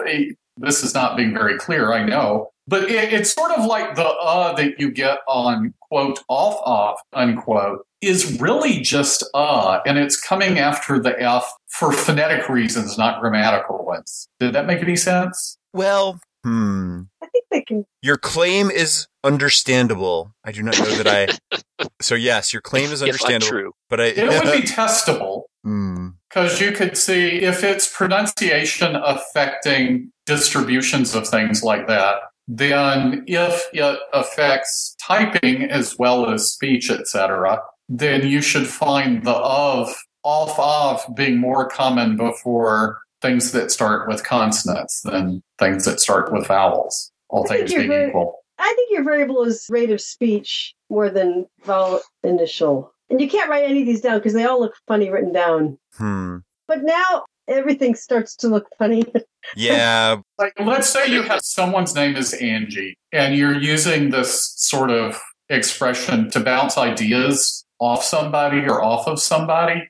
This 0.58 0.84
is 0.84 0.94
not 0.94 1.16
being 1.16 1.34
very 1.34 1.58
clear, 1.58 1.94
I 1.94 2.04
know, 2.04 2.52
but 2.68 2.84
it, 2.84 3.14
it's 3.14 3.34
sort 3.34 3.52
of 3.52 3.66
like 3.66 3.96
the 3.96 4.06
uh 4.06 4.54
that 4.54 4.80
you 4.80 4.92
get 4.92 5.20
on 5.28 5.74
quote 5.80 6.20
off 6.28 6.60
off 6.66 7.00
unquote 7.14 7.86
is 8.02 8.40
really 8.40 8.82
just 8.82 9.24
uh, 9.34 9.80
and 9.86 9.98
it's 9.98 10.20
coming 10.20 10.60
after 10.60 11.00
the 11.00 11.20
f 11.22 11.52
for 11.68 11.92
phonetic 11.92 12.50
reasons, 12.50 12.98
not 12.98 13.22
grammatical 13.22 13.86
ones. 13.86 14.28
Did 14.40 14.54
that 14.54 14.66
make 14.66 14.82
any 14.82 14.96
sense? 14.96 15.58
Well, 15.74 16.20
hmm. 16.44 17.04
I 17.34 17.40
think 17.40 17.46
they 17.52 17.62
can. 17.62 17.86
Your 18.02 18.18
claim 18.18 18.70
is 18.72 19.08
understandable. 19.24 20.34
I 20.44 20.52
do 20.52 20.64
not 20.64 20.78
know 20.80 20.96
that 21.04 21.08
I. 21.08 21.58
So 22.00 22.14
yes, 22.14 22.54
your 22.54 22.62
claim 22.62 22.92
is 22.92 23.02
understandable, 23.02 23.48
untrue. 23.48 23.72
but 23.90 24.00
I. 24.00 24.06
It 24.06 24.28
would 24.28 24.52
be 24.62 24.68
testable 24.68 25.44
Hmm. 25.64 26.10
because 26.30 26.60
you 26.62 26.72
could 26.72 26.96
see 26.98 27.42
if 27.42 27.64
it's 27.64 27.88
pronunciation 27.96 28.96
affecting 28.96 30.12
distributions 30.28 31.16
of 31.16 31.28
things 31.28 31.64
like 31.64 31.88
that. 31.88 32.18
Then, 32.48 33.24
if 33.28 33.64
it 33.74 34.00
affects 34.14 34.96
typing 35.02 35.64
as 35.72 35.98
well 35.98 36.30
as 36.32 36.52
speech, 36.52 36.90
etc., 36.92 37.60
then 37.90 38.28
you 38.28 38.42
should 38.42 38.68
find 38.68 39.24
the 39.24 39.32
of 39.34 39.96
off 40.24 40.60
of 40.60 41.16
being 41.16 41.40
more 41.40 41.68
common 41.68 42.16
before 42.16 43.00
things 43.22 43.52
that 43.54 43.72
start 43.72 44.08
with 44.08 44.24
consonants 44.24 45.02
than 45.02 45.42
things 45.60 45.86
that 45.86 46.00
start 46.00 46.32
with 46.34 46.48
vowels. 46.48 47.11
All 47.32 47.46
I 47.46 47.48
think 47.48 47.60
things 47.70 47.74
being 47.74 47.90
very- 47.90 48.10
equal. 48.10 48.38
I 48.60 48.72
think 48.76 48.92
your 48.92 49.04
variable 49.04 49.44
is 49.44 49.66
rate 49.72 49.90
of 49.90 50.00
speech 50.00 50.76
more 50.90 51.10
than 51.10 51.48
vowel 51.64 52.02
initial. 52.24 52.94
And 53.10 53.20
you 53.20 53.28
can't 53.28 53.50
write 53.50 53.64
any 53.64 53.82
of 53.82 53.88
these 53.88 54.02
down 54.02 54.20
because 54.20 54.34
they 54.34 54.46
all 54.46 54.60
look 54.60 54.76
funny 54.88 55.10
written 55.10 55.34
down. 55.34 55.80
Hmm. 55.96 56.38
But 56.68 56.84
now 56.84 57.26
everything 57.48 57.96
starts 57.96 58.36
to 58.38 58.48
look 58.48 58.68
funny. 58.78 59.04
Yeah. 59.56 60.18
Like, 60.38 60.54
let's 60.60 60.88
say 60.88 61.08
you 61.08 61.24
have 61.24 61.42
someone's 61.44 61.96
name 61.96 62.16
is 62.16 62.32
Angie, 62.36 62.96
and 63.12 63.36
you're 63.36 63.60
using 63.60 64.12
this 64.12 64.54
sort 64.56 64.92
of 64.92 65.20
expression 65.50 66.30
to 66.32 66.40
bounce 66.40 66.78
ideas 66.78 67.66
off 67.80 68.04
somebody 68.04 68.60
or 68.60 68.84
off 68.84 69.08
of 69.08 69.20
somebody. 69.20 69.90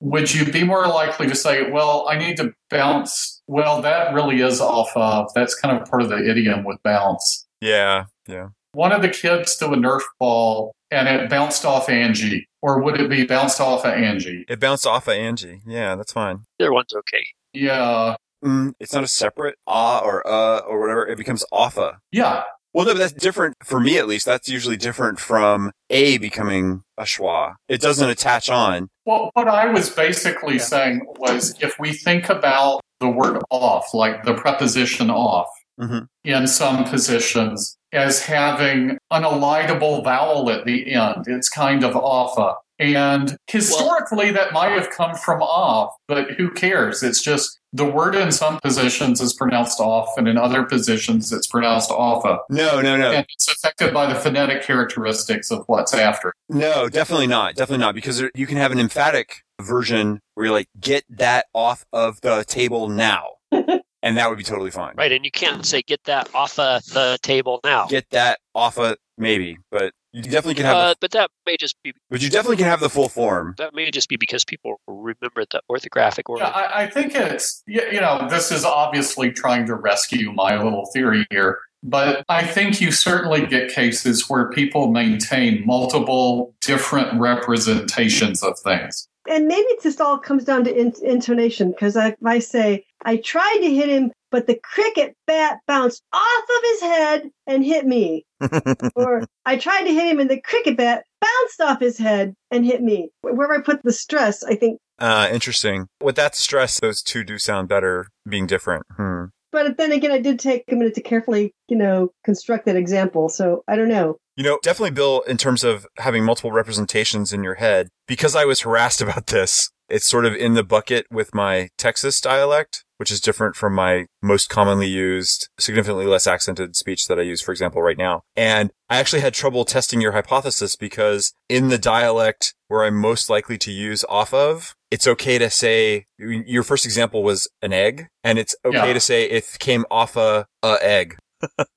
Would 0.00 0.32
you 0.32 0.50
be 0.50 0.62
more 0.62 0.86
likely 0.86 1.26
to 1.26 1.34
say, 1.34 1.68
well, 1.68 2.06
I 2.08 2.16
need 2.16 2.36
to 2.36 2.52
bounce? 2.70 3.35
Well, 3.46 3.80
that 3.82 4.12
really 4.14 4.40
is 4.40 4.60
off 4.60 4.90
of. 4.96 5.30
That's 5.34 5.54
kind 5.54 5.78
of 5.80 5.88
part 5.88 6.02
of 6.02 6.08
the 6.08 6.28
idiom 6.28 6.64
with 6.64 6.82
bounce. 6.82 7.46
Yeah. 7.60 8.04
Yeah. 8.26 8.48
One 8.72 8.92
of 8.92 9.02
the 9.02 9.08
kids 9.08 9.54
threw 9.54 9.72
a 9.72 9.76
Nerf 9.76 10.02
ball 10.18 10.74
and 10.90 11.08
it 11.08 11.30
bounced 11.30 11.64
off 11.64 11.88
Angie. 11.88 12.48
Or 12.60 12.82
would 12.82 13.00
it 13.00 13.08
be 13.08 13.24
bounced 13.24 13.60
off 13.60 13.84
of 13.84 13.92
Angie? 13.94 14.44
It 14.48 14.58
bounced 14.60 14.86
off 14.86 15.06
of 15.08 15.14
Angie. 15.14 15.62
Yeah, 15.66 15.94
that's 15.94 16.12
fine. 16.12 16.40
Either 16.60 16.72
one's 16.72 16.92
okay. 16.94 17.24
Yeah. 17.52 18.16
Mm, 18.44 18.72
it's 18.80 18.92
not 18.92 19.04
a 19.04 19.08
separate 19.08 19.56
ah 19.66 20.00
or 20.00 20.26
uh 20.26 20.58
or 20.60 20.80
whatever. 20.80 21.06
It 21.06 21.16
becomes 21.16 21.44
offa. 21.52 21.98
Yeah. 22.12 22.42
Well, 22.74 22.84
no, 22.84 22.92
but 22.92 22.98
that's 22.98 23.12
different 23.14 23.56
for 23.64 23.80
me 23.80 23.96
at 23.96 24.06
least. 24.06 24.26
That's 24.26 24.48
usually 24.50 24.76
different 24.76 25.18
from 25.18 25.72
a 25.88 26.18
becoming 26.18 26.82
a 26.98 27.04
schwa. 27.04 27.54
It 27.68 27.80
doesn't 27.80 28.10
attach 28.10 28.50
on. 28.50 28.88
Well, 29.06 29.30
what 29.32 29.48
I 29.48 29.66
was 29.72 29.88
basically 29.88 30.54
Yeah. 30.56 30.60
saying 30.62 31.00
was 31.18 31.54
if 31.62 31.78
we 31.78 31.94
think 31.94 32.28
about 32.28 32.82
the 33.00 33.08
word 33.08 33.42
off, 33.50 33.92
like 33.94 34.24
the 34.24 34.34
preposition 34.34 35.10
off, 35.10 35.48
Mhm. 35.80 36.08
in 36.24 36.46
some 36.46 36.84
positions 36.84 37.76
as 37.92 38.24
having 38.24 38.98
an 39.10 39.22
elidable 39.22 40.02
vowel 40.02 40.50
at 40.50 40.64
the 40.64 40.92
end, 40.94 41.24
it's 41.26 41.48
kind 41.48 41.84
of 41.84 41.94
offa. 41.96 42.54
And 42.78 43.38
historically, 43.46 44.30
that 44.32 44.52
might 44.52 44.72
have 44.72 44.90
come 44.90 45.14
from 45.14 45.40
off, 45.40 45.94
but 46.08 46.32
who 46.32 46.50
cares? 46.50 47.02
It's 47.02 47.22
just 47.22 47.58
the 47.72 47.86
word 47.86 48.14
in 48.14 48.32
some 48.32 48.58
positions 48.60 49.20
is 49.20 49.32
pronounced 49.32 49.80
off, 49.80 50.08
and 50.16 50.28
in 50.28 50.36
other 50.36 50.62
positions, 50.62 51.32
it's 51.32 51.46
pronounced 51.46 51.90
offa. 51.90 52.38
No, 52.50 52.80
no, 52.80 52.96
no, 52.96 53.12
And 53.12 53.26
it's 53.32 53.48
affected 53.48 53.94
by 53.94 54.12
the 54.12 54.18
phonetic 54.18 54.62
characteristics 54.62 55.50
of 55.50 55.64
what's 55.66 55.94
after. 55.94 56.32
no, 56.48 56.88
definitely 56.88 57.26
not. 57.26 57.54
Definitely 57.54 57.84
not 57.84 57.94
because 57.94 58.18
there, 58.18 58.30
you 58.34 58.46
can 58.46 58.56
have 58.58 58.72
an 58.72 58.78
emphatic 58.78 59.42
version 59.62 60.20
where 60.34 60.46
you're 60.46 60.54
like, 60.54 60.68
get 60.78 61.04
that 61.08 61.46
off 61.54 61.86
of 61.92 62.20
the 62.20 62.44
table 62.46 62.88
now. 62.88 63.28
and 63.50 64.16
that 64.16 64.28
would 64.28 64.38
be 64.38 64.44
totally 64.44 64.70
fine. 64.70 64.94
Right. 64.96 65.12
And 65.12 65.24
you 65.24 65.30
can't 65.30 65.64
say, 65.64 65.82
get 65.82 66.04
that 66.04 66.34
off 66.34 66.58
of 66.58 66.84
the 66.86 67.18
table 67.22 67.60
now. 67.64 67.86
Get 67.86 68.08
that 68.10 68.38
off 68.54 68.78
of 68.78 68.96
maybe, 69.18 69.58
but 69.70 69.92
you 70.16 70.30
definitely 70.30 70.54
can 70.54 70.64
have, 70.64 70.76
Uh, 70.76 70.88
the, 70.90 70.96
but 71.00 71.10
that 71.12 71.30
may 71.46 71.56
just 71.56 71.76
be 71.82 71.92
but 72.10 72.22
you 72.22 72.30
definitely 72.30 72.56
can 72.56 72.66
have 72.66 72.80
the 72.80 72.88
full 72.90 73.08
form. 73.08 73.54
that 73.58 73.74
may 73.74 73.90
just 73.90 74.08
be 74.08 74.16
because 74.16 74.44
people 74.44 74.80
remember 74.86 75.44
the 75.50 75.60
orthographic 75.70 76.22
order. 76.28 76.44
Yeah, 76.44 76.50
I, 76.50 76.82
I 76.84 76.86
think 76.90 77.14
it's 77.14 77.62
you 77.66 77.82
you 77.92 78.00
know 78.00 78.26
this 78.30 78.50
is 78.50 78.64
obviously 78.64 79.30
trying 79.30 79.66
to 79.66 79.74
rescue 79.74 80.32
my 80.32 80.56
little 80.62 80.86
theory 80.92 81.26
here, 81.30 81.58
but 81.82 82.24
I 82.28 82.44
think 82.46 82.80
you 82.80 82.90
certainly 82.92 83.46
get 83.46 83.70
cases 83.70 84.28
where 84.28 84.48
people 84.50 84.90
maintain 84.90 85.64
multiple 85.66 86.54
different 86.60 87.20
representations 87.20 88.42
of 88.42 88.58
things. 88.58 89.08
And 89.28 89.46
maybe 89.46 89.66
it 89.68 89.82
just 89.82 90.00
all 90.00 90.18
comes 90.18 90.44
down 90.44 90.64
to 90.64 90.74
in- 90.74 90.94
intonation 91.02 91.70
because 91.70 91.96
I, 91.96 92.08
if 92.08 92.16
I 92.24 92.38
say 92.38 92.84
I 93.04 93.16
tried 93.16 93.58
to 93.58 93.74
hit 93.74 93.88
him, 93.88 94.12
but 94.30 94.46
the 94.46 94.58
cricket 94.62 95.16
bat 95.26 95.58
bounced 95.66 96.02
off 96.12 96.42
of 96.42 96.62
his 96.62 96.80
head 96.80 97.30
and 97.46 97.64
hit 97.64 97.86
me, 97.86 98.24
or 98.96 99.24
I 99.44 99.56
tried 99.56 99.84
to 99.84 99.94
hit 99.94 100.08
him 100.08 100.20
and 100.20 100.30
the 100.30 100.40
cricket 100.40 100.76
bat 100.76 101.04
bounced 101.20 101.60
off 101.60 101.80
his 101.80 101.98
head 101.98 102.34
and 102.50 102.64
hit 102.64 102.82
me. 102.82 103.10
Where 103.22 103.52
I 103.52 103.60
put 103.60 103.82
the 103.82 103.92
stress, 103.92 104.42
I 104.42 104.54
think. 104.54 104.78
Uh, 104.98 105.28
interesting. 105.30 105.88
With 106.02 106.16
that 106.16 106.34
stress, 106.34 106.80
those 106.80 107.02
two 107.02 107.22
do 107.22 107.38
sound 107.38 107.68
better 107.68 108.08
being 108.28 108.46
different. 108.46 108.84
Hmm. 108.96 109.26
But 109.56 109.78
then 109.78 109.90
again, 109.90 110.10
I 110.10 110.20
did 110.20 110.38
take 110.38 110.64
a 110.70 110.74
minute 110.74 110.94
to 110.96 111.00
carefully, 111.00 111.54
you 111.68 111.78
know, 111.78 112.10
construct 112.24 112.66
that 112.66 112.76
example. 112.76 113.30
So 113.30 113.64
I 113.66 113.74
don't 113.76 113.88
know. 113.88 114.18
You 114.36 114.44
know, 114.44 114.58
definitely, 114.62 114.90
Bill, 114.90 115.22
in 115.22 115.38
terms 115.38 115.64
of 115.64 115.86
having 115.96 116.22
multiple 116.22 116.52
representations 116.52 117.32
in 117.32 117.42
your 117.42 117.54
head, 117.54 117.88
because 118.06 118.36
I 118.36 118.44
was 118.44 118.60
harassed 118.60 119.00
about 119.06 119.28
this, 119.28 119.70
it's 119.88 120.06
sort 120.06 120.26
of 120.26 120.34
in 120.34 120.54
the 120.54 120.64
bucket 120.64 121.06
with 121.10 121.34
my 121.34 121.68
Texas 121.78 122.20
dialect, 122.20 122.84
which 122.96 123.10
is 123.10 123.20
different 123.20 123.56
from 123.56 123.74
my 123.74 124.06
most 124.22 124.48
commonly 124.48 124.88
used, 124.88 125.48
significantly 125.58 126.06
less 126.06 126.26
accented 126.26 126.74
speech 126.76 127.06
that 127.08 127.18
I 127.18 127.22
use, 127.22 127.40
for 127.42 127.52
example, 127.52 127.82
right 127.82 127.98
now. 127.98 128.22
And 128.34 128.70
I 128.88 128.96
actually 128.98 129.20
had 129.20 129.34
trouble 129.34 129.64
testing 129.64 130.00
your 130.00 130.12
hypothesis 130.12 130.76
because 130.76 131.32
in 131.48 131.68
the 131.68 131.78
dialect 131.78 132.54
where 132.68 132.84
I'm 132.84 132.96
most 132.96 133.28
likely 133.30 133.58
to 133.58 133.70
use 133.70 134.04
off 134.08 134.32
of, 134.34 134.74
it's 134.90 135.06
okay 135.06 135.38
to 135.38 135.50
say 135.50 136.06
your 136.18 136.62
first 136.62 136.84
example 136.84 137.22
was 137.22 137.48
an 137.62 137.72
egg 137.72 138.06
and 138.24 138.38
it's 138.38 138.54
okay 138.64 138.88
Yeah. 138.88 138.92
to 138.92 139.00
say 139.00 139.24
it 139.24 139.44
came 139.58 139.84
off 139.90 140.16
a, 140.16 140.46
a 140.62 140.78
egg. 140.80 141.16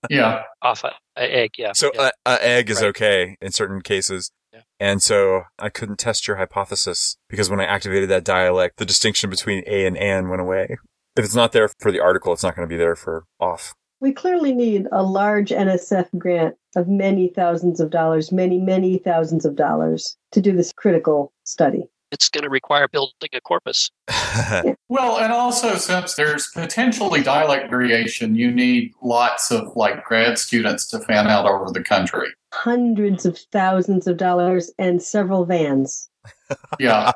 Yeah. 0.10 0.44
Off 0.62 0.84
a, 0.84 0.94
a 1.18 1.36
egg, 1.36 1.52
yeah. 1.58 1.74
So 1.74 1.92
yeah. 1.94 2.12
a, 2.26 2.32
a 2.32 2.46
egg 2.48 2.70
is 2.70 2.82
Right. 2.82 2.88
okay 2.90 3.36
in 3.42 3.52
certain 3.52 3.82
cases. 3.82 4.32
Yeah. 4.60 4.88
And 4.92 5.02
so 5.02 5.44
I 5.58 5.70
couldn't 5.70 5.98
test 6.00 6.28
your 6.28 6.38
hypothesis 6.38 7.18
because 7.30 7.50
when 7.50 7.60
I 7.60 7.66
activated 7.66 8.10
that 8.10 8.24
dialect, 8.24 8.78
the 8.78 8.86
distinction 8.86 9.30
between 9.30 9.64
a 9.68 9.86
and 9.86 9.98
an 9.98 10.30
went 10.30 10.42
away. 10.42 10.78
If 11.16 11.26
it's 11.26 11.36
not 11.36 11.52
there 11.52 11.70
for 11.80 11.92
the 11.92 12.00
article, 12.00 12.32
it's 12.34 12.44
not 12.44 12.56
going 12.56 12.68
to 12.68 12.72
be 12.74 12.78
there 12.78 12.96
for 12.96 13.26
off. 13.40 13.74
We 14.00 14.14
clearly 14.14 14.54
need 14.54 14.88
a 14.94 15.04
large 15.04 15.50
NSF 15.50 16.08
grant 16.18 16.56
of 16.78 16.88
many 16.88 17.28
thousands 17.36 17.82
of 17.82 17.90
dollars, 17.90 18.32
many, 18.32 18.58
many 18.58 18.98
thousands 19.00 19.44
of 19.44 19.56
dollars 19.58 20.16
to 20.32 20.40
do 20.40 20.56
this 20.56 20.72
critical 20.72 21.34
study. 21.44 21.84
it's 22.12 22.30
going 22.30 22.44
to 22.44 22.50
require 22.50 22.88
building 22.88 23.30
a 23.34 23.42
corpus. 23.42 23.92
Well, 24.92 25.20
and 25.20 25.32
also 25.32 25.76
since 25.76 26.16
there's 26.16 26.48
potentially 26.48 27.22
dialect 27.22 27.70
variation, 27.70 28.34
you 28.34 28.50
need 28.52 28.92
lots 29.04 29.52
of 29.52 29.76
like 29.76 30.04
grad 30.04 30.40
students 30.40 30.88
to 30.88 31.00
fan 31.00 31.28
out 31.28 31.46
over 31.46 31.72
the 31.72 31.84
country. 31.84 32.30
Hundreds 32.52 33.26
of 33.26 33.38
thousands 33.52 34.08
of 34.08 34.18
dollars 34.18 34.72
and 34.78 35.02
several 35.02 35.46
vans. 35.46 36.10
Yeah. 36.80 37.12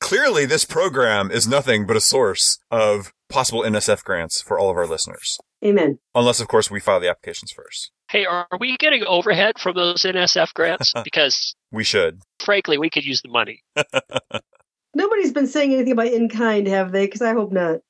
Clearly, 0.00 0.46
this 0.46 0.64
program 0.64 1.30
is 1.32 1.48
nothing 1.48 1.84
but 1.86 1.96
a 1.96 2.00
source 2.00 2.58
of 2.70 3.12
possible 3.28 3.62
NSF 3.62 4.04
grants 4.04 4.40
for 4.40 4.56
all 4.58 4.70
of 4.70 4.76
our 4.76 4.86
listeners. 4.86 5.38
Amen. 5.64 5.98
Unless, 6.14 6.38
of 6.40 6.46
course, 6.48 6.70
we 6.70 6.78
file 6.78 7.00
the 7.00 7.08
applications 7.10 7.50
first. 7.50 7.90
Hey, 8.10 8.24
are 8.24 8.46
we 8.60 8.76
getting 8.76 9.02
overhead 9.04 9.58
from 9.58 9.74
those 9.74 10.02
NSF 10.02 10.54
grants? 10.54 10.92
Because 11.04 11.56
We 11.72 11.82
should. 11.84 12.20
frankly, 12.40 12.78
we 12.78 12.88
could 12.88 13.04
use 13.04 13.20
the 13.20 13.28
money. 13.28 13.62
Nobody's 14.94 15.32
been 15.32 15.48
saying 15.48 15.74
anything 15.74 15.92
about 15.92 16.06
in 16.06 16.28
kind, 16.28 16.66
have 16.68 16.92
they? 16.92 17.06
Because 17.06 17.22
I 17.22 17.32
hope 17.32 17.50
not. 17.52 17.80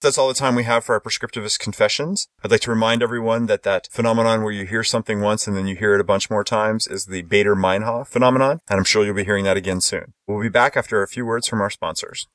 That's 0.00 0.16
all 0.16 0.28
the 0.28 0.34
time 0.34 0.54
we 0.54 0.62
have 0.62 0.84
for 0.84 0.94
our 0.94 1.00
prescriptivist 1.00 1.58
confessions. 1.58 2.28
I'd 2.44 2.52
like 2.52 2.60
to 2.60 2.70
remind 2.70 3.02
everyone 3.02 3.46
that 3.46 3.64
that 3.64 3.88
phenomenon 3.90 4.44
where 4.44 4.52
you 4.52 4.64
hear 4.64 4.84
something 4.84 5.20
once 5.20 5.48
and 5.48 5.56
then 5.56 5.66
you 5.66 5.74
hear 5.74 5.92
it 5.94 6.00
a 6.00 6.04
bunch 6.04 6.30
more 6.30 6.44
times 6.44 6.86
is 6.86 7.06
the 7.06 7.24
Baader-Meinhof 7.24 8.06
phenomenon, 8.06 8.60
and 8.70 8.78
I'm 8.78 8.84
sure 8.84 9.04
you'll 9.04 9.16
be 9.16 9.24
hearing 9.24 9.44
that 9.46 9.56
again 9.56 9.80
soon. 9.80 10.14
We'll 10.28 10.40
be 10.40 10.48
back 10.48 10.76
after 10.76 11.02
a 11.02 11.08
few 11.08 11.26
words 11.26 11.48
from 11.48 11.60
our 11.60 11.68
sponsors. 11.68 12.28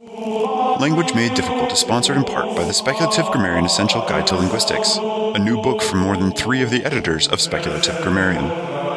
Language 0.00 1.12
Made 1.12 1.34
Difficult 1.34 1.72
is 1.72 1.80
sponsored 1.80 2.16
in 2.16 2.22
part 2.22 2.54
by 2.54 2.64
the 2.64 2.72
Speculative 2.72 3.26
Grammarian 3.26 3.66
Essential 3.66 4.02
Guide 4.02 4.28
to 4.28 4.36
Linguistics, 4.36 4.96
a 4.96 5.38
new 5.40 5.60
book 5.60 5.82
from 5.82 5.98
more 5.98 6.16
than 6.16 6.30
three 6.30 6.62
of 6.62 6.70
the 6.70 6.84
editors 6.84 7.26
of 7.26 7.40
Speculative 7.40 8.00
Grammarian. 8.04 8.48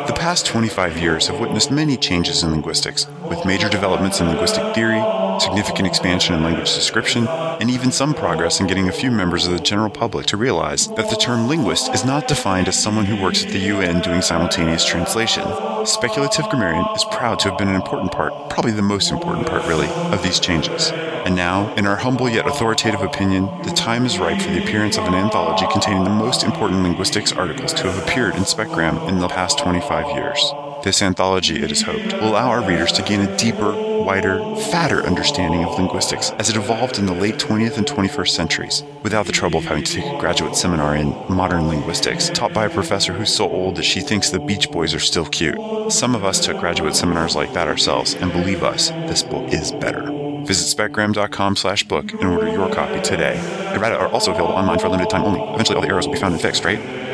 The 0.05 0.13
past 0.13 0.45
25 0.45 0.99
years 0.99 1.27
have 1.27 1.39
witnessed 1.39 1.71
many 1.71 1.97
changes 1.97 2.43
in 2.43 2.51
linguistics, 2.51 3.07
with 3.27 3.43
major 3.43 3.69
developments 3.69 4.19
in 4.19 4.27
linguistic 4.27 4.75
theory, 4.75 5.01
significant 5.43 5.87
expansion 5.87 6.33
in 6.33 6.43
language 6.43 6.73
description, 6.73 7.27
and 7.27 7.69
even 7.69 7.91
some 7.91 8.13
progress 8.13 8.59
in 8.59 8.67
getting 8.67 8.87
a 8.87 8.91
few 8.91 9.11
members 9.11 9.45
of 9.45 9.53
the 9.53 9.59
general 9.59 9.89
public 9.89 10.25
to 10.27 10.37
realize 10.37 10.87
that 10.89 11.09
the 11.09 11.15
term 11.15 11.47
linguist 11.47 11.93
is 11.93 12.05
not 12.05 12.27
defined 12.27 12.67
as 12.67 12.81
someone 12.81 13.05
who 13.05 13.21
works 13.21 13.43
at 13.43 13.51
the 13.51 13.59
UN 13.59 14.01
doing 14.01 14.21
simultaneous 14.21 14.85
translation. 14.85 15.43
Speculative 15.85 16.45
Grammarian 16.45 16.85
is 16.95 17.05
proud 17.05 17.39
to 17.39 17.49
have 17.49 17.57
been 17.57 17.67
an 17.67 17.75
important 17.75 18.11
part, 18.11 18.33
probably 18.49 18.71
the 18.71 18.81
most 18.81 19.11
important 19.11 19.45
part 19.45 19.67
really, 19.67 19.87
of 20.13 20.23
these 20.23 20.39
changes. 20.39 20.91
And 21.25 21.35
now, 21.35 21.73
in 21.75 21.85
our 21.85 21.97
humble 21.97 22.29
yet 22.29 22.47
authoritative 22.47 23.01
opinion, 23.01 23.45
the 23.63 23.71
time 23.71 24.05
is 24.05 24.19
ripe 24.19 24.41
for 24.41 24.49
the 24.49 24.63
appearance 24.63 24.97
of 24.97 25.05
an 25.05 25.13
anthology 25.13 25.65
containing 25.71 26.03
the 26.03 26.09
most 26.09 26.43
important 26.43 26.83
linguistics 26.83 27.31
articles 27.31 27.73
to 27.73 27.83
have 27.83 28.01
appeared 28.03 28.35
in 28.35 28.43
SpecGram 28.43 29.07
in 29.07 29.19
the 29.19 29.27
past 29.27 29.59
25 29.59 30.15
years. 30.15 30.53
This 30.83 31.01
anthology, 31.01 31.63
it 31.63 31.71
is 31.71 31.81
hoped, 31.81 32.11
will 32.11 32.31
allow 32.31 32.49
our 32.49 32.61
readers 32.61 32.91
to 32.91 33.01
gain 33.03 33.21
a 33.21 33.37
deeper, 33.37 33.71
wider, 34.03 34.39
fatter 34.69 35.01
understanding 35.03 35.63
of 35.63 35.79
linguistics 35.79 36.31
as 36.31 36.49
it 36.49 36.57
evolved 36.57 36.99
in 36.99 37.05
the 37.05 37.13
late 37.13 37.35
20th 37.35 37.77
and 37.77 37.87
21st 37.87 38.27
centuries, 38.27 38.83
without 39.01 39.25
the 39.25 39.31
trouble 39.31 39.59
of 39.59 39.63
having 39.63 39.85
to 39.85 39.93
take 39.93 40.03
a 40.03 40.19
graduate 40.19 40.57
seminar 40.57 40.97
in 40.97 41.11
modern 41.29 41.69
linguistics 41.69 42.27
taught 42.31 42.53
by 42.53 42.65
a 42.65 42.69
professor 42.69 43.13
who's 43.13 43.33
so 43.33 43.49
old 43.49 43.77
that 43.77 43.83
she 43.83 44.01
thinks 44.01 44.29
the 44.29 44.41
Beach 44.41 44.69
Boys 44.71 44.93
are 44.93 44.99
still 44.99 45.25
cute. 45.27 45.57
Some 45.89 46.15
of 46.15 46.25
us 46.25 46.45
took 46.45 46.59
graduate 46.59 46.97
seminars 46.97 47.33
like 47.33 47.53
that 47.53 47.69
ourselves, 47.69 48.15
and 48.15 48.33
believe 48.33 48.61
us, 48.61 48.89
this 48.89 49.23
book 49.23 49.53
is 49.53 49.71
better. 49.71 50.01
Visit 50.43 50.77
specgram.com 50.77 51.55
slash 51.55 51.85
book 51.85 52.11
and 52.11 52.25
order 52.25 52.49
your 52.49 52.69
copy 52.73 53.01
today. 53.01 53.37
Errata 53.73 53.97
are 53.97 54.09
also 54.09 54.33
available 54.33 54.55
online 54.55 54.79
for 54.79 54.87
a 54.87 54.89
limited 54.89 55.09
time 55.09 55.23
only. 55.23 55.41
Eventually 55.53 55.77
all 55.77 55.81
the 55.81 55.87
errors 55.87 56.07
will 56.07 56.13
be 56.13 56.19
found 56.19 56.33
and 56.33 56.41
fixed, 56.41 56.65
right? 56.65 57.12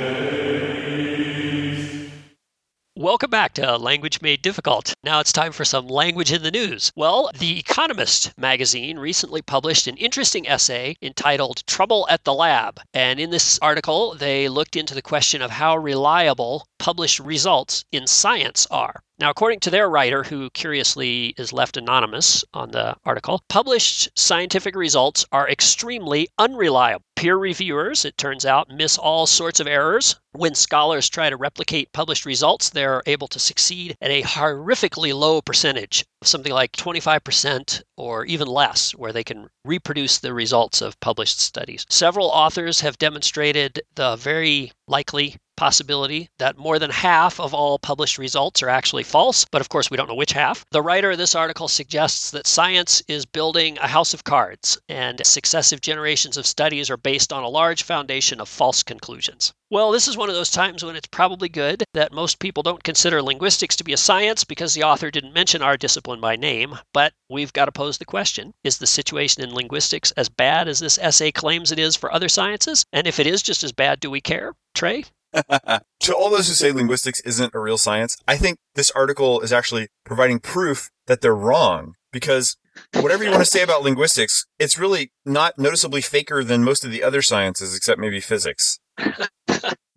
Welcome 3.09 3.31
back 3.31 3.55
to 3.55 3.75
Language 3.75 4.21
Made 4.21 4.43
Difficult. 4.43 4.93
Now 5.03 5.19
it's 5.19 5.33
time 5.33 5.51
for 5.51 5.65
some 5.65 5.87
language 5.87 6.31
in 6.31 6.43
the 6.43 6.51
news. 6.51 6.91
Well, 6.95 7.31
The 7.35 7.57
Economist 7.57 8.37
magazine 8.37 8.99
recently 8.99 9.41
published 9.41 9.87
an 9.87 9.97
interesting 9.97 10.47
essay 10.47 10.95
entitled 11.01 11.65
Trouble 11.65 12.05
at 12.07 12.23
the 12.23 12.35
Lab. 12.35 12.79
And 12.93 13.19
in 13.19 13.31
this 13.31 13.57
article, 13.63 14.13
they 14.13 14.47
looked 14.47 14.75
into 14.75 14.93
the 14.93 15.01
question 15.01 15.41
of 15.41 15.49
how 15.49 15.75
reliable 15.75 16.67
published 16.77 17.19
results 17.19 17.83
in 17.91 18.05
science 18.05 18.67
are. 18.69 19.01
Now, 19.19 19.29
according 19.29 19.59
to 19.61 19.69
their 19.69 19.89
writer, 19.89 20.23
who 20.23 20.49
curiously 20.51 21.33
is 21.37 21.51
left 21.51 21.75
anonymous 21.75 22.45
on 22.53 22.71
the 22.71 22.95
article, 23.03 23.43
published 23.49 24.07
scientific 24.17 24.77
results 24.77 25.25
are 25.33 25.49
extremely 25.49 26.29
unreliable. 26.37 27.03
Peer 27.17 27.35
reviewers, 27.35 28.05
it 28.05 28.17
turns 28.17 28.45
out, 28.45 28.69
miss 28.69 28.97
all 28.97 29.27
sorts 29.27 29.59
of 29.59 29.67
errors. 29.67 30.15
When 30.31 30.55
scholars 30.55 31.09
try 31.09 31.29
to 31.29 31.35
replicate 31.35 31.91
published 31.91 32.25
results, 32.25 32.69
they're 32.69 33.03
able 33.07 33.27
to 33.27 33.39
succeed 33.39 33.97
at 33.99 34.09
a 34.09 34.21
horrifically 34.21 35.13
low 35.13 35.41
percentage, 35.41 36.05
something 36.23 36.53
like 36.53 36.71
25% 36.77 37.81
or 37.97 38.23
even 38.23 38.47
less, 38.47 38.91
where 38.91 39.11
they 39.11 39.25
can 39.25 39.49
reproduce 39.65 40.19
the 40.19 40.33
results 40.33 40.81
of 40.81 40.97
published 41.01 41.41
studies. 41.41 41.85
Several 41.89 42.27
authors 42.27 42.79
have 42.79 42.97
demonstrated 42.97 43.81
the 43.95 44.15
very 44.15 44.71
likely 44.87 45.35
possibility 45.59 46.29
that 46.37 46.57
more 46.57 46.79
than 46.79 46.89
half 46.89 47.37
of 47.37 47.53
all 47.53 47.77
published 47.77 48.17
results 48.17 48.63
are 48.63 48.69
actually 48.69 49.03
false, 49.03 49.43
but 49.51 49.59
of 49.59 49.67
course 49.67 49.91
we 49.91 49.97
don't 49.97 50.07
know 50.07 50.15
which 50.15 50.31
half. 50.31 50.63
The 50.71 50.81
writer 50.81 51.11
of 51.11 51.17
this 51.17 51.35
article 51.35 51.67
suggests 51.67 52.31
that 52.31 52.47
science 52.47 53.03
is 53.09 53.25
building 53.25 53.77
a 53.77 53.87
house 53.89 54.13
of 54.13 54.23
cards, 54.23 54.77
and 54.87 55.19
successive 55.25 55.81
generations 55.81 56.37
of 56.37 56.47
studies 56.47 56.89
are 56.89 56.95
based 56.95 57.33
on 57.33 57.43
a 57.43 57.49
large 57.49 57.83
foundation 57.83 58.39
of 58.39 58.47
false 58.47 58.83
conclusions. 58.83 59.51
Well, 59.69 59.91
this 59.91 60.07
is 60.07 60.15
one 60.15 60.29
of 60.29 60.35
those 60.35 60.49
times 60.49 60.81
when 60.81 60.95
it's 60.95 61.07
probably 61.07 61.49
good 61.49 61.83
that 61.93 62.13
most 62.13 62.39
people 62.39 62.63
don't 62.63 62.81
consider 62.81 63.21
linguistics 63.21 63.75
to 63.75 63.83
be 63.83 63.91
a 63.91 63.97
science 63.97 64.45
because 64.45 64.73
the 64.73 64.83
author 64.83 65.11
didn't 65.11 65.33
mention 65.33 65.61
our 65.61 65.75
discipline 65.75 66.21
by 66.21 66.37
name, 66.37 66.79
but 66.93 67.11
we've 67.29 67.51
got 67.51 67.65
to 67.65 67.73
pose 67.73 67.97
the 67.97 68.05
question 68.05 68.53
Is 68.63 68.77
the 68.77 68.87
situation 68.87 69.43
in 69.43 69.53
linguistics 69.53 70.11
as 70.11 70.29
bad 70.29 70.69
as 70.69 70.79
this 70.79 70.97
essay 70.97 71.33
claims 71.33 71.73
it 71.73 71.79
is 71.79 71.97
for 71.97 72.13
other 72.13 72.29
sciences? 72.29 72.85
And 72.93 73.07
if 73.07 73.19
it 73.19 73.27
is 73.27 73.43
just 73.43 73.61
as 73.61 73.73
bad, 73.73 73.99
do 73.99 74.09
we 74.09 74.21
care? 74.21 74.53
Trey? 74.73 75.03
to 75.99 76.15
all 76.15 76.29
those 76.29 76.47
who 76.47 76.53
say 76.53 76.71
linguistics 76.71 77.19
isn't 77.21 77.53
a 77.53 77.59
real 77.59 77.77
science, 77.77 78.17
I 78.27 78.37
think 78.37 78.57
this 78.75 78.91
article 78.91 79.41
is 79.41 79.53
actually 79.53 79.87
providing 80.05 80.39
proof 80.39 80.89
that 81.07 81.21
they're 81.21 81.35
wrong 81.35 81.95
because 82.11 82.57
whatever 82.93 83.23
you 83.23 83.31
want 83.31 83.43
to 83.43 83.49
say 83.49 83.61
about 83.61 83.83
linguistics, 83.83 84.45
it's 84.57 84.77
really 84.77 85.11
not 85.25 85.57
noticeably 85.57 86.01
faker 86.01 86.43
than 86.43 86.63
most 86.63 86.83
of 86.83 86.91
the 86.91 87.03
other 87.03 87.21
sciences 87.21 87.75
except 87.75 87.99
maybe 87.99 88.19
physics. 88.19 88.79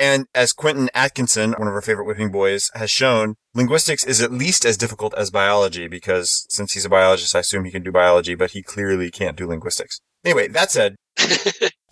And 0.02 0.26
as 0.34 0.52
Quentin 0.52 0.90
Atkinson, 0.94 1.52
one 1.52 1.68
of 1.68 1.74
our 1.74 1.80
favorite 1.80 2.06
whipping 2.06 2.32
boys, 2.32 2.72
has 2.74 2.90
shown, 2.90 3.36
linguistics 3.54 4.02
is 4.02 4.20
at 4.20 4.32
least 4.32 4.64
as 4.64 4.76
difficult 4.76 5.14
as 5.14 5.30
biology 5.30 5.86
because 5.86 6.44
since 6.48 6.72
he's 6.72 6.84
a 6.84 6.88
biologist, 6.88 7.36
I 7.36 7.38
assume 7.38 7.64
he 7.64 7.70
can 7.70 7.84
do 7.84 7.92
biology, 7.92 8.34
but 8.34 8.50
he 8.50 8.64
clearly 8.64 9.12
can't 9.12 9.36
do 9.36 9.46
linguistics. 9.46 10.00
Anyway, 10.24 10.48
that 10.48 10.72
said, 10.72 10.96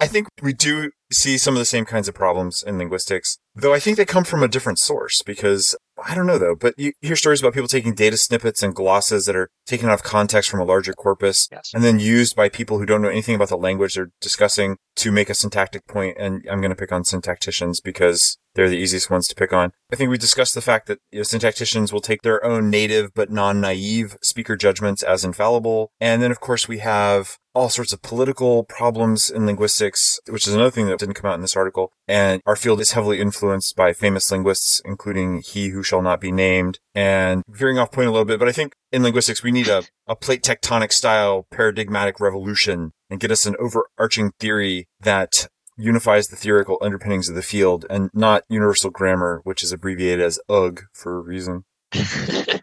I 0.00 0.06
think 0.06 0.28
we 0.40 0.52
do 0.52 0.90
see 1.12 1.36
some 1.36 1.54
of 1.54 1.58
the 1.58 1.64
same 1.64 1.84
kinds 1.84 2.08
of 2.08 2.14
problems 2.14 2.62
in 2.62 2.78
linguistics, 2.78 3.38
though 3.54 3.74
I 3.74 3.78
think 3.80 3.96
they 3.96 4.04
come 4.04 4.24
from 4.24 4.42
a 4.42 4.48
different 4.48 4.78
source 4.78 5.22
because 5.22 5.76
I 6.02 6.14
don't 6.14 6.26
know 6.26 6.38
though, 6.38 6.54
but 6.54 6.74
you 6.78 6.92
hear 7.00 7.16
stories 7.16 7.40
about 7.40 7.52
people 7.52 7.68
taking 7.68 7.94
data 7.94 8.16
snippets 8.16 8.62
and 8.62 8.74
glosses 8.74 9.26
that 9.26 9.36
are 9.36 9.50
taken 9.66 9.88
out 9.88 9.94
of 9.94 10.02
context 10.02 10.48
from 10.48 10.60
a 10.60 10.64
larger 10.64 10.92
corpus 10.94 11.48
Yes. 11.52 11.70
and 11.74 11.84
then 11.84 11.98
used 12.00 12.34
by 12.34 12.48
people 12.48 12.78
who 12.78 12.86
don't 12.86 13.02
know 13.02 13.08
anything 13.08 13.34
about 13.34 13.48
the 13.50 13.58
language 13.58 13.94
they're 13.94 14.10
discussing 14.20 14.76
to 14.96 15.12
make 15.12 15.28
a 15.28 15.34
syntactic 15.34 15.86
point. 15.86 16.16
And 16.18 16.42
I'm 16.50 16.60
going 16.60 16.70
to 16.70 16.76
pick 16.76 16.92
on 16.92 17.02
syntacticians 17.02 17.82
because 17.82 18.38
they're 18.60 18.68
the 18.68 18.76
easiest 18.76 19.08
ones 19.08 19.26
to 19.26 19.34
pick 19.34 19.54
on. 19.54 19.72
I 19.90 19.96
think 19.96 20.10
we 20.10 20.18
discussed 20.18 20.54
the 20.54 20.60
fact 20.60 20.86
that 20.88 20.98
you 21.10 21.20
know, 21.20 21.22
syntacticians 21.22 21.94
will 21.94 22.02
take 22.02 22.20
their 22.20 22.44
own 22.44 22.68
native 22.68 23.14
but 23.14 23.30
non-naive 23.30 24.18
speaker 24.20 24.54
judgments 24.54 25.02
as 25.02 25.24
infallible. 25.24 25.92
And 25.98 26.20
then, 26.20 26.30
of 26.30 26.40
course, 26.40 26.68
we 26.68 26.80
have 26.80 27.38
all 27.54 27.70
sorts 27.70 27.94
of 27.94 28.02
political 28.02 28.64
problems 28.64 29.30
in 29.30 29.46
linguistics, 29.46 30.20
which 30.28 30.46
is 30.46 30.52
another 30.52 30.70
thing 30.70 30.86
that 30.86 30.98
didn't 30.98 31.14
come 31.14 31.30
out 31.30 31.36
in 31.36 31.40
this 31.40 31.56
article. 31.56 31.90
And 32.06 32.42
our 32.44 32.54
field 32.54 32.82
is 32.82 32.92
heavily 32.92 33.18
influenced 33.18 33.76
by 33.76 33.94
famous 33.94 34.30
linguists, 34.30 34.82
including 34.84 35.40
he 35.40 35.70
who 35.70 35.82
shall 35.82 36.02
not 36.02 36.20
be 36.20 36.30
named. 36.30 36.80
And 36.94 37.42
veering 37.48 37.78
off 37.78 37.92
point 37.92 38.08
a 38.08 38.10
little 38.10 38.26
bit, 38.26 38.38
but 38.38 38.48
I 38.48 38.52
think 38.52 38.74
in 38.92 39.02
linguistics, 39.02 39.42
we 39.42 39.52
need 39.52 39.68
a, 39.68 39.84
a 40.06 40.14
plate 40.14 40.42
tectonic 40.42 40.92
style 40.92 41.46
paradigmatic 41.50 42.20
revolution 42.20 42.92
and 43.08 43.20
get 43.20 43.30
us 43.30 43.46
an 43.46 43.56
overarching 43.58 44.32
theory 44.38 44.86
that 45.00 45.48
unifies 45.76 46.28
the 46.28 46.36
theoretical 46.36 46.78
underpinnings 46.80 47.28
of 47.28 47.34
the 47.34 47.42
field 47.42 47.86
and 47.88 48.10
not 48.12 48.44
universal 48.48 48.90
grammar, 48.90 49.40
which 49.44 49.62
is 49.62 49.72
abbreviated 49.72 50.24
as 50.24 50.38
UG 50.48 50.82
for 50.92 51.16
a 51.16 51.20
reason. 51.20 51.64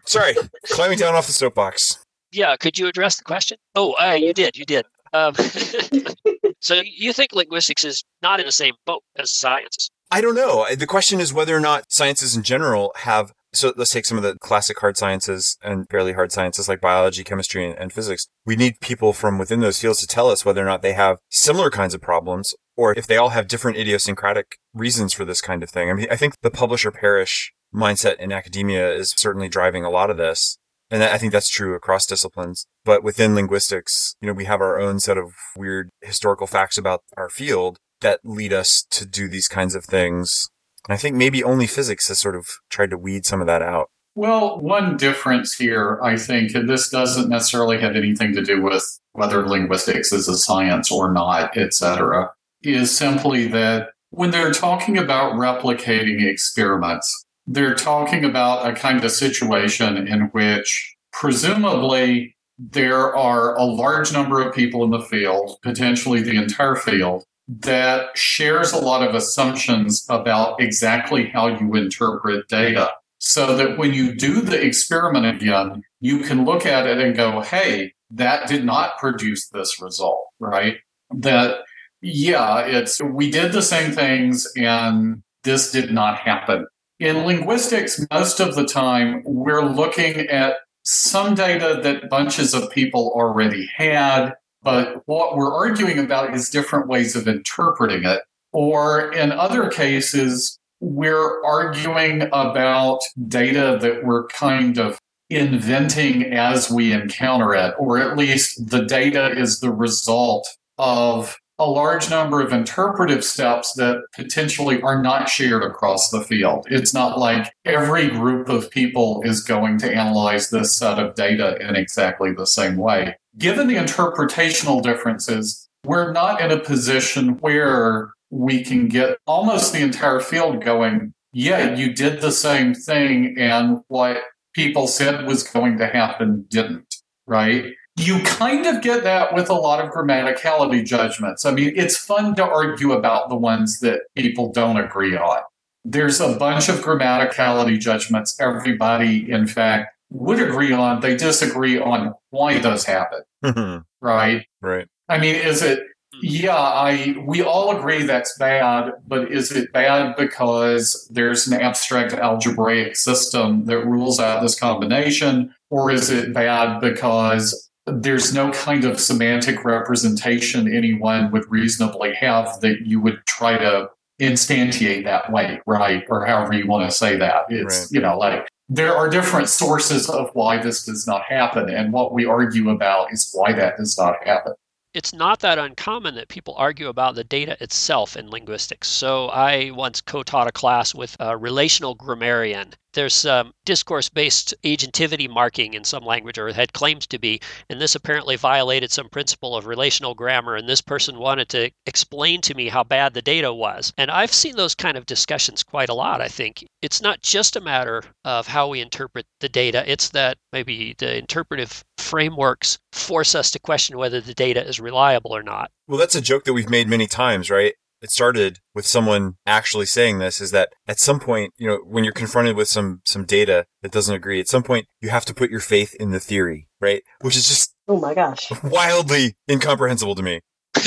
Sorry, 0.06 0.34
climbing 0.66 0.98
down 0.98 1.14
off 1.14 1.26
the 1.26 1.32
soapbox. 1.32 1.98
Yeah, 2.30 2.56
could 2.56 2.78
you 2.78 2.86
address 2.86 3.16
the 3.16 3.24
question? 3.24 3.58
Oh, 3.74 3.94
uh, 4.00 4.12
you 4.12 4.32
did, 4.32 4.56
you 4.56 4.64
did. 4.64 4.86
Um, 5.12 5.34
so 6.60 6.82
you 6.84 7.12
think 7.12 7.32
linguistics 7.32 7.84
is 7.84 8.04
not 8.22 8.40
in 8.40 8.46
the 8.46 8.52
same 8.52 8.74
boat 8.86 9.02
as 9.16 9.32
science? 9.32 9.90
I 10.10 10.20
don't 10.20 10.34
know. 10.34 10.66
The 10.74 10.86
question 10.86 11.20
is 11.20 11.32
whether 11.32 11.54
or 11.54 11.60
not 11.60 11.84
sciences 11.90 12.36
in 12.36 12.42
general 12.42 12.92
have. 12.98 13.32
So 13.54 13.72
let's 13.76 13.90
take 13.90 14.04
some 14.04 14.18
of 14.18 14.22
the 14.22 14.36
classic 14.40 14.78
hard 14.78 14.98
sciences 14.98 15.56
and 15.62 15.86
fairly 15.90 16.12
hard 16.12 16.32
sciences 16.32 16.68
like 16.68 16.82
biology, 16.82 17.24
chemistry, 17.24 17.64
and, 17.64 17.78
and 17.78 17.92
physics. 17.92 18.28
We 18.44 18.56
need 18.56 18.80
people 18.80 19.14
from 19.14 19.38
within 19.38 19.60
those 19.60 19.80
fields 19.80 20.00
to 20.00 20.06
tell 20.06 20.30
us 20.30 20.44
whether 20.44 20.62
or 20.62 20.66
not 20.66 20.82
they 20.82 20.92
have 20.92 21.18
similar 21.30 21.70
kinds 21.70 21.94
of 21.94 22.02
problems 22.02 22.54
or 22.78 22.96
if 22.96 23.08
they 23.08 23.16
all 23.16 23.30
have 23.30 23.48
different 23.48 23.76
idiosyncratic 23.76 24.56
reasons 24.72 25.12
for 25.12 25.24
this 25.24 25.40
kind 25.40 25.64
of 25.64 25.68
thing. 25.68 25.90
I 25.90 25.94
mean, 25.94 26.06
I 26.12 26.16
think 26.16 26.34
the 26.42 26.50
publish 26.50 26.86
or 26.86 26.92
perish 26.92 27.52
mindset 27.74 28.16
in 28.20 28.32
academia 28.32 28.90
is 28.94 29.12
certainly 29.16 29.48
driving 29.48 29.84
a 29.84 29.90
lot 29.90 30.10
of 30.10 30.16
this. 30.16 30.58
And 30.88 31.02
I 31.02 31.18
think 31.18 31.32
that's 31.32 31.50
true 31.50 31.74
across 31.74 32.06
disciplines. 32.06 32.66
But 32.84 33.02
within 33.02 33.34
linguistics, 33.34 34.14
you 34.22 34.28
know, 34.28 34.32
we 34.32 34.44
have 34.44 34.60
our 34.60 34.78
own 34.78 35.00
set 35.00 35.18
of 35.18 35.32
weird 35.56 35.90
historical 36.02 36.46
facts 36.46 36.78
about 36.78 37.02
our 37.16 37.28
field 37.28 37.78
that 38.00 38.20
lead 38.22 38.52
us 38.52 38.86
to 38.92 39.04
do 39.04 39.28
these 39.28 39.48
kinds 39.48 39.74
of 39.74 39.84
things. 39.84 40.48
And 40.88 40.94
I 40.94 40.96
think 40.96 41.16
maybe 41.16 41.42
only 41.42 41.66
physics 41.66 42.06
has 42.06 42.20
sort 42.20 42.36
of 42.36 42.46
tried 42.70 42.90
to 42.90 42.96
weed 42.96 43.26
some 43.26 43.40
of 43.40 43.48
that 43.48 43.60
out. 43.60 43.90
Well, 44.14 44.58
one 44.60 44.96
difference 44.96 45.54
here, 45.54 46.00
I 46.02 46.16
think, 46.16 46.54
and 46.54 46.68
this 46.68 46.88
doesn't 46.88 47.28
necessarily 47.28 47.80
have 47.80 47.96
anything 47.96 48.32
to 48.34 48.42
do 48.42 48.62
with 48.62 48.84
whether 49.12 49.46
linguistics 49.46 50.12
is 50.12 50.28
a 50.28 50.36
science 50.36 50.90
or 50.90 51.12
not, 51.12 51.56
et 51.56 51.74
cetera, 51.74 52.30
is 52.62 52.96
simply 52.96 53.46
that 53.48 53.90
when 54.10 54.30
they're 54.30 54.52
talking 54.52 54.96
about 54.98 55.34
replicating 55.34 56.24
experiments, 56.24 57.26
they're 57.46 57.74
talking 57.74 58.24
about 58.24 58.68
a 58.68 58.72
kind 58.74 59.02
of 59.04 59.10
situation 59.10 59.96
in 60.06 60.22
which 60.28 60.96
presumably 61.12 62.36
there 62.58 63.16
are 63.16 63.56
a 63.56 63.64
large 63.64 64.12
number 64.12 64.40
of 64.42 64.54
people 64.54 64.82
in 64.84 64.90
the 64.90 65.00
field, 65.00 65.58
potentially 65.62 66.20
the 66.20 66.36
entire 66.36 66.74
field, 66.74 67.24
that 67.48 68.16
shares 68.16 68.72
a 68.72 68.78
lot 68.78 69.06
of 69.06 69.14
assumptions 69.14 70.04
about 70.10 70.60
exactly 70.60 71.28
how 71.28 71.46
you 71.46 71.74
interpret 71.74 72.48
data. 72.48 72.90
So 73.20 73.56
that 73.56 73.78
when 73.78 73.94
you 73.94 74.14
do 74.14 74.40
the 74.40 74.60
experiment 74.60 75.26
again, 75.26 75.82
you 76.00 76.20
can 76.20 76.44
look 76.44 76.66
at 76.66 76.86
it 76.86 76.98
and 76.98 77.16
go, 77.16 77.40
hey, 77.40 77.92
that 78.10 78.46
did 78.48 78.64
not 78.64 78.98
produce 78.98 79.48
this 79.48 79.80
result, 79.82 80.26
right? 80.38 80.76
That, 81.10 81.60
yeah, 82.00 82.60
it's, 82.60 83.02
we 83.02 83.30
did 83.30 83.52
the 83.52 83.62
same 83.62 83.92
things 83.92 84.46
and 84.56 85.22
this 85.44 85.72
did 85.72 85.92
not 85.92 86.18
happen. 86.18 86.66
In 86.98 87.18
linguistics, 87.18 88.04
most 88.12 88.40
of 88.40 88.54
the 88.54 88.66
time, 88.66 89.22
we're 89.24 89.64
looking 89.64 90.26
at 90.28 90.56
some 90.82 91.34
data 91.34 91.80
that 91.82 92.08
bunches 92.10 92.54
of 92.54 92.70
people 92.70 93.12
already 93.14 93.68
had, 93.76 94.34
but 94.62 95.02
what 95.06 95.36
we're 95.36 95.54
arguing 95.54 95.98
about 95.98 96.34
is 96.34 96.48
different 96.48 96.88
ways 96.88 97.14
of 97.14 97.28
interpreting 97.28 98.04
it. 98.04 98.22
Or 98.52 99.12
in 99.12 99.30
other 99.30 99.68
cases, 99.68 100.58
we're 100.80 101.44
arguing 101.44 102.22
about 102.32 103.00
data 103.26 103.78
that 103.80 104.04
we're 104.04 104.26
kind 104.28 104.78
of 104.78 104.98
inventing 105.30 106.24
as 106.24 106.70
we 106.70 106.92
encounter 106.92 107.54
it, 107.54 107.74
or 107.78 107.98
at 107.98 108.16
least 108.16 108.70
the 108.70 108.84
data 108.84 109.30
is 109.30 109.60
the 109.60 109.70
result 109.70 110.48
of 110.78 111.36
a 111.58 111.68
large 111.68 112.08
number 112.08 112.40
of 112.40 112.52
interpretive 112.52 113.24
steps 113.24 113.72
that 113.74 114.02
potentially 114.14 114.80
are 114.82 115.02
not 115.02 115.28
shared 115.28 115.62
across 115.62 116.10
the 116.10 116.22
field. 116.22 116.66
It's 116.70 116.94
not 116.94 117.18
like 117.18 117.52
every 117.64 118.08
group 118.08 118.48
of 118.48 118.70
people 118.70 119.22
is 119.24 119.42
going 119.42 119.78
to 119.78 119.92
analyze 119.92 120.50
this 120.50 120.76
set 120.76 120.98
of 120.98 121.14
data 121.14 121.56
in 121.60 121.74
exactly 121.74 122.32
the 122.32 122.46
same 122.46 122.76
way. 122.76 123.16
Given 123.36 123.66
the 123.66 123.74
interpretational 123.74 124.82
differences, 124.82 125.68
we're 125.84 126.12
not 126.12 126.40
in 126.40 126.50
a 126.50 126.60
position 126.60 127.38
where 127.38 128.10
we 128.30 128.62
can 128.62 128.88
get 128.88 129.18
almost 129.26 129.72
the 129.72 129.80
entire 129.80 130.20
field 130.20 130.64
going, 130.64 131.12
yeah, 131.32 131.74
you 131.74 131.92
did 131.92 132.20
the 132.20 132.32
same 132.32 132.74
thing, 132.74 133.34
and 133.38 133.80
what 133.88 134.18
people 134.54 134.86
said 134.86 135.26
was 135.26 135.42
going 135.42 135.78
to 135.78 135.86
happen 135.86 136.46
didn't, 136.48 136.96
right? 137.26 137.64
You 137.98 138.22
kind 138.22 138.64
of 138.66 138.80
get 138.80 139.02
that 139.02 139.34
with 139.34 139.50
a 139.50 139.54
lot 139.54 139.84
of 139.84 139.90
grammaticality 139.92 140.84
judgments. 140.84 141.44
I 141.44 141.50
mean, 141.50 141.72
it's 141.74 141.96
fun 141.96 142.34
to 142.36 142.44
argue 142.44 142.92
about 142.92 143.28
the 143.28 143.36
ones 143.36 143.80
that 143.80 144.02
people 144.16 144.52
don't 144.52 144.76
agree 144.76 145.16
on. 145.16 145.40
There's 145.84 146.20
a 146.20 146.36
bunch 146.36 146.68
of 146.68 146.76
grammaticality 146.76 147.78
judgments 147.78 148.38
everybody, 148.40 149.30
in 149.30 149.46
fact, 149.46 149.94
would 150.10 150.40
agree 150.40 150.72
on. 150.72 151.00
They 151.00 151.16
disagree 151.16 151.78
on 151.78 152.14
why 152.30 152.58
those 152.58 152.84
happen. 152.84 153.22
Mm-hmm. 153.44 153.82
right? 154.00 154.46
Right. 154.60 154.86
I 155.08 155.18
mean, 155.18 155.36
is 155.36 155.62
it 155.62 155.78
hmm. 155.78 156.18
yeah, 156.22 156.56
I 156.56 157.16
we 157.24 157.42
all 157.42 157.76
agree 157.76 158.02
that's 158.02 158.36
bad, 158.36 158.92
but 159.06 159.30
is 159.30 159.52
it 159.52 159.72
bad 159.72 160.16
because 160.16 161.08
there's 161.12 161.46
an 161.46 161.60
abstract 161.60 162.12
algebraic 162.14 162.96
system 162.96 163.64
that 163.66 163.86
rules 163.86 164.18
out 164.18 164.42
this 164.42 164.58
combination 164.58 165.54
or 165.70 165.90
is 165.90 166.10
it 166.10 166.32
bad 166.32 166.80
because 166.80 167.67
there's 167.92 168.32
no 168.34 168.50
kind 168.52 168.84
of 168.84 169.00
semantic 169.00 169.64
representation 169.64 170.72
anyone 170.72 171.30
would 171.30 171.50
reasonably 171.50 172.14
have 172.14 172.60
that 172.60 172.86
you 172.86 173.00
would 173.00 173.20
try 173.26 173.58
to 173.58 173.90
instantiate 174.20 175.04
that 175.04 175.30
way, 175.32 175.60
right? 175.66 176.04
Or 176.08 176.26
however 176.26 176.52
you 176.54 176.66
want 176.66 176.90
to 176.90 176.96
say 176.96 177.16
that. 177.16 177.44
It's, 177.48 177.80
right. 177.80 177.88
you 177.90 178.00
know, 178.00 178.18
like 178.18 178.48
there 178.68 178.94
are 178.94 179.08
different 179.08 179.48
sources 179.48 180.08
of 180.10 180.30
why 180.34 180.58
this 180.58 180.84
does 180.84 181.06
not 181.06 181.22
happen. 181.22 181.70
And 181.70 181.92
what 181.92 182.12
we 182.12 182.26
argue 182.26 182.70
about 182.70 183.12
is 183.12 183.30
why 183.32 183.52
that 183.52 183.76
does 183.76 183.96
not 183.96 184.16
happen 184.26 184.54
it's 184.94 185.12
not 185.12 185.40
that 185.40 185.58
uncommon 185.58 186.14
that 186.14 186.28
people 186.28 186.54
argue 186.56 186.88
about 186.88 187.14
the 187.14 187.22
data 187.22 187.56
itself 187.60 188.16
in 188.16 188.30
linguistics. 188.30 188.88
So 188.88 189.28
I 189.28 189.70
once 189.70 190.00
co-taught 190.00 190.48
a 190.48 190.52
class 190.52 190.94
with 190.94 191.16
a 191.20 191.36
relational 191.36 191.94
grammarian. 191.94 192.74
There's 192.98 193.14
some 193.14 193.52
discourse-based 193.64 194.56
agentivity 194.64 195.30
marking 195.30 195.74
in 195.74 195.84
some 195.84 196.04
language, 196.04 196.36
or 196.36 196.52
had 196.52 196.72
claims 196.72 197.06
to 197.06 197.18
be, 197.20 197.40
and 197.70 197.80
this 197.80 197.94
apparently 197.94 198.34
violated 198.34 198.90
some 198.90 199.08
principle 199.08 199.56
of 199.56 199.66
relational 199.66 200.16
grammar. 200.16 200.56
And 200.56 200.68
this 200.68 200.80
person 200.80 201.20
wanted 201.20 201.48
to 201.50 201.70
explain 201.86 202.40
to 202.40 202.54
me 202.56 202.66
how 202.66 202.82
bad 202.82 203.14
the 203.14 203.22
data 203.22 203.54
was. 203.54 203.92
And 203.96 204.10
I've 204.10 204.32
seen 204.32 204.56
those 204.56 204.74
kind 204.74 204.96
of 204.96 205.06
discussions 205.06 205.62
quite 205.62 205.88
a 205.88 205.94
lot. 205.94 206.20
I 206.20 206.26
think 206.26 206.66
it's 206.82 207.00
not 207.00 207.22
just 207.22 207.54
a 207.54 207.60
matter 207.60 208.02
of 208.24 208.48
how 208.48 208.66
we 208.66 208.80
interpret 208.80 209.26
the 209.38 209.48
data; 209.48 209.84
it's 209.86 210.08
that 210.08 210.36
maybe 210.52 210.96
the 210.98 211.16
interpretive 211.16 211.84
frameworks 211.98 212.80
force 212.92 213.36
us 213.36 213.52
to 213.52 213.60
question 213.60 213.96
whether 213.96 214.20
the 214.20 214.34
data 214.34 214.66
is 214.66 214.80
reliable 214.80 215.36
or 215.36 215.44
not. 215.44 215.70
Well, 215.86 215.98
that's 215.98 216.16
a 216.16 216.20
joke 216.20 216.42
that 216.44 216.52
we've 216.52 216.68
made 216.68 216.88
many 216.88 217.06
times, 217.06 217.48
right? 217.48 217.74
It 218.00 218.10
started 218.10 218.60
with 218.74 218.86
someone 218.86 219.34
actually 219.44 219.86
saying 219.86 220.18
this 220.18 220.40
is 220.40 220.52
that 220.52 220.70
at 220.86 221.00
some 221.00 221.18
point, 221.18 221.52
you 221.58 221.66
know, 221.66 221.78
when 221.84 222.04
you're 222.04 222.12
confronted 222.12 222.56
with 222.56 222.68
some 222.68 223.00
some 223.04 223.24
data 223.24 223.66
that 223.82 223.90
doesn't 223.90 224.14
agree, 224.14 224.40
at 224.40 224.48
some 224.48 224.62
point 224.62 224.86
you 225.00 225.08
have 225.08 225.24
to 225.24 225.34
put 225.34 225.50
your 225.50 225.60
faith 225.60 225.94
in 225.98 226.10
the 226.10 226.20
theory, 226.20 226.68
right? 226.80 227.02
Which 227.20 227.36
is 227.36 227.48
just 227.48 227.74
Oh 227.88 227.98
my 227.98 228.14
gosh. 228.14 228.50
wildly 228.62 229.36
incomprehensible 229.50 230.14
to 230.14 230.22
me. 230.22 230.40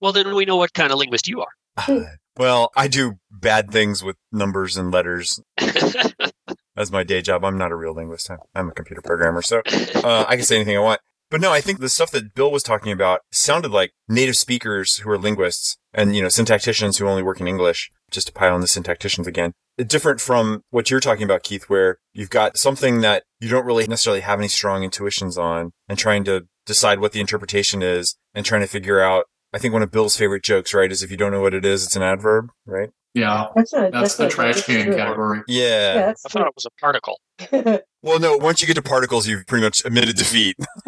well, 0.00 0.12
then 0.12 0.34
we 0.34 0.46
know 0.46 0.56
what 0.56 0.72
kind 0.72 0.90
of 0.90 0.98
linguist 0.98 1.28
you 1.28 1.42
are. 1.42 1.52
Uh, 1.76 2.04
well, 2.36 2.72
I 2.74 2.88
do 2.88 3.18
bad 3.30 3.70
things 3.70 4.02
with 4.02 4.16
numbers 4.32 4.76
and 4.76 4.90
letters. 4.90 5.40
As 6.76 6.90
my 6.90 7.04
day 7.04 7.20
job. 7.20 7.44
I'm 7.44 7.58
not 7.58 7.72
a 7.72 7.76
real 7.76 7.94
linguist. 7.94 8.30
I'm 8.54 8.70
a 8.70 8.72
computer 8.72 9.02
programmer, 9.02 9.42
so 9.42 9.60
uh, 9.66 10.24
I 10.26 10.36
can 10.36 10.44
say 10.44 10.56
anything 10.56 10.76
I 10.76 10.80
want. 10.80 11.00
But 11.30 11.40
no, 11.40 11.52
I 11.52 11.60
think 11.60 11.78
the 11.78 11.88
stuff 11.88 12.10
that 12.10 12.34
Bill 12.34 12.50
was 12.50 12.64
talking 12.64 12.90
about 12.90 13.20
sounded 13.30 13.70
like 13.70 13.92
native 14.08 14.36
speakers 14.36 14.96
who 14.96 15.10
are 15.10 15.18
linguists 15.18 15.78
and, 15.94 16.14
you 16.14 16.22
know, 16.22 16.28
syntacticians 16.28 16.98
who 16.98 17.06
only 17.06 17.22
work 17.22 17.40
in 17.40 17.46
English, 17.46 17.90
just 18.10 18.26
to 18.26 18.32
pile 18.32 18.54
on 18.54 18.60
the 18.60 18.66
syntacticians 18.66 19.28
again. 19.28 19.52
Different 19.78 20.20
from 20.20 20.62
what 20.70 20.90
you're 20.90 21.00
talking 21.00 21.22
about, 21.22 21.44
Keith, 21.44 21.70
where 21.70 21.98
you've 22.12 22.30
got 22.30 22.56
something 22.56 23.00
that 23.02 23.22
you 23.38 23.48
don't 23.48 23.64
really 23.64 23.86
necessarily 23.86 24.20
have 24.20 24.40
any 24.40 24.48
strong 24.48 24.82
intuitions 24.82 25.38
on 25.38 25.70
and 25.88 25.98
trying 25.98 26.24
to 26.24 26.46
decide 26.66 26.98
what 26.98 27.12
the 27.12 27.20
interpretation 27.20 27.80
is 27.80 28.16
and 28.34 28.44
trying 28.44 28.60
to 28.60 28.66
figure 28.66 29.00
out 29.00 29.26
I 29.52 29.58
think 29.58 29.72
one 29.72 29.82
of 29.82 29.90
Bill's 29.90 30.16
favorite 30.16 30.44
jokes, 30.44 30.72
right, 30.72 30.92
is 30.92 31.02
if 31.02 31.10
you 31.10 31.16
don't 31.16 31.32
know 31.32 31.40
what 31.40 31.54
it 31.54 31.64
is, 31.64 31.84
it's 31.84 31.96
an 31.96 32.02
adverb, 32.02 32.50
right? 32.66 32.90
Yeah, 33.14 33.46
That's 33.56 33.72
not. 33.72 33.90
that's 33.92 34.16
the 34.16 34.24
not- 34.24 34.32
trash 34.32 34.54
that's 34.56 34.66
can 34.66 34.84
true. 34.86 34.96
category. 34.96 35.40
Yeah, 35.48 35.94
Yeah. 35.94 36.12
I 36.24 36.28
thought 36.28 36.46
it 36.46 36.54
was 36.54 36.66
a 36.66 36.70
particle. 36.80 37.18
Well, 38.02 38.18
no, 38.18 38.36
once 38.36 38.60
you 38.62 38.66
get 38.66 38.74
to 38.74 38.82
particles, 38.82 39.26
you've 39.26 39.46
pretty 39.46 39.64
much 39.64 39.84
admitted 39.84 40.16
defeat. 40.16 40.56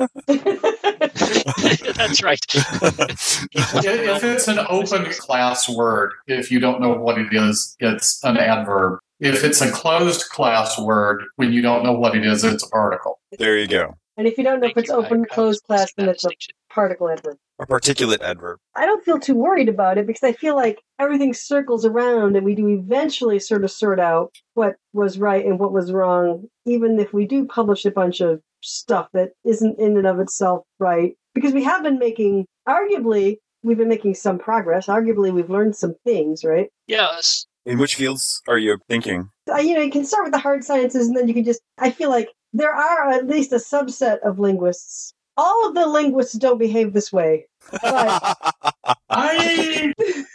That's 1.97 2.23
right. 2.23 2.39
If 2.55 3.75
if 3.85 4.25
it's 4.25 4.49
an 4.49 4.59
open 4.68 5.11
class 5.12 5.68
word, 5.68 6.12
if 6.27 6.51
you 6.51 6.61
don't 6.61 6.81
know 6.81 6.93
what 6.95 7.18
it 7.18 7.33
is, 7.33 7.77
it's 7.81 8.23
an 8.25 8.37
adverb. 8.37 8.99
If 9.20 9.45
it's 9.45 9.61
a 9.61 9.70
closed 9.70 10.29
class 10.31 10.79
word, 10.79 11.23
when 11.37 11.53
you 11.53 11.62
don't 11.62 11.85
know 11.85 11.93
what 11.93 12.16
it 12.16 12.25
is, 12.27 12.45
it's 12.45 12.64
a 12.64 12.68
particle. 12.68 13.20
there 13.39 13.57
you 13.59 13.68
go. 13.68 13.95
And 14.17 14.27
if 14.27 14.37
you 14.37 14.45
don't 14.45 14.61
know 14.61 14.69
if 14.69 14.77
it's 14.77 14.89
you. 14.89 14.95
Open, 14.95 15.19
I 15.19 15.21
was 15.21 15.29
closed 15.31 15.65
class, 15.65 15.93
then 15.97 16.09
it's 16.09 16.25
a 16.25 16.31
particle 16.71 17.09
adverb. 17.11 17.37
A 17.61 17.67
particulate 17.67 18.21
adverb. 18.21 18.59
I 18.75 18.87
don't 18.87 19.05
feel 19.05 19.19
too 19.19 19.35
worried 19.35 19.69
about 19.69 19.99
it 19.99 20.07
because 20.07 20.23
I 20.23 20.33
feel 20.33 20.57
like 20.57 20.81
everything 20.99 21.33
circles 21.33 21.85
around 21.85 22.37
and 22.37 22.45
we 22.45 22.55
do 22.55 22.69
eventually 22.69 23.39
sort 23.39 23.65
of 23.65 23.71
sort 23.71 24.01
out 24.01 24.35
what 24.55 24.77
was 24.93 25.19
right 25.19 25.45
and 25.45 25.59
what 25.59 25.73
was 25.73 25.93
wrong, 25.93 26.45
even 26.67 26.99
if 26.99 27.13
we 27.13 27.27
do 27.27 27.47
publish 27.47 27.85
a 27.85 27.91
bunch 27.91 28.21
of 28.21 28.41
stuff 28.63 29.09
that 29.13 29.31
isn't 29.45 29.79
in 29.79 29.97
and 29.97 30.07
of 30.07 30.21
itself 30.21 30.65
right. 30.79 31.15
Because 31.35 31.53
we 31.53 31.63
have 31.65 31.83
been 31.83 31.99
making, 31.99 32.47
arguably, 32.69 33.37
we've 33.63 33.79
been 33.79 33.89
making 33.89 34.15
some 34.15 34.39
progress. 34.39 34.87
Arguably, 34.87 35.33
we've 35.33 35.51
learned 35.51 35.77
some 35.77 35.95
things, 36.05 36.45
right? 36.45 36.69
Yes. 36.87 37.47
In 37.65 37.79
which 37.79 37.95
fields 37.95 38.43
are 38.49 38.59
you 38.59 38.79
thinking? 38.89 39.31
Uh, 39.51 39.59
you 39.59 39.75
know, 39.75 39.83
you 39.83 39.91
can 39.91 40.05
start 40.05 40.25
with 40.25 40.33
the 40.33 40.39
hard 40.39 40.65
sciences 40.65 41.07
and 41.07 41.17
then 41.17 41.29
you 41.29 41.35
can 41.35 41.45
just, 41.45 41.61
I 41.79 41.91
feel 41.91 42.11
like 42.11 42.29
there 42.53 42.73
are 42.73 43.11
at 43.11 43.27
least 43.27 43.53
a 43.53 43.57
subset 43.57 44.19
of 44.21 44.39
linguists. 44.39 45.15
All 45.37 45.69
of 45.69 45.75
the 45.75 45.87
linguists 45.87 46.35
don't 46.35 46.59
behave 46.59 46.93
this 46.93 47.13
way. 47.13 47.47
But 47.71 47.83
I 49.11 49.95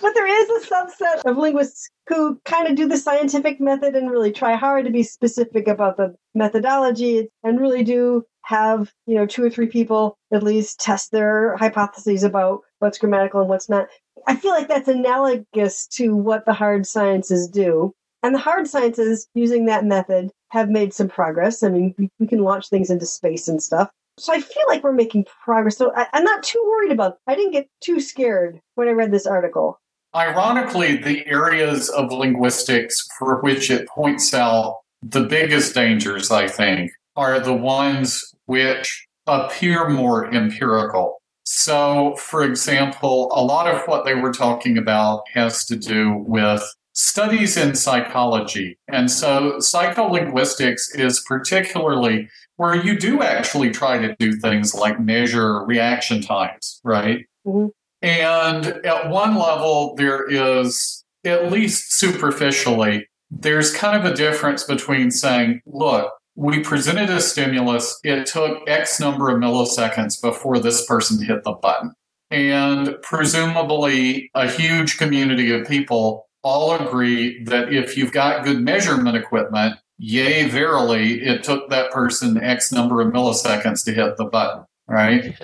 but 0.00 0.14
there 0.14 0.26
is 0.26 0.64
a 0.64 0.68
subset 0.68 1.30
of 1.30 1.36
linguists 1.36 1.88
who 2.08 2.40
kind 2.44 2.68
of 2.68 2.76
do 2.76 2.88
the 2.88 2.96
scientific 2.96 3.60
method 3.60 3.94
and 3.94 4.10
really 4.10 4.32
try 4.32 4.54
hard 4.54 4.84
to 4.84 4.90
be 4.90 5.02
specific 5.02 5.68
about 5.68 5.96
the 5.96 6.14
methodology 6.34 7.28
and 7.42 7.60
really 7.60 7.84
do 7.84 8.24
have 8.42 8.92
you 9.06 9.16
know 9.16 9.26
two 9.26 9.42
or 9.42 9.50
three 9.50 9.66
people 9.66 10.16
at 10.32 10.42
least 10.42 10.78
test 10.80 11.10
their 11.10 11.56
hypotheses 11.56 12.22
about 12.22 12.60
what's 12.78 12.98
grammatical 12.98 13.40
and 13.40 13.48
what's 13.48 13.68
not 13.68 13.88
i 14.28 14.36
feel 14.36 14.52
like 14.52 14.68
that's 14.68 14.88
analogous 14.88 15.86
to 15.88 16.14
what 16.14 16.44
the 16.46 16.52
hard 16.52 16.86
sciences 16.86 17.48
do 17.48 17.92
and 18.26 18.34
the 18.34 18.40
hard 18.40 18.66
sciences 18.66 19.28
using 19.34 19.66
that 19.66 19.84
method 19.84 20.30
have 20.50 20.68
made 20.68 20.92
some 20.92 21.08
progress 21.08 21.62
i 21.62 21.68
mean 21.68 21.94
we, 22.18 22.26
can 22.26 22.40
launch 22.40 22.68
things 22.68 22.90
into 22.90 23.06
space 23.06 23.48
and 23.48 23.62
stuff 23.62 23.90
so 24.18 24.32
I 24.32 24.40
feel 24.40 24.64
like 24.68 24.82
we're 24.82 24.92
making 24.92 25.26
progress. 25.44 25.76
So 25.76 25.92
I, 25.94 26.06
I'm 26.12 26.24
not 26.24 26.42
too 26.42 26.62
worried 26.66 26.92
about. 26.92 27.18
I 27.26 27.34
didn't 27.34 27.52
get 27.52 27.68
too 27.80 28.00
scared 28.00 28.60
when 28.74 28.88
I 28.88 28.92
read 28.92 29.12
this 29.12 29.26
article. 29.26 29.78
Ironically, 30.14 30.96
the 30.96 31.26
areas 31.26 31.90
of 31.90 32.10
linguistics 32.10 33.06
for 33.18 33.40
which 33.42 33.70
it 33.70 33.86
points 33.88 34.32
out 34.32 34.78
the 35.02 35.24
biggest 35.24 35.74
dangers, 35.74 36.30
I 36.30 36.48
think, 36.48 36.90
are 37.16 37.38
the 37.38 37.52
ones 37.52 38.34
which 38.46 39.06
appear 39.26 39.88
more 39.90 40.32
empirical. 40.32 41.20
So, 41.44 42.16
for 42.16 42.42
example, 42.42 43.30
a 43.34 43.44
lot 43.44 43.72
of 43.72 43.86
what 43.86 44.06
they 44.06 44.14
were 44.14 44.32
talking 44.32 44.78
about 44.78 45.24
has 45.34 45.64
to 45.66 45.76
do 45.76 46.24
with 46.26 46.62
studies 46.96 47.58
in 47.58 47.74
psychology. 47.74 48.78
And 48.88 49.10
so, 49.10 49.58
psycholinguistics 49.58 50.98
is 50.98 51.20
particularly 51.20 52.28
where 52.56 52.74
you 52.74 52.98
do 52.98 53.22
actually 53.22 53.70
try 53.70 53.98
to 53.98 54.16
do 54.18 54.32
things 54.36 54.74
like 54.74 54.98
measure 54.98 55.62
reaction 55.64 56.22
times, 56.22 56.80
right? 56.82 57.26
Mhm. 57.46 57.70
And 58.00 58.66
at 58.66 59.10
one 59.10 59.36
level, 59.36 59.94
there 59.96 60.26
is, 60.28 61.04
at 61.24 61.52
least 61.52 61.92
superficially, 61.98 63.06
there's 63.30 63.74
kind 63.74 63.96
of 63.96 64.10
a 64.10 64.16
difference 64.16 64.64
between 64.64 65.10
saying, 65.10 65.60
look, 65.66 66.12
we 66.34 66.60
presented 66.60 67.10
a 67.10 67.20
stimulus, 67.20 67.98
it 68.04 68.26
took 68.26 68.62
X 68.68 69.00
number 69.00 69.30
of 69.30 69.38
milliseconds 69.38 70.20
before 70.20 70.58
this 70.58 70.86
person 70.86 71.22
hit 71.22 71.44
the 71.44 71.52
button. 71.52 71.92
And 72.30 72.96
presumably, 73.02 74.30
a 74.34 74.50
huge 74.50 74.98
community 74.98 75.52
of 75.52 75.66
people 75.66 76.25
all 76.46 76.72
agree 76.76 77.42
that 77.42 77.72
if 77.72 77.96
you've 77.96 78.12
got 78.12 78.44
good 78.44 78.60
measurement 78.60 79.16
equipment, 79.16 79.74
yay, 79.98 80.48
verily, 80.48 81.20
it 81.22 81.42
took 81.42 81.68
that 81.70 81.90
person 81.90 82.40
X 82.40 82.70
number 82.70 83.00
of 83.00 83.12
milliseconds 83.12 83.84
to 83.84 83.92
hit 83.92 84.16
the 84.16 84.26
button, 84.26 84.64
right? 84.86 85.36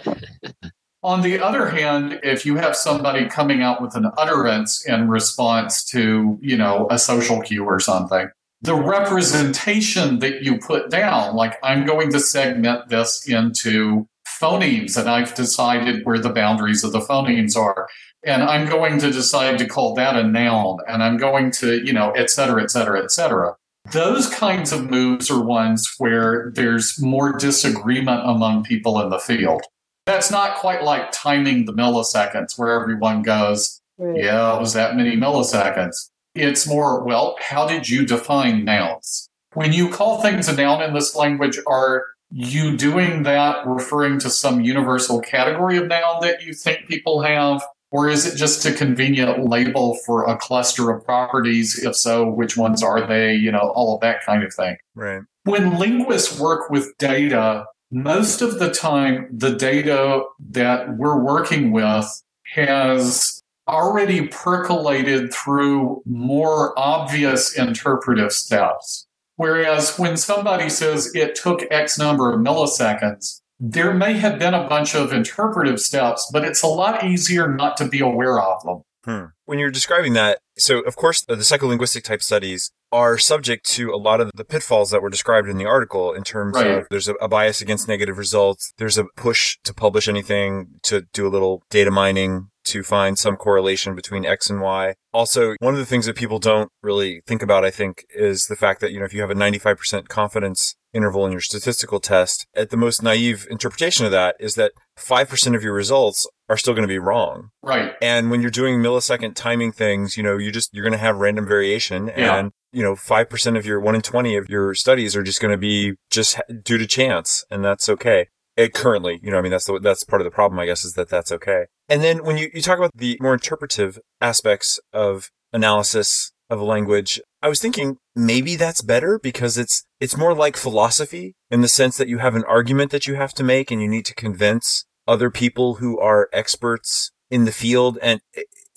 On 1.02 1.22
the 1.22 1.40
other 1.40 1.68
hand, 1.68 2.20
if 2.22 2.46
you 2.46 2.54
have 2.54 2.76
somebody 2.76 3.26
coming 3.26 3.62
out 3.62 3.82
with 3.82 3.96
an 3.96 4.12
utterance 4.16 4.86
in 4.86 5.08
response 5.08 5.84
to, 5.86 6.38
you 6.40 6.56
know, 6.56 6.86
a 6.88 6.98
social 7.00 7.42
cue 7.42 7.64
or 7.64 7.80
something, 7.80 8.30
the 8.60 8.76
representation 8.76 10.20
that 10.20 10.42
you 10.42 10.58
put 10.58 10.88
down, 10.88 11.34
like 11.34 11.58
I'm 11.64 11.84
going 11.84 12.12
to 12.12 12.20
segment 12.20 12.88
this 12.90 13.28
into 13.28 14.06
phonemes 14.42 14.98
and 14.98 15.08
I've 15.08 15.34
decided 15.34 16.04
where 16.04 16.18
the 16.18 16.30
boundaries 16.32 16.82
of 16.84 16.92
the 16.92 17.00
phonemes 17.00 17.56
are. 17.56 17.88
And 18.24 18.42
I'm 18.42 18.68
going 18.68 18.98
to 19.00 19.10
decide 19.10 19.58
to 19.58 19.66
call 19.66 19.94
that 19.94 20.16
a 20.16 20.22
noun 20.22 20.78
and 20.88 21.02
I'm 21.02 21.16
going 21.16 21.50
to, 21.52 21.84
you 21.84 21.92
know, 21.92 22.10
et 22.12 22.30
cetera, 22.30 22.62
et 22.62 22.70
cetera, 22.70 23.02
et 23.02 23.10
cetera. 23.10 23.56
Those 23.92 24.28
kinds 24.28 24.72
of 24.72 24.90
moves 24.90 25.30
are 25.30 25.42
ones 25.42 25.92
where 25.98 26.52
there's 26.54 27.00
more 27.00 27.32
disagreement 27.36 28.22
among 28.24 28.62
people 28.64 29.00
in 29.02 29.10
the 29.10 29.18
field. 29.18 29.62
That's 30.06 30.30
not 30.30 30.56
quite 30.56 30.82
like 30.82 31.10
timing 31.12 31.64
the 31.64 31.72
milliseconds 31.72 32.58
where 32.58 32.80
everyone 32.80 33.22
goes, 33.22 33.80
Right. 33.98 34.24
yeah, 34.24 34.56
it 34.56 34.60
was 34.60 34.72
that 34.72 34.96
many 34.96 35.16
milliseconds. 35.16 36.10
It's 36.34 36.66
more, 36.66 37.04
well, 37.04 37.36
how 37.40 37.66
did 37.68 37.88
you 37.88 38.06
define 38.06 38.64
nouns? 38.64 39.28
When 39.54 39.72
you 39.72 39.90
call 39.90 40.22
things 40.22 40.48
a 40.48 40.56
noun 40.56 40.82
in 40.82 40.94
this 40.94 41.14
language, 41.14 41.58
are 41.66 42.04
you 42.32 42.76
doing 42.76 43.22
that 43.24 43.66
referring 43.66 44.18
to 44.20 44.30
some 44.30 44.60
universal 44.62 45.20
category 45.20 45.76
of 45.76 45.86
noun 45.86 46.20
that 46.22 46.42
you 46.42 46.54
think 46.54 46.88
people 46.88 47.22
have? 47.22 47.62
Or 47.90 48.08
is 48.08 48.24
it 48.26 48.36
just 48.38 48.64
a 48.64 48.72
convenient 48.72 49.46
label 49.46 49.98
for 50.06 50.24
a 50.24 50.36
cluster 50.38 50.90
of 50.90 51.04
properties? 51.04 51.78
If 51.84 51.94
so, 51.94 52.26
which 52.30 52.56
ones 52.56 52.82
are 52.82 53.06
they? 53.06 53.34
You 53.34 53.52
know, 53.52 53.72
all 53.74 53.94
of 53.94 54.00
that 54.00 54.24
kind 54.24 54.42
of 54.42 54.54
thing 54.54 54.76
Right. 54.94 55.20
when 55.44 55.78
linguists 55.78 56.40
work 56.40 56.70
with 56.70 56.96
data, 56.98 57.66
most 57.90 58.40
of 58.40 58.58
the 58.58 58.70
time, 58.70 59.28
the 59.30 59.50
data 59.54 60.22
that 60.50 60.96
we're 60.96 61.22
working 61.22 61.70
with 61.72 62.06
has 62.54 63.42
already 63.68 64.28
percolated 64.28 65.32
through 65.32 66.02
more 66.06 66.72
obvious 66.78 67.54
interpretive 67.56 68.32
steps. 68.32 69.06
Whereas 69.36 69.98
when 69.98 70.16
somebody 70.16 70.68
says 70.68 71.14
it 71.14 71.34
took 71.34 71.62
X 71.70 71.98
number 71.98 72.32
of 72.32 72.40
milliseconds, 72.40 73.40
there 73.58 73.94
may 73.94 74.14
have 74.14 74.38
been 74.38 74.54
a 74.54 74.68
bunch 74.68 74.94
of 74.94 75.12
interpretive 75.12 75.80
steps, 75.80 76.28
but 76.32 76.44
it's 76.44 76.62
a 76.62 76.66
lot 76.66 77.04
easier 77.04 77.48
not 77.48 77.76
to 77.78 77.86
be 77.88 78.00
aware 78.00 78.40
of 78.40 78.62
them. 78.64 78.82
Hmm. 79.04 79.24
When 79.46 79.58
you're 79.58 79.70
describing 79.70 80.12
that, 80.12 80.38
so 80.56 80.80
of 80.80 80.94
course 80.96 81.22
the, 81.24 81.34
the 81.34 81.42
psycholinguistic 81.42 82.04
type 82.04 82.22
studies 82.22 82.70
are 82.92 83.18
subject 83.18 83.64
to 83.70 83.90
a 83.90 83.96
lot 83.96 84.20
of 84.20 84.30
the 84.34 84.44
pitfalls 84.44 84.90
that 84.90 85.02
were 85.02 85.10
described 85.10 85.48
in 85.48 85.58
the 85.58 85.64
article 85.66 86.12
in 86.12 86.22
terms 86.22 86.54
Right. 86.54 86.78
of 86.78 86.86
there's 86.90 87.08
a, 87.08 87.14
a 87.14 87.26
bias 87.26 87.60
against 87.60 87.88
negative 87.88 88.16
results, 88.18 88.72
there's 88.78 88.98
a 88.98 89.06
push 89.16 89.58
to 89.64 89.74
publish 89.74 90.06
anything, 90.06 90.68
to 90.84 91.02
do 91.12 91.26
a 91.26 91.30
little 91.30 91.62
data 91.70 91.90
mining 91.90 92.48
to 92.64 92.82
find 92.82 93.18
some 93.18 93.36
correlation 93.36 93.94
between 93.94 94.24
X 94.24 94.50
and 94.50 94.60
Y. 94.60 94.94
Also, 95.12 95.54
one 95.60 95.74
of 95.74 95.80
the 95.80 95.86
things 95.86 96.06
that 96.06 96.16
people 96.16 96.38
don't 96.38 96.70
really 96.82 97.22
think 97.26 97.42
about, 97.42 97.64
I 97.64 97.70
think, 97.70 98.04
is 98.14 98.46
the 98.46 98.56
fact 98.56 98.80
that, 98.80 98.92
you 98.92 98.98
know, 98.98 99.04
if 99.04 99.12
you 99.12 99.20
have 99.20 99.30
a 99.30 99.34
95% 99.34 100.08
confidence 100.08 100.74
interval 100.92 101.24
in 101.26 101.32
your 101.32 101.40
statistical 101.40 102.00
test, 102.00 102.46
at 102.54 102.70
the 102.70 102.76
most 102.76 103.02
naive 103.02 103.46
interpretation 103.50 104.04
of 104.04 104.12
that 104.12 104.36
is 104.38 104.54
that 104.54 104.72
5% 104.98 105.56
of 105.56 105.62
your 105.62 105.72
results 105.72 106.26
are 106.48 106.56
still 106.56 106.74
going 106.74 106.82
to 106.82 106.88
be 106.88 106.98
wrong. 106.98 107.48
Right. 107.62 107.92
And 108.02 108.30
when 108.30 108.42
you're 108.42 108.50
doing 108.50 108.80
millisecond 108.80 109.34
timing 109.34 109.72
things, 109.72 110.16
you 110.16 110.22
know, 110.22 110.36
you 110.36 110.52
just, 110.52 110.70
you're 110.72 110.84
going 110.84 110.92
to 110.92 110.98
have 110.98 111.16
random 111.16 111.46
variation 111.46 112.10
Yeah. 112.16 112.36
and, 112.36 112.52
you 112.72 112.82
know, 112.82 112.94
5% 112.94 113.58
of 113.58 113.64
your 113.66 113.80
1 113.80 113.94
in 113.94 114.02
20 114.02 114.36
of 114.36 114.48
your 114.48 114.74
studies 114.74 115.16
are 115.16 115.22
just 115.22 115.40
going 115.40 115.52
to 115.52 115.58
be 115.58 115.94
just 116.10 116.38
due 116.62 116.78
to 116.78 116.86
chance. 116.86 117.44
And 117.50 117.64
that's 117.64 117.88
okay. 117.88 118.28
It 118.56 118.74
currently, 118.74 119.18
you 119.22 119.30
know, 119.30 119.38
I 119.38 119.42
mean, 119.42 119.50
that's 119.50 119.64
the, 119.64 119.78
that's 119.78 120.04
part 120.04 120.20
of 120.20 120.24
the 120.24 120.30
problem, 120.30 120.58
I 120.58 120.66
guess, 120.66 120.84
is 120.84 120.92
that 120.94 121.08
that's 121.08 121.32
okay. 121.32 121.66
And 121.88 122.02
then 122.02 122.24
when 122.24 122.36
you, 122.36 122.50
you 122.52 122.60
talk 122.60 122.78
about 122.78 122.90
the 122.94 123.16
more 123.20 123.32
interpretive 123.32 123.98
aspects 124.20 124.78
of 124.92 125.30
analysis 125.52 126.32
of 126.50 126.60
a 126.60 126.64
language, 126.64 127.20
I 127.40 127.48
was 127.48 127.60
thinking 127.60 127.96
maybe 128.14 128.56
that's 128.56 128.82
better 128.82 129.18
because 129.18 129.56
it's, 129.56 129.84
it's 130.00 130.18
more 130.18 130.34
like 130.34 130.56
philosophy 130.56 131.34
in 131.50 131.62
the 131.62 131.68
sense 131.68 131.96
that 131.96 132.08
you 132.08 132.18
have 132.18 132.34
an 132.34 132.44
argument 132.44 132.90
that 132.90 133.06
you 133.06 133.14
have 133.14 133.32
to 133.34 133.44
make 133.44 133.70
and 133.70 133.80
you 133.80 133.88
need 133.88 134.04
to 134.06 134.14
convince 134.14 134.84
other 135.08 135.30
people 135.30 135.76
who 135.76 135.98
are 135.98 136.28
experts 136.32 137.10
in 137.30 137.46
the 137.46 137.52
field 137.52 137.98
and 138.02 138.20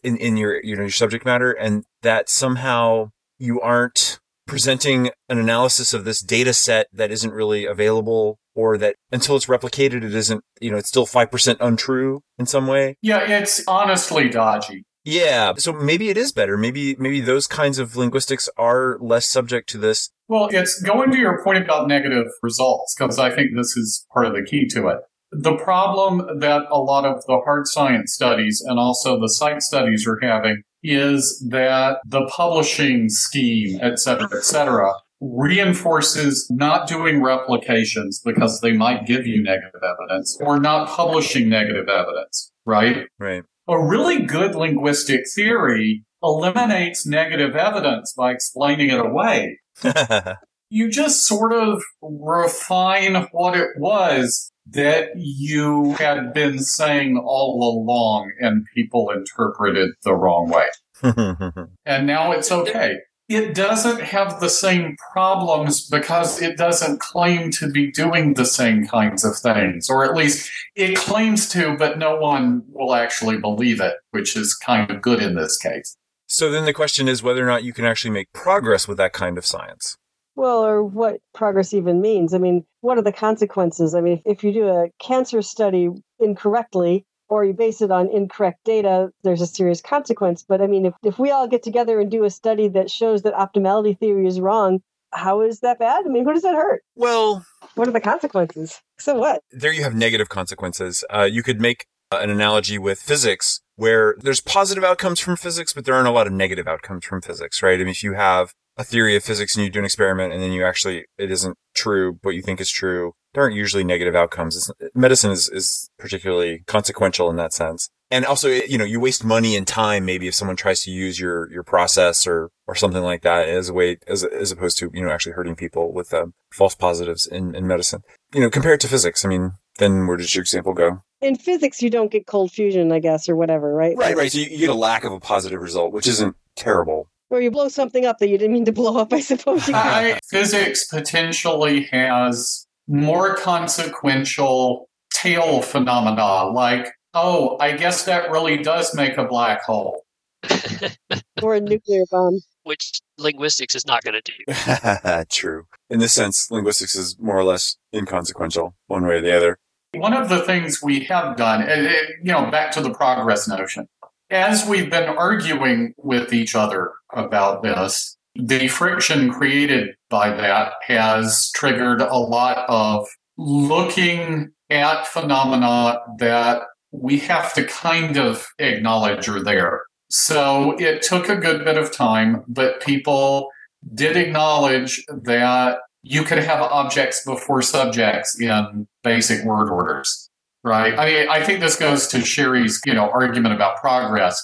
in, 0.04 0.16
in 0.18 0.38
your, 0.38 0.64
you 0.64 0.76
know, 0.76 0.84
your 0.84 0.90
subject 0.90 1.26
matter 1.26 1.52
and 1.52 1.84
that 2.02 2.30
somehow 2.30 3.12
you 3.38 3.60
aren't 3.60 4.20
presenting 4.46 5.10
an 5.30 5.38
analysis 5.38 5.93
of 5.93 6.06
this 6.06 6.22
data 6.22 6.54
set 6.54 6.88
that 6.93 7.12
isn't 7.12 7.32
really 7.32 7.66
available 7.66 8.38
or 8.54 8.78
that 8.78 8.96
until 9.12 9.36
it's 9.36 9.48
replicated, 9.48 10.04
it 10.04 10.16
isn't, 10.16 10.43
you 10.62 10.72
know, 10.72 10.78
it's 10.78 10.88
still 10.88 11.06
5% 11.06 11.58
untrue 11.60 12.22
in 12.38 12.46
some 12.46 12.68
way. 12.68 12.96
Yeah, 13.02 13.20
it's 13.20 13.68
honestly 13.68 14.30
dodgy. 14.30 14.84
Yeah. 15.04 15.54
So 15.58 15.72
maybe 15.72 16.10
it 16.10 16.18
is 16.18 16.32
better. 16.32 16.58
Maybe, 16.58 16.96
maybe 16.98 17.22
those 17.22 17.48
kinds 17.48 17.78
of 17.78 17.96
linguistics 17.96 18.50
are 18.58 18.98
less 19.00 19.28
subject 19.28 19.70
to 19.70 19.78
this. 19.78 20.10
Well, 20.28 20.50
it's 20.52 20.82
going 20.82 21.12
to 21.12 21.18
your 21.18 21.43
point 21.43 21.64
about 21.64 21.88
negative 21.88 22.28
results, 22.41 22.96
because 22.98 23.20
I 23.20 23.30
think 23.30 23.52
this 23.56 23.78
is 23.78 24.08
part 24.12 24.26
of 24.26 24.34
the 24.34 24.43
key 24.43 24.68
to 24.70 24.88
it. 24.88 24.98
The 25.32 25.58
problem 25.58 26.39
that 26.39 26.64
a 26.72 26.80
lot 26.80 27.06
of 27.06 27.24
the 27.28 27.41
hard 27.43 27.68
science 27.68 28.14
studies 28.14 28.64
and 28.66 28.80
also 28.80 29.20
the 29.20 29.30
site 29.30 29.62
studies 29.62 30.08
are 30.08 30.20
having 30.22 30.64
is 30.92 31.46
that 31.50 31.98
the 32.06 32.26
publishing 32.28 33.10
scheme, 33.10 33.80
et 33.82 34.00
cetera, 34.00 34.30
et 34.36 34.44
cetera, 34.44 34.94
reinforces 35.22 36.48
not 36.52 36.88
doing 36.88 37.22
replications 37.22 38.22
because 38.24 38.62
they 38.62 38.74
might 38.74 39.06
give 39.06 39.26
you 39.26 39.42
negative 39.42 39.82
evidence 39.84 40.38
or 40.42 40.60
not 40.60 40.90
publishing 40.90 41.50
negative 41.50 41.88
evidence, 41.88 42.52
right? 42.66 43.08
Right. 43.20 43.44
A 43.68 43.84
really 43.84 44.24
good 44.24 44.56
linguistic 44.56 45.22
theory 45.34 46.04
eliminates 46.22 47.06
negative 47.06 47.56
evidence 47.56 48.14
by 48.16 48.32
explaining 48.32 48.90
it 48.90 49.00
away. 49.00 49.60
you 50.70 50.90
just 50.90 51.26
sort 51.26 51.54
of 51.54 51.82
refine 52.02 53.28
what 53.32 53.58
it 53.58 53.70
was 53.78 54.52
that 54.68 55.09
you 55.16 55.93
had 55.93 56.34
been 56.34 56.59
saying 56.59 57.18
all 57.18 57.78
along 57.78 58.32
and 58.39 58.66
people 58.74 59.11
interpreted 59.11 59.91
the 60.03 60.13
wrong 60.13 60.49
way. 60.49 60.66
and 61.86 62.07
now 62.07 62.32
it's 62.32 62.51
okay. 62.51 62.97
It 63.28 63.55
doesn't 63.55 64.01
have 64.01 64.39
the 64.39 64.49
same 64.49 64.97
problems 65.11 65.88
because 65.89 66.41
it 66.41 66.57
doesn't 66.57 66.99
claim 66.99 67.49
to 67.51 67.72
be 67.72 67.91
doing 67.91 68.36
the 68.36 68.45
same 68.45 68.86
kinds 68.86 69.24
of 69.26 69.36
things, 69.36 69.89
or 69.89 70.05
at 70.05 70.16
least 70.16 70.51
it 70.76 70.95
claims 70.95 71.49
to, 71.49 71.76
but 71.76 71.97
no 71.97 72.18
one 72.18 72.63
will 72.68 72.93
actually 72.93 73.38
believe 73.38 73.82
it, 73.82 73.95
which 74.11 74.36
is 74.36 74.53
kind 74.53 74.91
of 74.91 75.01
good 75.01 75.24
in 75.24 75.34
this 75.36 75.57
case. 75.57 75.97
So 76.28 76.51
then 76.51 76.66
the 76.66 76.74
question 76.74 77.07
is 77.07 77.24
whether 77.24 77.43
or 77.43 77.47
not 77.47 77.63
you 77.63 77.74
can 77.74 77.86
actually 77.86 78.11
make 78.11 78.32
progress 78.32 78.88
with 78.88 78.97
that 78.97 79.13
kind 79.13 79.39
of 79.39 79.45
science. 79.45 79.97
Well, 80.36 80.66
or 80.66 80.84
what 80.84 81.22
progress 81.34 81.74
even 81.74 82.02
means. 82.02 82.34
I 82.34 82.38
mean, 82.38 82.66
what 82.82 82.98
are 82.98 83.04
the 83.04 83.12
consequences? 83.12 83.96
I 83.96 84.02
mean, 84.02 84.22
if, 84.26 84.38
if 84.38 84.44
you 84.44 84.52
do 84.52 84.68
a 84.68 84.90
cancer 85.00 85.42
study 85.42 85.90
incorrectly, 86.20 87.06
or 87.28 87.44
you 87.44 87.54
base 87.54 87.82
it 87.82 87.92
on 87.92 88.10
incorrect 88.10 88.60
data, 88.66 89.10
there's 89.24 89.42
a 89.42 89.48
serious 89.48 89.82
consequence. 89.82 90.46
But 90.48 90.62
I 90.62 90.68
mean, 90.68 90.86
if, 90.86 90.94
if 91.04 91.18
we 91.18 91.32
all 91.32 91.48
get 91.48 91.64
together 91.64 92.00
and 92.00 92.12
do 92.12 92.24
a 92.24 92.30
study 92.30 92.68
that 92.70 92.92
shows 92.92 93.24
that 93.24 93.34
optimality 93.34 93.98
theory 93.98 94.28
is 94.28 94.40
wrong, 94.40 94.82
how 95.12 95.42
is 95.42 95.62
that 95.62 95.80
bad? 95.80 96.04
I 96.06 96.10
mean, 96.10 96.26
who 96.26 96.34
does 96.34 96.44
that 96.44 96.56
hurt? 96.56 96.84
Well, 96.96 97.46
what 97.76 97.88
are 97.88 97.92
the 97.92 98.02
consequences? 98.02 98.82
So 99.00 99.16
what? 99.16 99.42
There 99.52 99.74
you 99.74 99.84
have 99.84 99.96
negative 99.96 100.30
consequences. 100.30 101.04
Uh, 101.10 101.24
you 101.24 101.42
could 101.42 101.62
make 101.62 101.86
uh, 102.12 102.18
an 102.18 102.30
analogy 102.30 102.78
with 102.78 103.00
physics 103.00 103.62
where 103.76 104.16
there's 104.20 104.42
positive 104.42 104.84
outcomes 104.84 105.20
from 105.20 105.36
physics, 105.36 105.74
but 105.74 105.86
there 105.86 105.96
aren't 105.96 106.08
a 106.08 106.12
lot 106.12 106.28
of 106.28 106.34
negative 106.34 106.68
outcomes 106.68 107.06
from 107.06 107.22
physics, 107.22 107.64
right? 107.64 107.76
I 107.76 107.78
mean, 107.80 107.90
if 107.90 108.04
you 108.04 108.14
have 108.14 108.54
a 108.78 108.84
theory 108.84 109.16
of 109.16 109.24
physics 109.24 109.56
and 109.56 109.64
you 109.64 109.72
do 109.72 109.80
an 109.80 109.86
experiment 109.86 110.34
and 110.34 110.42
then 110.42 110.52
you 110.52 110.66
actually, 110.66 111.06
it 111.18 111.32
isn't 111.32 111.58
true, 111.74 112.20
but 112.22 112.32
you 112.32 112.42
think 112.42 112.60
is 112.60 112.70
true, 112.70 113.14
there 113.34 113.44
aren't 113.44 113.56
usually 113.56 113.84
negative 113.84 114.16
outcomes. 114.16 114.56
It's, 114.56 114.72
medicine 114.94 115.32
is, 115.32 115.50
is 115.50 115.90
particularly 115.98 116.64
consequential 116.68 117.30
in 117.30 117.36
that 117.38 117.54
sense. 117.54 117.90
And 118.12 118.26
also, 118.26 118.50
you 118.50 118.78
know, 118.78 118.86
you 118.86 119.00
waste 119.00 119.24
money 119.24 119.56
and 119.56 119.66
time 119.66 120.06
maybe 120.06 120.28
if 120.28 120.36
someone 120.36 120.56
tries 120.56 120.82
to 120.82 120.92
use 120.92 121.20
your, 121.20 121.52
your 121.52 121.64
process 121.64 122.28
or, 122.28 122.52
or 122.68 122.76
something 122.76 123.02
like 123.02 123.24
that 123.24 123.50
as 123.50 123.70
a 123.70 123.74
way, 123.74 123.98
as, 124.08 124.24
as 124.24 124.52
opposed 124.52 124.78
to, 124.78 124.92
you 124.94 125.04
know, 125.04 125.12
actually 125.12 125.34
hurting 125.34 125.56
people 125.56 125.92
with 125.92 126.14
um, 126.14 126.34
false 126.52 126.76
positives 126.76 127.26
in, 127.26 127.56
in 127.56 127.66
medicine. 127.66 128.04
You 128.34 128.42
know, 128.42 128.50
compared 128.50 128.80
to 128.82 128.88
physics, 128.88 129.26
I 129.26 129.30
mean, 129.30 129.54
then 129.80 130.06
where 130.06 130.18
does 130.18 130.36
your 130.36 130.44
example 130.44 130.74
go? 130.74 131.02
In 131.22 131.36
physics, 131.36 131.82
you 131.82 131.90
don't 131.90 132.12
get 132.12 132.28
cold 132.28 132.52
fusion, 132.52 132.92
I 132.92 133.00
guess, 133.00 133.28
or 133.28 133.36
whatever, 133.36 133.74
right? 133.74 133.98
Right, 133.98 134.16
right. 134.16 134.32
So 134.32 134.38
you, 134.38 134.46
you 134.46 134.58
get 134.60 134.70
a 134.70 134.76
lack 134.76 135.04
of 135.04 135.12
a 135.12 135.20
positive 135.20 135.62
result, 135.62 135.92
which 135.92 136.08
isn't 136.08 136.36
terrible 136.56 137.10
or 137.36 137.42
you 137.42 137.52
blow 137.52 137.68
something 137.68 138.06
up 138.06 138.20
that 138.20 138.30
you 138.30 138.38
didn't 138.38 138.54
mean 138.54 138.66
to 138.66 138.72
blow 138.72 138.98
up, 138.98 139.12
I 139.14 139.20
suppose. 139.20 139.70
I, 139.70 140.14
uh, 140.14 140.20
physics 140.30 140.86
potentially 140.88 141.84
has 141.92 142.66
more 142.88 143.36
consequential 143.36 144.90
tail 145.14 145.62
phenomena, 145.62 146.46
like, 146.46 146.88
oh, 147.14 147.58
I 147.60 147.74
guess 147.74 148.06
that 148.06 148.32
really 148.32 148.58
does 148.58 148.96
make 148.96 149.18
a 149.18 149.26
black 149.26 149.64
hole. 149.64 150.04
or 151.42 151.56
a 151.56 151.62
nuclear 151.62 152.04
bomb. 152.10 152.40
Which 152.64 153.02
linguistics 153.18 153.76
is 153.76 153.86
not 153.86 154.04
going 154.04 154.20
to 154.22 154.32
do. 154.32 155.26
True. 155.30 155.68
In 155.90 156.00
this 156.00 156.14
sense, 156.14 156.50
linguistics 156.50 156.96
is 156.96 157.18
more 157.20 157.38
or 157.38 157.44
less 157.44 157.78
inconsequential, 157.94 158.76
one 158.88 159.06
way 159.06 159.16
or 159.16 159.22
the 159.22 159.36
other. 159.36 159.60
One 159.94 160.14
of 160.14 160.30
the 160.30 160.42
things 160.42 160.82
we 160.82 161.02
have 161.06 161.38
done, 161.38 161.62
and, 161.62 161.88
you 162.24 162.32
know, 162.32 162.50
back 162.50 162.72
to 162.72 162.82
the 162.82 162.92
progress 162.92 163.48
notion, 163.48 163.88
as 164.30 164.68
we've 164.68 164.90
been 164.90 165.10
arguing 165.10 165.94
with 165.98 166.34
each 166.34 166.56
other 166.56 166.92
about 167.14 167.64
this, 167.64 168.18
the 168.36 168.68
friction 168.68 169.32
created 169.32 169.96
by 170.10 170.30
that 170.30 170.74
has 170.86 171.52
triggered 171.56 172.02
a 172.02 172.18
lot 172.18 172.66
of 172.68 173.08
looking 173.38 174.52
at 174.70 175.08
phenomena 175.08 176.00
that 176.20 176.64
we 176.92 177.20
have 177.20 177.54
to 177.54 177.66
kind 177.66 178.18
of 178.18 178.48
acknowledge 178.60 179.28
are 179.28 179.44
there. 179.44 179.84
So 180.10 180.76
it 180.80 181.02
took 181.02 181.30
a 181.30 181.36
good 181.36 181.64
bit 181.66 181.78
of 181.78 181.92
time, 181.92 182.44
but 182.48 182.82
people 182.82 183.50
did 183.94 184.18
acknowledge 184.18 185.04
that 185.10 185.80
you 186.04 186.24
could 186.24 186.40
have 186.40 186.62
objects 186.62 187.24
before 187.26 187.62
subjects 187.62 188.40
in 188.40 188.88
basic 189.04 189.44
word 189.44 189.70
orders 189.72 190.25
right? 190.66 190.97
I 190.97 191.05
mean, 191.05 191.30
I 191.30 191.43
think 191.43 191.61
this 191.61 191.78
goes 191.78 192.07
to 192.07 192.22
Sheri's, 192.22 192.82
you 192.86 192.93
know, 192.93 193.09
argument 193.11 193.53
about 193.53 193.78
progress. 193.78 194.41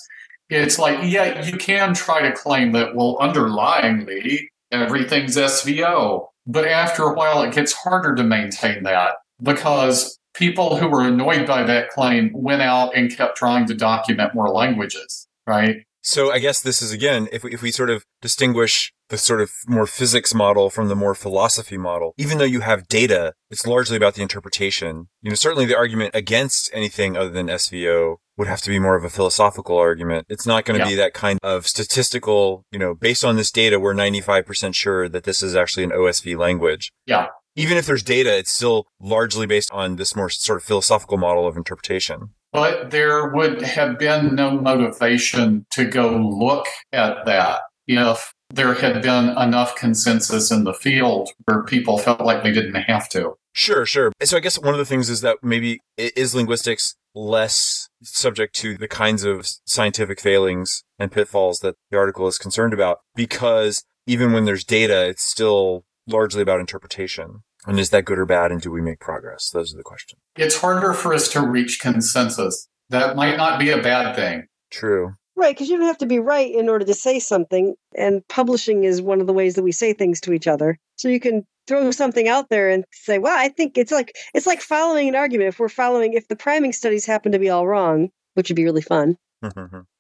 It's 0.50 0.78
like, 0.78 1.00
yeah, 1.04 1.44
you 1.44 1.58
can 1.58 1.94
try 1.94 2.22
to 2.22 2.32
claim 2.32 2.72
that, 2.74 2.96
well, 2.96 3.18
underlyingly, 3.20 4.48
everything's 4.72 5.36
SVO. 5.36 6.28
But 6.46 6.68
after 6.68 7.04
a 7.04 7.14
while, 7.14 7.42
it 7.42 7.54
gets 7.54 7.74
harder 7.74 8.16
to 8.16 8.24
maintain 8.24 8.84
that 8.84 9.16
because 9.42 10.20
people 10.34 10.78
who 10.78 10.88
were 10.88 11.02
annoyed 11.02 11.48
by 11.48 11.64
that 11.64 11.90
claim 11.90 12.32
went 12.34 12.62
out 12.62 12.96
and 12.96 13.16
kept 13.16 13.36
trying 13.36 13.66
to 13.68 13.74
document 13.74 14.36
more 14.36 14.50
languages, 14.50 15.28
right? 15.48 15.78
So 16.04 16.32
I 16.32 16.40
guess 16.40 16.62
this 16.62 16.82
is 16.82 16.92
again, 16.92 17.30
if 17.32 17.44
we, 17.44 17.54
if 17.54 17.62
we 17.62 17.72
sort 17.72 17.90
of 17.90 18.06
distinguish 18.22 18.92
the 19.12 19.18
sort 19.18 19.42
of 19.42 19.52
more 19.68 19.86
physics 19.86 20.34
model 20.34 20.70
from 20.70 20.88
the 20.88 20.96
more 20.96 21.14
philosophy 21.14 21.78
model, 21.78 22.14
even 22.18 22.38
though 22.38 22.46
you 22.46 22.62
have 22.62 22.88
data, 22.88 23.34
it's 23.52 23.68
largely 23.68 23.98
about 23.98 24.16
the 24.16 24.22
interpretation. 24.22 25.10
You 25.22 25.30
know, 25.30 25.36
certainly 25.36 25.66
the 25.66 25.78
argument 25.78 26.16
against 26.16 26.72
anything 26.74 27.16
other 27.16 27.30
than 27.30 27.48
SVO 27.48 28.16
would 28.38 28.48
have 28.48 28.62
to 28.62 28.70
be 28.70 28.80
more 28.80 28.96
of 28.96 29.04
a 29.04 29.10
philosophical 29.10 29.78
argument. 29.78 30.26
It's 30.30 30.48
not 30.48 30.66
going 30.66 30.80
to 30.80 30.86
yeah. 30.86 30.92
be 30.92 30.96
that 30.96 31.14
kind 31.14 31.38
of 31.44 31.68
statistical, 31.68 32.66
you 32.72 32.80
know, 32.80 32.96
based 32.96 33.24
on 33.24 33.36
this 33.36 33.52
data, 33.52 33.80
we're 33.80 33.94
95% 33.94 34.74
sure 34.74 35.08
that 35.10 35.26
this 35.26 35.44
is 35.44 35.56
actually 35.56 35.84
an 35.84 35.92
OSV 35.92 36.38
language. 36.38 36.92
Yeah. 37.06 37.28
Even 37.58 37.78
if 37.78 37.86
there's 37.86 38.02
data, 38.02 38.36
it's 38.36 38.52
still 38.52 38.88
largely 39.02 39.46
based 39.46 39.70
on 39.72 39.98
this 39.98 40.16
more 40.16 40.30
sort 40.30 40.58
of 40.58 40.64
philosophical 40.64 41.18
model 41.18 41.46
of 41.46 41.58
interpretation. 41.58 42.30
But 42.54 42.92
there 42.92 43.28
would 43.28 43.62
have 43.62 44.00
been 44.00 44.36
no 44.36 44.52
motivation 44.52 45.66
to 45.72 45.86
go 45.86 46.16
look 46.18 46.68
at 46.94 47.26
that 47.26 47.62
if 47.88 48.34
there 48.54 48.74
had 48.74 49.02
been 49.02 49.30
enough 49.30 49.76
consensus 49.76 50.52
in 50.52 50.64
the 50.64 50.74
field 50.74 51.30
where 51.46 51.64
people 51.64 51.98
felt 51.98 52.22
like 52.22 52.44
they 52.44 52.52
didn't 52.52 52.76
have 52.76 53.10
to. 53.10 53.34
Sure, 53.54 53.86
sure. 53.86 54.12
So 54.24 54.38
I 54.38 54.40
guess 54.40 54.60
one 54.60 54.74
of 54.74 54.78
the 54.78 54.86
things 54.86 55.10
is 55.10 55.22
that 55.22 55.38
maybe 55.42 55.80
is 55.98 56.34
linguistics 56.34 56.96
less 57.14 57.90
subject 58.02 58.56
to 58.56 58.78
the 58.78 58.88
kinds 58.88 59.24
of 59.24 59.46
scientific 59.66 60.20
failings 60.22 60.84
and 60.98 61.12
pitfalls 61.12 61.60
that 61.60 61.76
the 61.90 61.98
article 61.98 62.28
is 62.28 62.38
concerned 62.38 62.74
about 62.74 63.00
because 63.16 63.84
even 64.08 64.32
when 64.32 64.46
there's 64.46 64.64
data, 64.64 65.08
it's 65.08 65.24
still 65.24 65.84
largely 66.08 66.42
about 66.42 66.60
interpretation. 66.60 67.44
And 67.68 67.80
is 67.80 67.92
that 67.92 68.06
good 68.06 68.18
or 68.18 68.26
bad? 68.26 68.52
And 68.52 68.62
do 68.62 68.72
we 68.72 68.82
make 68.82 69.00
progress? 69.00 69.50
Those 69.50 69.74
are 69.74 69.78
the 69.78 69.84
questions. 69.84 70.20
It's 70.36 70.60
harder 70.60 70.94
for 70.94 71.14
us 71.14 71.28
to 71.30 71.42
reach 71.42 71.80
consensus. 71.80 72.68
That 72.90 73.16
might 73.16 73.38
not 73.38 73.60
be 73.60 73.70
a 73.70 73.82
bad 73.82 74.16
thing. 74.16 74.48
True. 74.72 75.16
Right, 75.36 75.56
because 75.56 75.70
you 75.70 75.78
don't 75.78 75.88
have 75.88 75.98
to 76.00 76.06
be 76.06 76.20
right 76.20 76.54
in 76.54 76.70
order 76.70 76.86
to 76.86 76.94
say 76.94 77.20
something. 77.20 77.76
And 77.98 78.28
publishing 78.28 78.84
is 78.84 79.02
one 79.02 79.22
of 79.22 79.28
the 79.28 79.34
ways 79.34 79.56
that 79.56 79.64
we 79.64 79.72
say 79.72 79.94
things 79.94 80.20
to 80.22 80.34
each 80.34 80.48
other. 80.48 80.78
So 80.98 81.08
you 81.08 81.20
can 81.20 81.46
throw 81.68 81.90
something 81.92 82.28
out 82.28 82.50
there 82.50 82.70
and 82.70 82.84
say, 82.92 83.18
well, 83.18 83.38
I 83.38 83.48
think 83.50 83.78
it's 83.78 83.92
like 83.92 84.16
it's 84.34 84.46
like 84.46 84.62
following 84.62 85.08
an 85.08 85.16
argument. 85.16 85.48
If 85.48 85.60
we're 85.60 85.70
following 85.70 86.14
if 86.14 86.28
the 86.28 86.36
priming 86.36 86.74
studies 86.74 87.06
happen 87.06 87.32
to 87.32 87.40
be 87.40 87.50
all 87.50 87.68
wrong, 87.68 88.10
which 88.34 88.50
would 88.50 88.56
be 88.56 88.66
really 88.66 88.82
fun. 88.82 89.18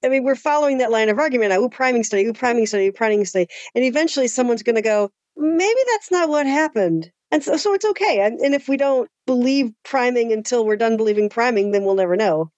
I 0.03 0.09
mean, 0.09 0.23
we're 0.23 0.35
following 0.35 0.77
that 0.79 0.91
line 0.91 1.09
of 1.09 1.17
argument. 1.17 1.53
Ooh, 1.53 1.69
priming 1.69 2.03
study, 2.03 2.25
ooh, 2.25 2.33
priming 2.33 2.65
study, 2.65 2.87
ooh, 2.87 2.91
priming 2.91 3.25
study. 3.25 3.47
And 3.73 3.83
eventually 3.83 4.27
someone's 4.27 4.63
going 4.63 4.75
to 4.75 4.81
go, 4.81 5.09
maybe 5.35 5.79
that's 5.91 6.11
not 6.11 6.29
what 6.29 6.45
happened. 6.45 7.09
And 7.31 7.43
so, 7.43 7.57
so 7.57 7.73
it's 7.73 7.85
okay. 7.85 8.21
And, 8.21 8.39
and 8.39 8.53
if 8.53 8.67
we 8.67 8.77
don't 8.77 9.09
believe 9.25 9.71
priming 9.83 10.31
until 10.31 10.65
we're 10.65 10.75
done 10.75 10.97
believing 10.97 11.29
priming, 11.29 11.71
then 11.71 11.85
we'll 11.85 11.95
never 11.95 12.15
know. 12.15 12.51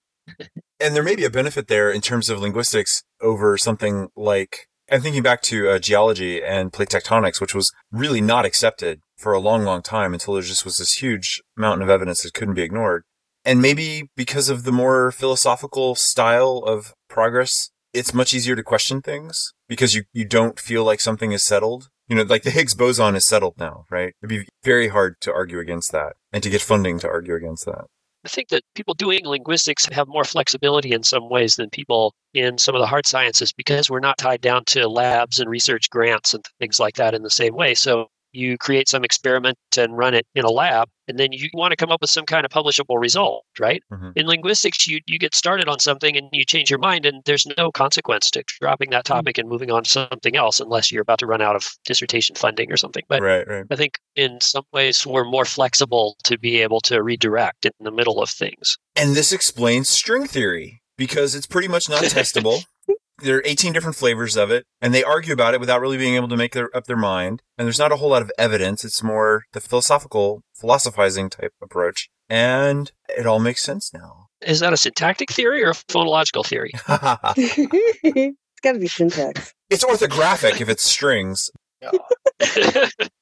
And 0.80 0.96
there 0.96 1.04
may 1.04 1.16
be 1.16 1.26
a 1.26 1.30
benefit 1.30 1.68
there 1.68 1.92
in 1.92 2.02
terms 2.02 2.30
of 2.30 2.40
linguistics 2.40 3.04
over 3.22 3.58
something 3.58 4.10
like 4.16 4.68
I'm 4.92 5.02
thinking 5.02 5.24
back 5.24 5.42
to 5.44 5.70
uh, 5.70 5.80
geology 5.80 6.44
and 6.44 6.74
plate 6.74 6.90
tectonics, 6.90 7.40
which 7.40 7.56
was 7.56 7.72
really 7.92 8.22
not 8.22 8.46
accepted 8.46 9.00
for 9.18 9.34
a 9.34 9.40
long, 9.40 9.64
long 9.64 9.82
time 9.82 10.14
until 10.14 10.34
there 10.34 10.44
just 10.44 10.66
was 10.66 10.78
this 10.78 11.02
huge 11.02 11.42
mountain 11.56 11.82
of 11.82 11.90
evidence 11.90 12.24
that 12.24 12.34
couldn't 12.34 12.54
be 12.56 12.64
ignored. 12.64 13.04
And 13.46 13.62
maybe 13.62 14.10
because 14.16 14.50
of 14.50 14.64
the 14.64 14.72
more 14.72 15.12
philosophical 15.12 15.96
style 15.96 16.64
of 16.66 16.94
progress 17.10 17.72
it's 17.94 18.14
much 18.14 18.34
easier 18.34 18.56
to 18.56 18.64
question 18.64 19.02
things 19.02 19.54
because 19.70 19.94
you, 19.94 20.04
you 20.12 20.26
don't 20.26 20.60
feel 20.60 20.84
like 20.84 21.00
something 21.00 21.32
is 21.32 21.44
settled. 21.44 21.90
You 22.08 22.18
know, 22.18 22.24
like 22.24 22.44
the 22.44 22.52
Higgs 22.52 22.74
boson 22.74 23.16
is 23.16 23.26
settled 23.26 23.54
now, 23.58 23.86
right? 23.90 24.14
It'd 24.22 24.30
be 24.30 24.48
very 24.64 24.90
hard 24.90 25.22
to 25.22 25.34
argue 25.34 25.60
against 25.60 25.92
that 25.94 26.14
and 26.34 26.44
to 26.44 26.50
get 26.50 26.62
funding 26.62 27.00
to 27.00 27.08
argue 27.08 27.36
against 27.36 27.66
that. 27.66 27.86
I 28.26 28.30
think 28.30 28.50
that 28.50 28.64
people 28.76 28.94
doing 28.94 29.26
linguistics 29.26 29.86
have 29.92 30.08
more 30.08 30.24
flexibility 30.24 30.94
in 30.94 31.04
some 31.04 31.30
ways 31.30 31.56
than 31.58 31.70
people 31.70 32.14
in 32.34 32.58
some 32.58 32.76
of 32.76 32.80
the 32.82 32.88
hard 32.88 33.06
sciences 33.06 33.52
because 33.52 33.90
we're 33.90 34.00
not 34.00 34.18
tied 34.18 34.42
down 34.42 34.64
to 34.66 34.88
labs 34.88 35.40
and 35.40 35.50
research 35.50 35.90
grants 35.90 36.34
and 36.34 36.44
things 36.60 36.80
like 36.80 36.96
that 36.96 37.14
in 37.14 37.22
the 37.24 37.30
same 37.30 37.54
way. 37.56 37.74
So 37.74 38.08
you 38.34 38.58
create 38.58 38.90
some 38.90 39.04
experiment 39.04 39.58
and 39.78 39.98
run 39.98 40.14
it 40.14 40.26
in 40.36 40.44
a 40.44 40.50
lab 40.50 40.90
and 41.08 41.20
then 41.20 41.32
you 41.32 41.50
want 41.54 41.72
to 41.72 41.76
come 41.76 41.92
up 41.92 42.02
with 42.02 42.10
some 42.10 42.26
kind 42.26 42.46
of 42.46 42.52
publishable 42.52 43.00
result 43.00 43.44
right 43.60 43.82
Mhm. 43.92 44.14
in 44.16 44.26
linguistics 44.28 44.88
you, 44.88 45.00
you 45.06 45.18
get 45.20 45.34
started 45.36 45.68
on 45.70 45.80
something 45.80 46.18
and 46.18 46.28
you 46.32 46.44
change 46.46 46.70
your 46.70 46.80
mind 46.80 47.06
and 47.06 47.22
there's 47.26 47.46
no 47.58 47.72
consequence 47.72 48.30
to 48.32 48.44
dropping 48.60 48.90
that 48.92 49.06
topic 49.06 49.38
and 49.38 49.48
moving 49.48 49.72
on 49.72 49.84
to 49.84 49.90
something 49.90 50.36
else 50.36 50.60
unless 50.60 50.92
you're 50.92 51.02
about 51.02 51.20
to 51.20 51.28
run 51.28 51.42
out 51.42 51.56
of 51.56 51.68
dissertation 51.86 52.36
funding 52.36 52.72
or 52.72 52.78
something 52.78 53.04
but 53.08 53.22
right, 53.22 53.48
right. 53.48 53.66
i 53.72 53.76
think 53.76 53.98
in 54.16 54.40
some 54.42 54.64
ways 54.74 55.06
we're 55.06 55.24
more 55.26 55.46
flexible 55.46 56.16
to 56.24 56.38
be 56.38 56.62
able 56.62 56.82
to 56.82 57.02
redirect 57.04 57.66
in 57.66 57.72
the 57.82 57.92
middle 57.92 58.22
of 58.22 58.30
things 58.30 58.78
And 58.96 59.16
this 59.16 59.32
explains 59.32 59.90
string 59.90 60.28
theory 60.28 60.82
because 60.98 61.34
it's 61.36 61.48
pretty 61.48 61.68
much 61.68 61.90
not 61.90 62.04
testable. 62.04 62.64
there 63.22 63.38
are 63.38 63.44
18 63.46 63.74
different 63.74 63.96
flavors 63.96 64.36
of 64.36 64.52
it, 64.52 64.66
and 64.82 64.94
they 64.94 65.04
argue 65.04 65.34
about 65.34 65.54
it 65.54 65.60
without 65.60 65.82
really 65.82 65.98
being 65.98 66.16
able 66.16 66.28
to 66.30 66.38
make 66.38 66.54
their, 66.54 66.76
up 66.76 66.86
their 66.86 66.98
mind. 66.98 67.42
And 67.58 67.66
there's 67.66 67.80
not 67.80 67.92
a 67.92 67.98
whole 67.98 68.10
lot 68.10 68.22
of 68.22 68.32
evidence. 68.38 68.84
It's 68.84 69.04
more 69.04 69.44
the 69.54 69.62
philosophical, 69.62 70.44
philosophizing 70.56 71.30
type 71.30 71.54
approach. 71.62 72.10
And 72.30 72.92
it 73.10 73.26
all 73.28 73.40
makes 73.40 73.62
sense 73.64 73.94
now. 73.94 74.28
is 74.42 74.60
that 74.62 74.74
a 74.74 74.78
syntactic 74.78 75.32
theory 75.32 75.64
or 75.64 75.72
a 75.72 75.74
phonological 75.74 76.46
theory 76.46 76.72
it's 77.38 78.38
got 78.62 78.74
to 78.74 78.80
be 78.80 78.88
syntax. 78.88 79.54
it's 79.70 79.84
orthographic 79.84 80.60
if 80.62 80.70
it's 80.70 80.84
strings. 80.84 81.52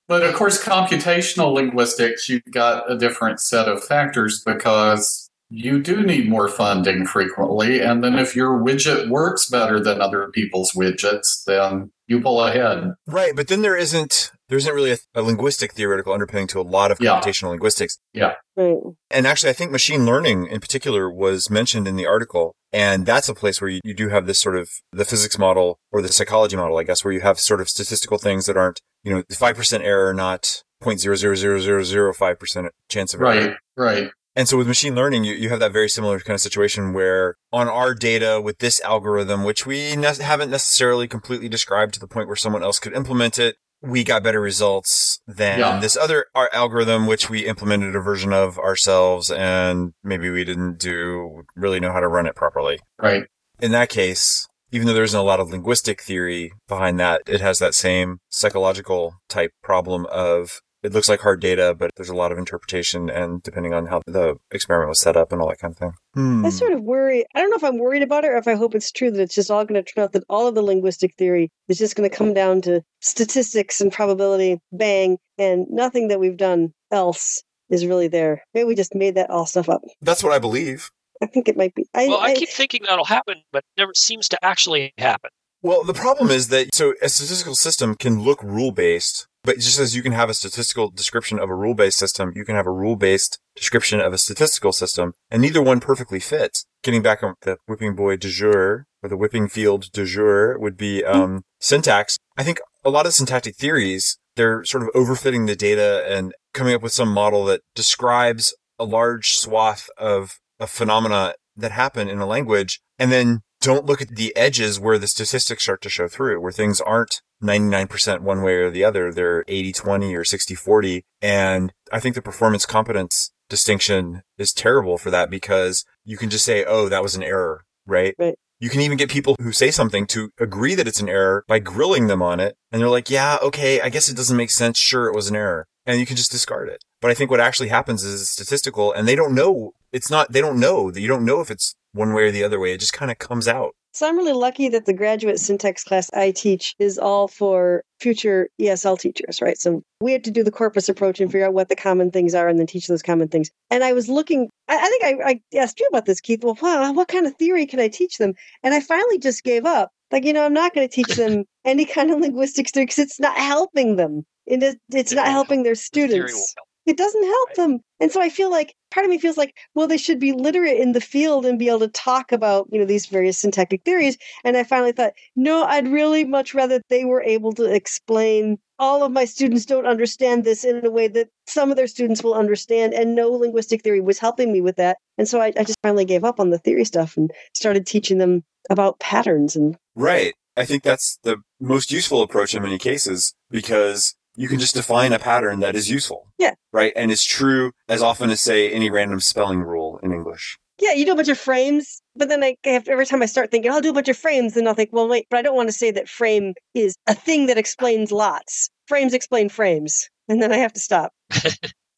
But 0.07 0.23
of 0.23 0.35
course, 0.35 0.61
computational 0.61 1.53
linguistics, 1.53 2.27
you've 2.27 2.43
got 2.51 2.91
a 2.91 2.97
different 2.97 3.39
set 3.39 3.69
of 3.69 3.81
factors 3.83 4.43
because 4.45 5.20
you 5.53 5.83
do 5.83 6.01
need 6.01 6.29
more 6.29 6.47
funding 6.47 7.05
frequently. 7.05 7.81
And 7.81 8.01
then 8.01 8.17
if 8.17 8.35
your 8.37 8.57
widget 8.57 9.09
works 9.09 9.49
better 9.49 9.81
than 9.81 10.01
other 10.01 10.29
people's 10.33 10.71
widgets, 10.71 11.43
then 11.45 11.91
you 12.07 12.21
pull 12.21 12.41
ahead. 12.41 12.93
Right, 13.05 13.35
but 13.35 13.49
then 13.49 13.61
there 13.61 13.75
isn't 13.75 14.31
there 14.47 14.57
isn't 14.57 14.73
really 14.73 14.91
a, 14.91 14.97
a 15.13 15.21
linguistic 15.21 15.73
theoretical 15.73 16.13
underpinning 16.13 16.47
to 16.47 16.59
a 16.59 16.63
lot 16.63 16.91
of 16.91 16.99
Yeah. 17.01 17.19
computational 17.19 17.49
linguistics. 17.49 17.99
Yeah, 18.13 18.33
right. 18.55 18.77
And 19.09 19.27
actually, 19.27 19.49
I 19.49 19.53
think 19.53 19.71
machine 19.71 20.05
learning 20.05 20.47
in 20.47 20.61
particular 20.61 21.11
was 21.11 21.49
mentioned 21.49 21.87
in 21.87 21.95
the 21.97 22.07
article. 22.07 22.55
And 22.73 23.05
that's 23.05 23.27
a 23.27 23.35
place 23.35 23.59
where 23.59 23.69
you, 23.69 23.81
you 23.83 23.93
do 23.93 24.07
have 24.07 24.27
this 24.27 24.39
sort 24.39 24.55
of 24.55 24.69
the 24.93 25.03
physics 25.03 25.37
model 25.37 25.77
or 25.91 26.01
the 26.01 26.07
psychology 26.07 26.55
model, 26.55 26.77
I 26.77 26.83
guess, 26.83 27.03
where 27.03 27.13
you 27.13 27.19
have 27.19 27.37
sort 27.37 27.59
of 27.59 27.67
statistical 27.67 28.17
things 28.17 28.45
that 28.45 28.55
aren't, 28.55 28.79
you 29.03 29.13
know, 29.13 29.23
5% 29.23 29.81
error, 29.81 30.13
not 30.13 30.63
0.00005% 30.81 32.69
chance 32.89 33.13
of 33.13 33.21
error. 33.21 33.29
Right, 33.29 33.53
right. 33.75 34.11
And 34.35 34.47
so 34.47 34.57
with 34.57 34.67
machine 34.67 34.95
learning, 34.95 35.25
you, 35.25 35.33
you 35.33 35.49
have 35.49 35.59
that 35.59 35.73
very 35.73 35.89
similar 35.89 36.19
kind 36.19 36.35
of 36.35 36.41
situation 36.41 36.93
where 36.93 37.35
on 37.51 37.67
our 37.67 37.93
data 37.93 38.39
with 38.41 38.59
this 38.59 38.79
algorithm, 38.81 39.43
which 39.43 39.65
we 39.65 39.95
ne- 39.95 40.21
haven't 40.21 40.49
necessarily 40.49 41.07
completely 41.07 41.49
described 41.49 41.93
to 41.95 41.99
the 41.99 42.07
point 42.07 42.27
where 42.27 42.35
someone 42.37 42.63
else 42.63 42.79
could 42.79 42.93
implement 42.93 43.37
it, 43.37 43.57
we 43.81 44.03
got 44.03 44.23
better 44.23 44.39
results 44.39 45.21
than 45.27 45.59
Yeah. 45.59 45.79
this 45.79 45.97
other 45.97 46.27
our 46.35 46.49
algorithm, 46.53 47.07
which 47.07 47.29
we 47.29 47.45
implemented 47.45 47.95
a 47.95 47.99
version 47.99 48.31
of 48.31 48.57
ourselves 48.59 49.31
and 49.31 49.93
maybe 50.03 50.29
we 50.29 50.43
didn't 50.45 50.77
do 50.79 51.41
really 51.55 51.79
know 51.79 51.91
how 51.91 51.99
to 51.99 52.07
run 52.07 52.27
it 52.27 52.35
properly. 52.35 52.79
Right. 53.01 53.23
In 53.59 53.71
that 53.71 53.89
case, 53.89 54.47
even 54.71 54.87
though 54.87 54.93
there 54.93 55.03
isn't 55.03 55.19
a 55.19 55.23
lot 55.23 55.39
of 55.41 55.49
linguistic 55.49 56.01
theory 56.01 56.53
behind 56.67 56.99
that, 56.99 57.21
it 57.27 57.41
has 57.41 57.59
that 57.59 57.73
same 57.73 58.19
psychological 58.29 59.15
type 59.27 59.51
problem 59.63 60.05
of 60.11 60.61
it 60.83 60.93
looks 60.93 61.09
like 61.09 61.19
hard 61.21 61.41
data, 61.41 61.75
but 61.77 61.91
there's 61.95 62.09
a 62.09 62.15
lot 62.15 62.31
of 62.31 62.37
interpretation 62.37 63.09
and 63.09 63.43
depending 63.43 63.73
on 63.73 63.85
how 63.87 64.01
the 64.05 64.35
experiment 64.51 64.89
was 64.89 64.99
set 64.99 65.15
up 65.15 65.31
and 65.31 65.41
all 65.41 65.49
that 65.49 65.59
kind 65.59 65.73
of 65.73 65.77
thing. 65.77 65.93
Hmm. 66.13 66.45
I 66.45 66.49
sort 66.49 66.73
of 66.73 66.81
worry. 66.81 67.25
I 67.35 67.39
don't 67.39 67.49
know 67.49 67.57
if 67.57 67.63
I'm 67.63 67.77
worried 67.77 68.03
about 68.03 68.23
it 68.23 68.31
or 68.31 68.37
if 68.37 68.47
I 68.47 68.55
hope 68.55 68.75
it's 68.75 68.91
true 68.91 69.11
that 69.11 69.21
it's 69.21 69.35
just 69.35 69.51
all 69.51 69.63
going 69.65 69.83
to 69.83 69.93
turn 69.93 70.03
out 70.03 70.13
that 70.13 70.23
all 70.29 70.47
of 70.47 70.55
the 70.55 70.61
linguistic 70.63 71.15
theory 71.17 71.51
is 71.67 71.77
just 71.77 71.95
going 71.95 72.09
to 72.09 72.15
come 72.15 72.33
down 72.33 72.61
to 72.61 72.81
statistics 72.99 73.81
and 73.81 73.91
probability, 73.91 74.59
bang, 74.71 75.17
and 75.37 75.67
nothing 75.69 76.07
that 76.09 76.19
we've 76.19 76.37
done 76.37 76.73
else 76.91 77.41
is 77.69 77.85
really 77.85 78.07
there. 78.07 78.43
Maybe 78.53 78.65
we 78.65 78.75
just 78.75 78.95
made 78.95 79.15
that 79.15 79.29
all 79.29 79.45
stuff 79.45 79.69
up. 79.69 79.81
That's 80.01 80.23
what 80.23 80.33
I 80.33 80.39
believe. 80.39 80.89
I 81.21 81.27
think 81.27 81.47
it 81.47 81.55
might 81.55 81.75
be. 81.75 81.85
I, 81.93 82.07
well 82.07 82.19
i 82.19 82.29
I- 82.31 82.35
keep 82.35 82.49
thinking 82.49 82.81
that'll 82.87 83.05
happen 83.05 83.43
but 83.51 83.59
it 83.59 83.79
never 83.79 83.93
seems 83.93 84.27
to 84.29 84.43
actually 84.43 84.91
happen 84.97 85.29
Well, 85.61 85.83
the 85.83 85.93
problem 85.93 86.31
is 86.31 86.47
that 86.47 86.73
so 86.73 86.95
a 87.01 87.09
statistical 87.09 87.53
system 87.53 87.93
can 87.93 88.23
look 88.23 88.41
rule 88.41 88.71
based, 88.71 89.27
but 89.43 89.57
just 89.57 89.79
as 89.79 89.95
you 89.95 90.01
can 90.01 90.11
have 90.11 90.29
a 90.29 90.33
statistical 90.33 90.89
description 90.89 91.39
of 91.39 91.49
a 91.49 91.55
rule 91.55 91.73
based 91.73 91.97
system, 91.97 92.33
you 92.35 92.45
can 92.45 92.55
have 92.55 92.67
a 92.67 92.71
rule 92.71 92.95
based 92.95 93.39
description 93.55 93.99
of 93.99 94.13
a 94.13 94.17
statistical 94.17 94.71
system, 94.71 95.13
and 95.29 95.41
neither 95.41 95.61
one 95.61 95.79
perfectly 95.79 96.19
fits. 96.19 96.65
Getting 96.83 97.01
back 97.01 97.23
on 97.23 97.35
the 97.41 97.57
whipping 97.67 97.95
boy 97.95 98.17
de 98.17 98.29
jour 98.29 98.85
or 99.03 99.09
the 99.09 99.17
whipping 99.17 99.47
field 99.47 99.91
de 99.91 100.05
jour 100.05 100.57
would 100.59 100.77
be 100.77 101.03
um, 101.03 101.43
syntax. 101.59 102.17
I 102.37 102.43
think 102.43 102.59
a 102.83 102.89
lot 102.89 103.05
of 103.05 103.13
syntactic 103.13 103.55
theories 103.55 104.17
they're 104.35 104.63
sort 104.63 104.83
of 104.83 104.89
overfitting 104.93 105.47
the 105.47 105.55
data 105.55 106.05
and 106.07 106.33
coming 106.53 106.73
up 106.73 106.81
with 106.81 106.93
some 106.93 107.11
model 107.11 107.45
that 107.45 107.61
describes 107.75 108.55
a 108.79 108.85
large 108.85 109.33
swath 109.33 109.89
of 109.97 110.39
a 110.59 110.67
phenomena 110.67 111.33
that 111.55 111.71
happen 111.71 112.07
in 112.07 112.19
a 112.19 112.25
language, 112.25 112.81
and 112.97 113.11
then 113.11 113.41
don't 113.59 113.85
look 113.85 114.01
at 114.01 114.15
the 114.15 114.35
edges 114.35 114.79
where 114.79 114.97
the 114.97 115.07
statistics 115.07 115.63
start 115.63 115.81
to 115.81 115.89
show 115.89 116.07
through, 116.07 116.41
where 116.41 116.51
things 116.51 116.81
aren't 116.81 117.21
99% 117.41 118.21
one 118.21 118.41
way 118.41 118.55
or 118.55 118.69
the 118.69 118.83
other. 118.83 119.11
They're 119.11 119.43
80-20 119.45 120.13
or 120.15 120.23
60-40. 120.23 121.03
And 121.21 121.73
I 121.91 121.99
think 121.99 122.15
the 122.15 122.21
performance 122.21 122.65
competence 122.65 123.31
distinction 123.49 124.23
is 124.37 124.53
terrible 124.53 124.97
for 124.97 125.11
that 125.11 125.29
because 125.29 125.85
you 126.05 126.17
can 126.17 126.29
just 126.29 126.45
say, 126.45 126.63
oh, 126.65 126.89
that 126.89 127.03
was 127.03 127.15
an 127.15 127.23
error, 127.23 127.65
right? 127.85 128.15
Right. 128.17 128.35
You 128.59 128.69
can 128.69 128.81
even 128.81 128.97
get 128.97 129.09
people 129.09 129.35
who 129.41 129.51
say 129.51 129.71
something 129.71 130.05
to 130.07 130.29
agree 130.39 130.75
that 130.75 130.87
it's 130.87 131.01
an 131.01 131.09
error 131.09 131.43
by 131.47 131.57
grilling 131.57 132.05
them 132.05 132.21
on 132.21 132.39
it. 132.39 132.55
And 132.71 132.79
they're 132.79 132.89
like, 132.89 133.09
yeah, 133.09 133.39
okay, 133.41 133.81
I 133.81 133.89
guess 133.89 134.07
it 134.07 134.15
doesn't 134.15 134.37
make 134.37 134.51
sense. 134.51 134.77
Sure, 134.77 135.07
it 135.07 135.15
was 135.15 135.29
an 135.29 135.35
error. 135.35 135.67
And 135.85 135.99
you 135.99 136.05
can 136.05 136.15
just 136.15 136.31
discard 136.31 136.69
it. 136.69 136.83
But 137.01 137.09
I 137.09 137.15
think 137.15 137.31
what 137.31 137.39
actually 137.39 137.69
happens 137.69 138.03
is 138.03 138.21
it's 138.21 138.29
statistical 138.29 138.93
and 138.93 139.07
they 139.07 139.15
don't 139.15 139.33
know. 139.33 139.73
It's 139.91 140.11
not, 140.11 140.31
they 140.31 140.41
don't 140.41 140.59
know 140.59 140.91
that 140.91 141.01
you 141.01 141.07
don't 141.07 141.25
know 141.25 141.41
if 141.41 141.49
it's 141.49 141.73
one 141.91 142.13
way 142.13 142.25
or 142.25 142.31
the 142.31 142.43
other 142.43 142.59
way. 142.59 142.71
It 142.71 142.79
just 142.79 142.93
kind 142.93 143.09
of 143.09 143.17
comes 143.17 143.47
out. 143.47 143.75
So 143.93 144.07
I'm 144.07 144.17
really 144.17 144.33
lucky 144.33 144.69
that 144.69 144.85
the 144.85 144.93
graduate 144.93 145.39
syntax 145.39 145.83
class 145.83 146.09
I 146.13 146.31
teach 146.31 146.75
is 146.79 146.97
all 146.97 147.27
for 147.27 147.83
future 147.99 148.47
ESL 148.59 148.97
teachers, 148.97 149.41
right? 149.41 149.57
So 149.57 149.83
we 149.99 150.13
had 150.13 150.23
to 150.23 150.31
do 150.31 150.43
the 150.43 150.51
corpus 150.51 150.87
approach 150.87 151.19
and 151.19 151.29
figure 151.29 151.45
out 151.45 151.53
what 151.53 151.67
the 151.67 151.75
common 151.75 152.09
things 152.09 152.33
are 152.33 152.47
and 152.47 152.57
then 152.57 152.67
teach 152.67 152.87
those 152.87 153.01
common 153.01 153.27
things. 153.27 153.51
And 153.69 153.83
I 153.83 153.91
was 153.91 154.07
looking, 154.07 154.49
I, 154.69 154.77
I 154.77 154.87
think 154.87 155.03
I, 155.03 155.29
I 155.31 155.57
asked 155.57 155.79
you 155.79 155.87
about 155.87 156.05
this, 156.05 156.21
Keith. 156.21 156.43
Well, 156.43 156.57
wow, 156.61 156.93
what 156.93 157.09
kind 157.09 157.27
of 157.27 157.35
theory 157.35 157.65
can 157.65 157.81
I 157.81 157.89
teach 157.89 158.17
them? 158.17 158.33
And 158.63 158.73
I 158.73 158.79
finally 158.79 159.19
just 159.19 159.43
gave 159.43 159.65
up. 159.65 159.91
Like, 160.09 160.23
you 160.23 160.33
know, 160.33 160.45
I'm 160.45 160.53
not 160.53 160.73
going 160.73 160.87
to 160.87 160.93
teach 160.93 161.15
them 161.15 161.43
any 161.65 161.85
kind 161.85 162.11
of 162.11 162.19
linguistics 162.19 162.71
theory 162.71 162.85
because 162.85 162.99
it's 162.99 163.19
not 163.19 163.37
helping 163.37 163.97
them. 163.97 164.25
It's 164.45 165.13
not 165.13 165.27
helping 165.27 165.63
their 165.63 165.75
The 165.75 166.07
theory 166.07 166.07
will 166.07 166.27
students. 166.29 166.55
It 166.91 166.97
doesn't 166.97 167.23
help 167.23 167.49
Right. 167.49 167.55
them 167.55 167.79
and 168.01 168.11
so 168.11 168.21
i 168.21 168.27
feel 168.27 168.51
like 168.51 168.75
part 168.91 169.05
of 169.05 169.09
me 169.09 169.17
feels 169.17 169.37
like 169.37 169.55
well 169.75 169.87
they 169.87 169.97
should 169.97 170.19
be 170.19 170.33
literate 170.33 170.77
in 170.77 170.91
the 170.91 170.99
field 170.99 171.45
and 171.45 171.57
be 171.57 171.69
able 171.69 171.79
to 171.79 171.87
talk 171.87 172.33
about 172.33 172.67
you 172.69 172.77
know 172.79 172.85
these 172.85 173.05
various 173.05 173.37
syntactic 173.37 173.81
theories 173.83 174.17
and 174.43 174.57
i 174.57 174.63
finally 174.63 174.91
thought 174.91 175.13
no 175.37 175.63
i'd 175.63 175.87
really 175.87 176.25
much 176.25 176.53
rather 176.53 176.81
they 176.89 177.05
were 177.05 177.21
able 177.23 177.53
to 177.53 177.63
explain 177.63 178.57
all 178.77 179.03
of 179.03 179.11
my 179.11 179.23
students 179.23 179.65
don't 179.65 179.85
understand 179.85 180.43
this 180.43 180.65
in 180.65 180.85
a 180.85 180.91
way 180.91 181.07
that 181.07 181.29
some 181.47 181.71
of 181.71 181.77
their 181.77 181.87
students 181.87 182.23
will 182.23 182.33
understand 182.33 182.93
and 182.93 183.15
no 183.15 183.29
linguistic 183.29 183.81
theory 183.83 184.01
was 184.01 184.19
helping 184.19 184.51
me 184.51 184.59
with 184.59 184.75
that 184.75 184.97
and 185.17 185.29
so 185.29 185.39
i, 185.39 185.53
I 185.57 185.63
just 185.63 185.79
finally 185.81 186.05
gave 186.05 186.25
up 186.25 186.41
on 186.41 186.49
the 186.49 186.59
theory 186.59 186.83
stuff 186.83 187.15
and 187.15 187.31
started 187.53 187.87
teaching 187.87 188.17
them 188.17 188.43
about 188.69 188.99
patterns 188.99 189.55
and 189.55 189.77
Right. 189.95 190.33
I 190.57 190.65
think 190.65 190.83
that's 190.83 191.17
the 191.23 191.37
most 191.59 191.91
useful 191.91 192.21
approach 192.21 192.53
in 192.53 192.61
many 192.63 192.77
cases 192.77 193.33
because 193.49 194.15
you 194.35 194.47
can 194.47 194.59
just 194.59 194.75
define 194.75 195.13
a 195.13 195.19
pattern 195.19 195.59
that 195.59 195.75
is 195.75 195.89
useful. 195.89 196.27
Yeah. 196.37 196.53
Right. 196.71 196.93
And 196.95 197.11
is 197.11 197.23
true 197.23 197.71
as 197.89 198.01
often 198.01 198.29
as 198.29 198.41
say 198.41 198.71
any 198.71 198.89
random 198.89 199.19
spelling 199.19 199.61
rule 199.61 199.99
in 200.03 200.13
English. 200.13 200.57
yeah, 200.79 200.93
you 200.93 201.05
do 201.05 201.11
a 201.11 201.15
bunch 201.15 201.27
of 201.27 201.37
frames, 201.37 202.01
but 202.15 202.29
then 202.29 202.43
I 202.43 202.55
have, 202.63 202.87
every 202.87 203.05
time 203.05 203.21
I 203.21 203.25
start 203.27 203.51
thinking, 203.51 203.71
I'll 203.71 203.81
do 203.81 203.89
a 203.91 203.93
bunch 203.93 204.09
of 204.09 204.17
frames, 204.17 204.53
then 204.53 204.67
I'll 204.67 204.73
think, 204.73 204.89
well, 204.91 205.07
wait, 205.07 205.27
but 205.29 205.37
I 205.37 205.41
don't 205.41 205.55
want 205.55 205.69
to 205.69 205.73
say 205.73 205.91
that 205.91 206.09
frame 206.09 206.53
is 206.73 206.95
a 207.07 207.13
thing 207.13 207.45
that 207.47 207.57
explains 207.57 208.11
lots. 208.11 208.69
Frames 208.87 209.13
explain 209.13 209.47
frames, 209.49 210.09
and 210.27 210.41
then 210.41 210.51
I 210.51 210.57
have 210.57 210.73
to 210.73 210.79
stop. 210.79 211.13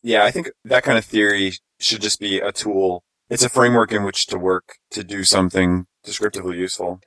Yeah. 0.05 0.25
I 0.25 0.31
think 0.31 0.49
that 0.65 0.83
kind 0.83 0.97
of 0.97 1.05
theory 1.05 1.53
should 1.79 2.01
just 2.01 2.19
be 2.19 2.39
a 2.41 2.51
tool. 2.51 3.05
It's 3.29 3.43
a 3.43 3.47
framework 3.49 3.93
in 3.93 4.03
which 4.03 4.25
to 4.27 4.37
work 4.37 4.75
to 4.91 5.01
do 5.01 5.23
something 5.23 5.85
descriptively 6.03 6.57
useful. 6.57 6.99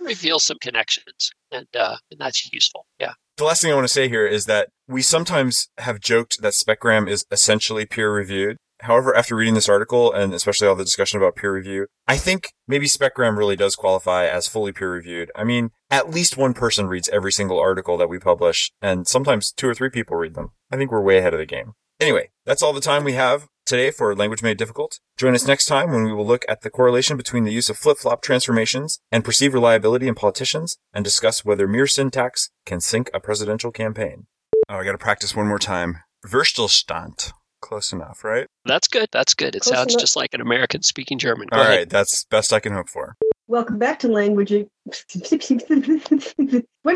reveal 0.00 0.38
some 0.38 0.58
connections 0.60 1.32
and 1.50 1.66
uh 1.76 1.96
and 2.10 2.20
that's 2.20 2.50
useful 2.52 2.86
yeah 3.00 3.12
The 3.36 3.44
last 3.44 3.60
thing 3.60 3.70
I 3.70 3.74
want 3.74 3.86
to 3.86 3.92
say 3.92 4.08
here 4.08 4.26
is 4.26 4.46
that 4.46 4.70
we 4.88 5.02
sometimes 5.02 5.68
have 5.76 6.00
joked 6.00 6.40
that 6.40 6.54
SpecGram 6.54 7.06
is 7.06 7.26
essentially 7.30 7.84
peer 7.84 8.10
reviewed. 8.10 8.56
However, 8.80 9.14
after 9.14 9.36
reading 9.36 9.52
this 9.52 9.68
article 9.68 10.10
and 10.10 10.32
especially 10.32 10.66
all 10.66 10.74
the 10.74 10.84
discussion 10.84 11.18
about 11.18 11.36
peer 11.36 11.52
review, 11.52 11.86
I 12.06 12.16
think 12.16 12.48
maybe 12.66 12.86
SpecGram 12.86 13.36
really 13.36 13.56
does 13.56 13.76
qualify 13.76 14.26
as 14.26 14.48
fully 14.48 14.72
peer 14.72 14.90
reviewed. 14.90 15.30
I 15.36 15.44
mean, 15.44 15.68
at 15.90 16.08
least 16.08 16.38
one 16.38 16.54
person 16.54 16.86
reads 16.86 17.10
every 17.10 17.30
single 17.30 17.60
article 17.60 17.98
that 17.98 18.08
we 18.08 18.18
publish, 18.18 18.72
and 18.80 19.06
sometimes 19.06 19.52
two 19.52 19.68
or 19.68 19.74
three 19.74 19.90
people 19.90 20.16
read 20.16 20.34
them. 20.34 20.52
I 20.72 20.78
think 20.78 20.90
we're 20.90 21.02
way 21.02 21.18
ahead 21.18 21.34
of 21.34 21.38
the 21.38 21.44
game. 21.44 21.74
Anyway, 21.98 22.30
that's 22.44 22.62
all 22.62 22.72
the 22.74 22.80
time 22.80 23.04
we 23.04 23.14
have 23.14 23.48
today 23.64 23.90
for 23.90 24.14
Language 24.14 24.42
Made 24.42 24.58
Difficult. 24.58 25.00
Join 25.16 25.34
us 25.34 25.46
next 25.46 25.64
time 25.64 25.90
when 25.90 26.04
we 26.04 26.12
will 26.12 26.26
look 26.26 26.44
at 26.48 26.60
the 26.60 26.68
correlation 26.68 27.16
between 27.16 27.44
the 27.44 27.52
use 27.52 27.70
of 27.70 27.78
flip-flop 27.78 28.20
transformations 28.22 29.00
and 29.10 29.24
perceived 29.24 29.54
reliability 29.54 30.06
in 30.06 30.14
politicians 30.14 30.76
and 30.92 31.04
discuss 31.04 31.42
whether 31.44 31.66
mere 31.66 31.86
syntax 31.86 32.50
can 32.66 32.80
sink 32.80 33.10
a 33.14 33.20
presidential 33.20 33.72
campaign. 33.72 34.26
Oh, 34.68 34.76
I 34.76 34.84
gotta 34.84 34.98
practice 34.98 35.34
one 35.34 35.48
more 35.48 35.58
time. 35.58 36.00
Verstillstand. 36.26 37.32
Close 37.62 37.92
enough, 37.94 38.22
right? 38.22 38.46
That's 38.66 38.88
good. 38.88 39.08
That's 39.10 39.32
good. 39.32 39.54
It 39.56 39.62
Close 39.62 39.74
sounds 39.74 39.94
enough. 39.94 40.02
just 40.02 40.16
like 40.16 40.34
an 40.34 40.42
American 40.42 40.82
speaking 40.82 41.18
German. 41.18 41.48
Go 41.50 41.56
All 41.56 41.62
ahead. 41.62 41.76
right, 41.78 41.88
that's 41.88 42.24
best 42.26 42.52
I 42.52 42.60
can 42.60 42.74
hope 42.74 42.90
for. 42.90 43.16
Welcome 43.48 43.78
back 43.78 44.00
to 44.00 44.08
language. 44.08 44.52
What's 44.84 45.04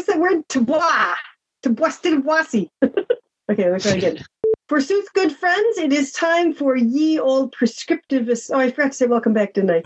that 0.07 0.19
word? 0.19 0.47
Tabwa. 0.49 1.15
Tabwastilwasi. 1.65 2.69
okay, 3.51 3.71
let's 3.71 3.85
try 3.85 3.95
again. 3.95 4.23
Forsooth, 4.71 5.13
good 5.15 5.33
friends, 5.33 5.79
it 5.79 5.93
is 5.93 6.13
time 6.13 6.55
for 6.55 6.77
ye 6.77 7.19
old 7.19 7.53
prescriptivist. 7.53 8.53
Oh, 8.55 8.61
I 8.61 8.71
forgot 8.71 8.93
to 8.93 8.97
say 8.99 9.07
welcome 9.07 9.33
back, 9.33 9.55
didn't 9.55 9.73
I? 9.73 9.83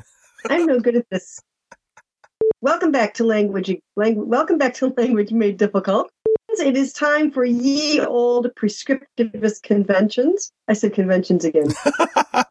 I'm 0.51 0.67
no 0.67 0.79
good 0.79 0.95
at 0.95 1.09
this. 1.09 1.41
Welcome 2.61 2.93
back 2.93 3.15
to 3.15 3.25
language. 3.25 3.75
Lang- 3.97 4.29
welcome 4.29 4.59
back 4.59 4.75
to 4.75 4.89
language 4.99 5.33
made 5.33 5.57
difficult. 5.57 6.11
It 6.59 6.77
is 6.77 6.93
time 6.93 7.31
for 7.31 7.47
ye 7.47 7.99
old 8.03 8.55
prescriptivist 8.57 9.63
conventions. 9.63 10.53
I 10.69 10.75
said 10.75 10.93
conventions 10.93 11.47
again. 11.47 11.69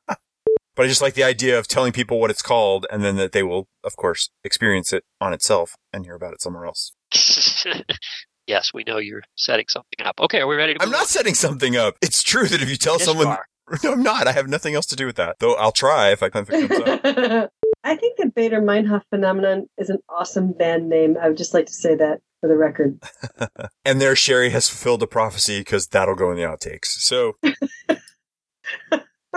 But 0.75 0.86
I 0.86 0.88
just 0.88 1.03
like 1.03 1.13
the 1.13 1.23
idea 1.23 1.59
of 1.59 1.67
telling 1.67 1.93
people 1.93 2.19
what 2.19 2.31
it's 2.31 2.41
called 2.41 2.88
and 2.91 3.03
then 3.03 3.15
that 3.17 3.31
they 3.31 3.43
will, 3.43 3.67
of 3.84 3.95
course, 3.95 4.31
experience 4.43 4.91
it 4.91 5.03
on 5.21 5.31
itself 5.31 5.75
and 5.93 6.03
hear 6.03 6.15
about 6.15 6.34
it 6.34 6.41
somewhere 6.41 6.65
else. 6.65 6.93
yes, 8.47 8.73
we 8.73 8.83
know 8.83 8.97
you're 8.97 9.23
setting 9.35 9.65
something 9.69 10.05
up. 10.05 10.19
Okay, 10.19 10.41
are 10.41 10.47
we 10.47 10.55
ready 10.55 10.73
to 10.73 10.81
I'm 10.81 10.89
move 10.89 10.99
not 10.99 11.07
setting 11.07 11.33
something 11.33 11.75
up. 11.75 11.95
It's 12.01 12.23
true 12.23 12.47
that 12.47 12.61
if 12.61 12.69
you 12.69 12.75
tell? 12.75 12.97
Yes, 12.97 13.05
someone, 13.05 13.37
you 13.71 13.77
no, 13.83 13.93
I'm 13.93 14.03
not. 14.03 14.27
I 14.27 14.31
have 14.33 14.47
nothing 14.47 14.75
else 14.75 14.85
to 14.87 14.95
do 14.95 15.05
with 15.05 15.15
that. 15.15 15.37
Though 15.39 15.55
I'll 15.55 15.71
try 15.71 16.11
if 16.11 16.21
I 16.23 16.27
if 16.27 16.35
it 16.35 16.69
comes 16.69 16.87
up. 16.87 17.51
I 17.85 17.97
think 17.97 18.17
the 18.17 18.27
Baader-Meinhof 18.27 19.01
phenomenon 19.09 19.67
is 19.77 19.89
an 19.89 19.97
awesome 20.07 20.53
band 20.53 20.87
name. 20.87 21.17
I 21.21 21.27
would 21.27 21.37
just 21.37 21.53
like 21.53 21.65
to 21.65 21.73
say 21.73 21.95
that 21.95 22.21
for 22.39 22.47
the 22.47 22.55
record. 22.57 22.99
And 23.85 23.99
there, 23.99 24.13
Sheri 24.13 24.51
has 24.51 24.69
fulfilled 24.69 25.03
a 25.03 25.07
prophecy 25.07 25.59
because 25.59 25.87
that'll 25.87 26.15
go 26.15 26.31
in 26.31 26.37
the 26.37 26.43
outtakes. 26.43 26.85
So 26.85 27.33
I'm 27.41 27.57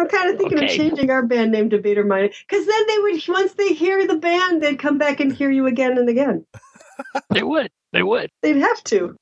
kind 0.09 0.30
of 0.30 0.38
thinking 0.38 0.59
Okay. 0.59 0.66
of 0.66 0.70
changing 0.72 1.11
our 1.11 1.24
band 1.26 1.50
name 1.52 1.70
to 1.70 1.78
Baader-Meinhof 1.78 2.32
because 2.48 2.66
then 2.66 2.86
they 2.86 2.98
would, 2.98 3.22
once 3.28 3.52
they 3.54 3.72
hear 3.74 4.07
the 4.07 4.16
band, 4.18 4.62
they'd 4.62 4.78
come 4.78 4.98
back 4.98 5.20
and 5.20 5.32
hear 5.32 5.50
you 5.50 5.66
again 5.66 5.98
and 5.98 6.09
again. 6.09 6.46
They 7.30 7.42
would. 7.42 7.70
They 7.92 8.03
would. 8.03 8.30
They'd 8.42 8.57
have 8.57 8.82
to. 8.84 9.16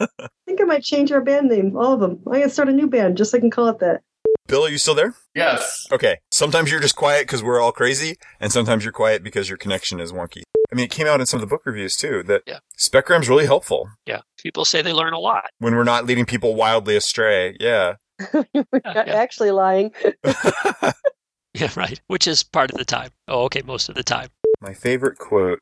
I 0.00 0.06
think 0.46 0.60
I 0.60 0.64
might 0.64 0.82
change 0.82 1.10
our 1.12 1.20
band 1.20 1.48
name, 1.48 1.76
all 1.76 1.92
of 1.94 2.00
them. 2.00 2.20
I'm 2.26 2.32
gonna 2.34 2.48
start 2.50 2.68
a 2.68 2.72
new 2.72 2.86
band 2.88 3.16
just 3.16 3.30
so 3.30 3.38
I 3.38 3.40
can 3.40 3.50
call 3.50 3.68
it 3.68 3.78
that. 3.80 4.02
Bill, 4.48 4.64
are 4.64 4.68
you 4.68 4.78
still 4.78 4.94
there? 4.94 5.14
Yes. 5.34 5.86
Okay. 5.92 6.18
Sometimes 6.30 6.70
you're 6.70 6.80
just 6.80 6.96
quiet 6.96 7.26
because 7.26 7.42
we're 7.42 7.60
all 7.60 7.72
crazy, 7.72 8.16
and 8.40 8.52
sometimes 8.52 8.84
you're 8.84 8.92
quiet 8.92 9.22
because 9.22 9.48
your 9.48 9.56
connection 9.58 9.98
is 10.00 10.12
wonky. 10.12 10.42
I 10.70 10.74
mean, 10.74 10.84
it 10.84 10.90
came 10.90 11.06
out 11.06 11.20
in 11.20 11.26
some 11.26 11.38
of 11.38 11.42
the 11.42 11.46
book 11.46 11.62
reviews 11.66 11.96
too 11.96 12.22
that 12.24 12.42
Yeah. 12.46 12.58
Specgram's 12.78 13.28
really 13.28 13.46
helpful 13.46 13.88
Yeah. 14.06 14.20
People 14.38 14.64
say 14.64 14.82
they 14.82 14.92
learn 14.92 15.12
a 15.12 15.18
lot. 15.18 15.50
when 15.58 15.74
we're 15.74 15.84
not 15.84 16.06
leading 16.06 16.24
people 16.26 16.54
wildly 16.54 16.96
astray. 16.96 17.56
Yeah. 17.60 17.94
We're 18.32 18.80
not 18.84 19.06
yeah. 19.06 19.14
actually 19.14 19.50
lying. 19.50 19.92
Yeah, 21.54 21.68
right. 21.76 22.00
Which 22.06 22.26
is 22.26 22.42
part 22.42 22.70
of 22.70 22.78
the 22.78 22.84
time. 22.84 23.10
Oh, 23.28 23.42
okay, 23.44 23.60
most 23.62 23.90
of 23.90 23.94
the 23.94 24.02
time. 24.02 24.28
My 24.62 24.72
favorite 24.72 25.18
quote. 25.18 25.58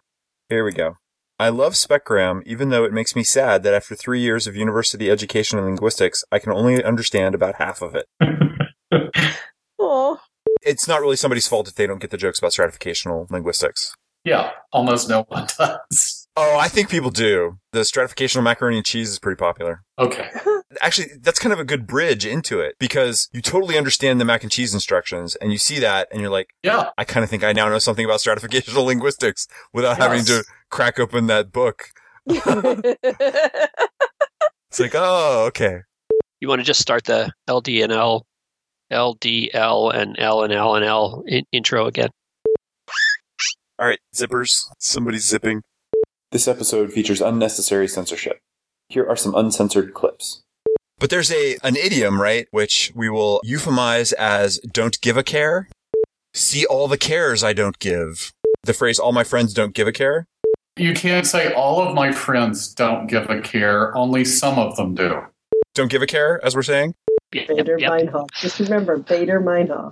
Here 0.48 0.64
we 0.64 0.72
go. 0.72 0.96
I 1.40 1.48
love 1.48 1.72
Specgram, 1.72 2.42
even 2.44 2.68
though 2.68 2.84
it 2.84 2.92
makes 2.92 3.16
me 3.16 3.24
sad 3.24 3.62
that 3.62 3.72
after 3.72 3.94
three 3.94 4.20
years 4.20 4.46
of 4.46 4.56
university 4.56 5.10
education 5.10 5.58
in 5.58 5.64
linguistics, 5.64 6.22
I 6.30 6.38
can 6.38 6.52
only 6.52 6.84
understand 6.84 7.34
about 7.34 7.54
half 7.54 7.80
of 7.80 7.94
it. 7.94 8.06
Oh, 9.82 10.20
It's 10.60 10.86
not 10.86 11.00
really 11.00 11.16
somebody's 11.16 11.48
fault 11.48 11.66
if 11.66 11.74
they 11.76 11.86
don't 11.86 12.00
get 12.02 12.10
the 12.10 12.18
jokes 12.18 12.38
about 12.38 12.52
stratificational 12.52 13.30
linguistics. 13.30 13.94
yeah, 14.24 14.50
almost 14.70 15.08
no 15.08 15.22
one 15.28 15.46
does. 15.58 16.19
Oh, 16.42 16.56
I 16.58 16.68
think 16.68 16.88
people 16.88 17.10
do. 17.10 17.58
The 17.72 17.84
stratification 17.84 18.38
of 18.38 18.44
macaroni 18.44 18.78
and 18.78 18.86
cheese 18.86 19.10
is 19.10 19.18
pretty 19.18 19.36
popular. 19.36 19.82
Okay. 19.98 20.30
Actually, 20.80 21.08
that's 21.20 21.38
kind 21.38 21.52
of 21.52 21.58
a 21.58 21.64
good 21.64 21.86
bridge 21.86 22.24
into 22.24 22.60
it 22.60 22.76
because 22.78 23.28
you 23.32 23.42
totally 23.42 23.76
understand 23.76 24.18
the 24.18 24.24
mac 24.24 24.42
and 24.42 24.50
cheese 24.50 24.72
instructions 24.72 25.36
and 25.36 25.52
you 25.52 25.58
see 25.58 25.78
that 25.80 26.08
and 26.10 26.22
you're 26.22 26.30
like, 26.30 26.48
Yeah. 26.62 26.90
I 26.96 27.04
kind 27.04 27.24
of 27.24 27.28
think 27.28 27.44
I 27.44 27.52
now 27.52 27.68
know 27.68 27.78
something 27.78 28.06
about 28.06 28.20
stratificational 28.20 28.86
linguistics 28.86 29.48
without 29.74 29.98
having 29.98 30.24
to 30.24 30.42
crack 30.70 30.98
open 30.98 31.26
that 31.26 31.52
book. 31.52 31.90
It's 34.72 34.78
like, 34.78 34.92
oh, 34.94 35.46
okay. 35.48 35.80
You 36.40 36.46
want 36.46 36.60
to 36.60 36.64
just 36.64 36.80
start 36.80 37.02
the 37.04 37.32
LD 37.50 37.68
and 37.82 37.90
L, 37.90 38.24
LDL 38.92 39.92
and 39.92 40.16
L 40.16 40.44
and 40.44 40.52
L 40.52 40.76
and 40.76 40.84
L 40.84 41.24
in- 41.26 41.44
intro 41.50 41.86
again. 41.86 42.10
All 43.80 43.86
right, 43.88 43.98
zippers. 44.14 44.60
Somebody's 44.78 45.26
zipping. 45.26 45.62
This 46.32 46.46
episode 46.46 46.92
features 46.92 47.20
unnecessary 47.20 47.88
censorship. 47.88 48.38
Here 48.88 49.04
are 49.04 49.16
some 49.16 49.34
uncensored 49.34 49.94
clips. 49.94 50.42
But 51.00 51.10
there's 51.10 51.32
a 51.32 51.56
an 51.64 51.74
idiom, 51.74 52.22
right, 52.22 52.46
which 52.52 52.92
we 52.94 53.08
will 53.10 53.40
euphemize 53.44 54.12
as 54.12 54.58
"don't 54.58 55.00
give 55.00 55.16
a 55.16 55.24
care." 55.24 55.68
See 56.32 56.64
all 56.64 56.86
the 56.86 56.96
cares 56.96 57.42
I 57.42 57.52
don't 57.52 57.80
give. 57.80 58.32
The 58.62 58.72
phrase 58.72 59.00
"all 59.00 59.10
my 59.10 59.24
friends 59.24 59.52
don't 59.52 59.74
give 59.74 59.88
a 59.88 59.92
care." 59.92 60.26
You 60.76 60.94
can't 60.94 61.26
say 61.26 61.52
all 61.52 61.80
of 61.80 61.96
my 61.96 62.12
friends 62.12 62.72
don't 62.72 63.08
give 63.08 63.28
a 63.28 63.40
care, 63.40 63.92
only 63.96 64.24
some 64.24 64.56
of 64.56 64.76
them 64.76 64.94
do. 64.94 65.22
Don't 65.74 65.90
give 65.90 66.00
a 66.00 66.06
care, 66.06 66.40
as 66.44 66.54
we're 66.54 66.62
saying. 66.62 66.94
Yep, 67.34 67.48
Baader 67.48 67.80
yep. 67.80 67.90
Meinhof. 67.90 68.28
Just 68.40 68.60
remember, 68.60 68.98
Baader-Meinhof. 68.98 69.90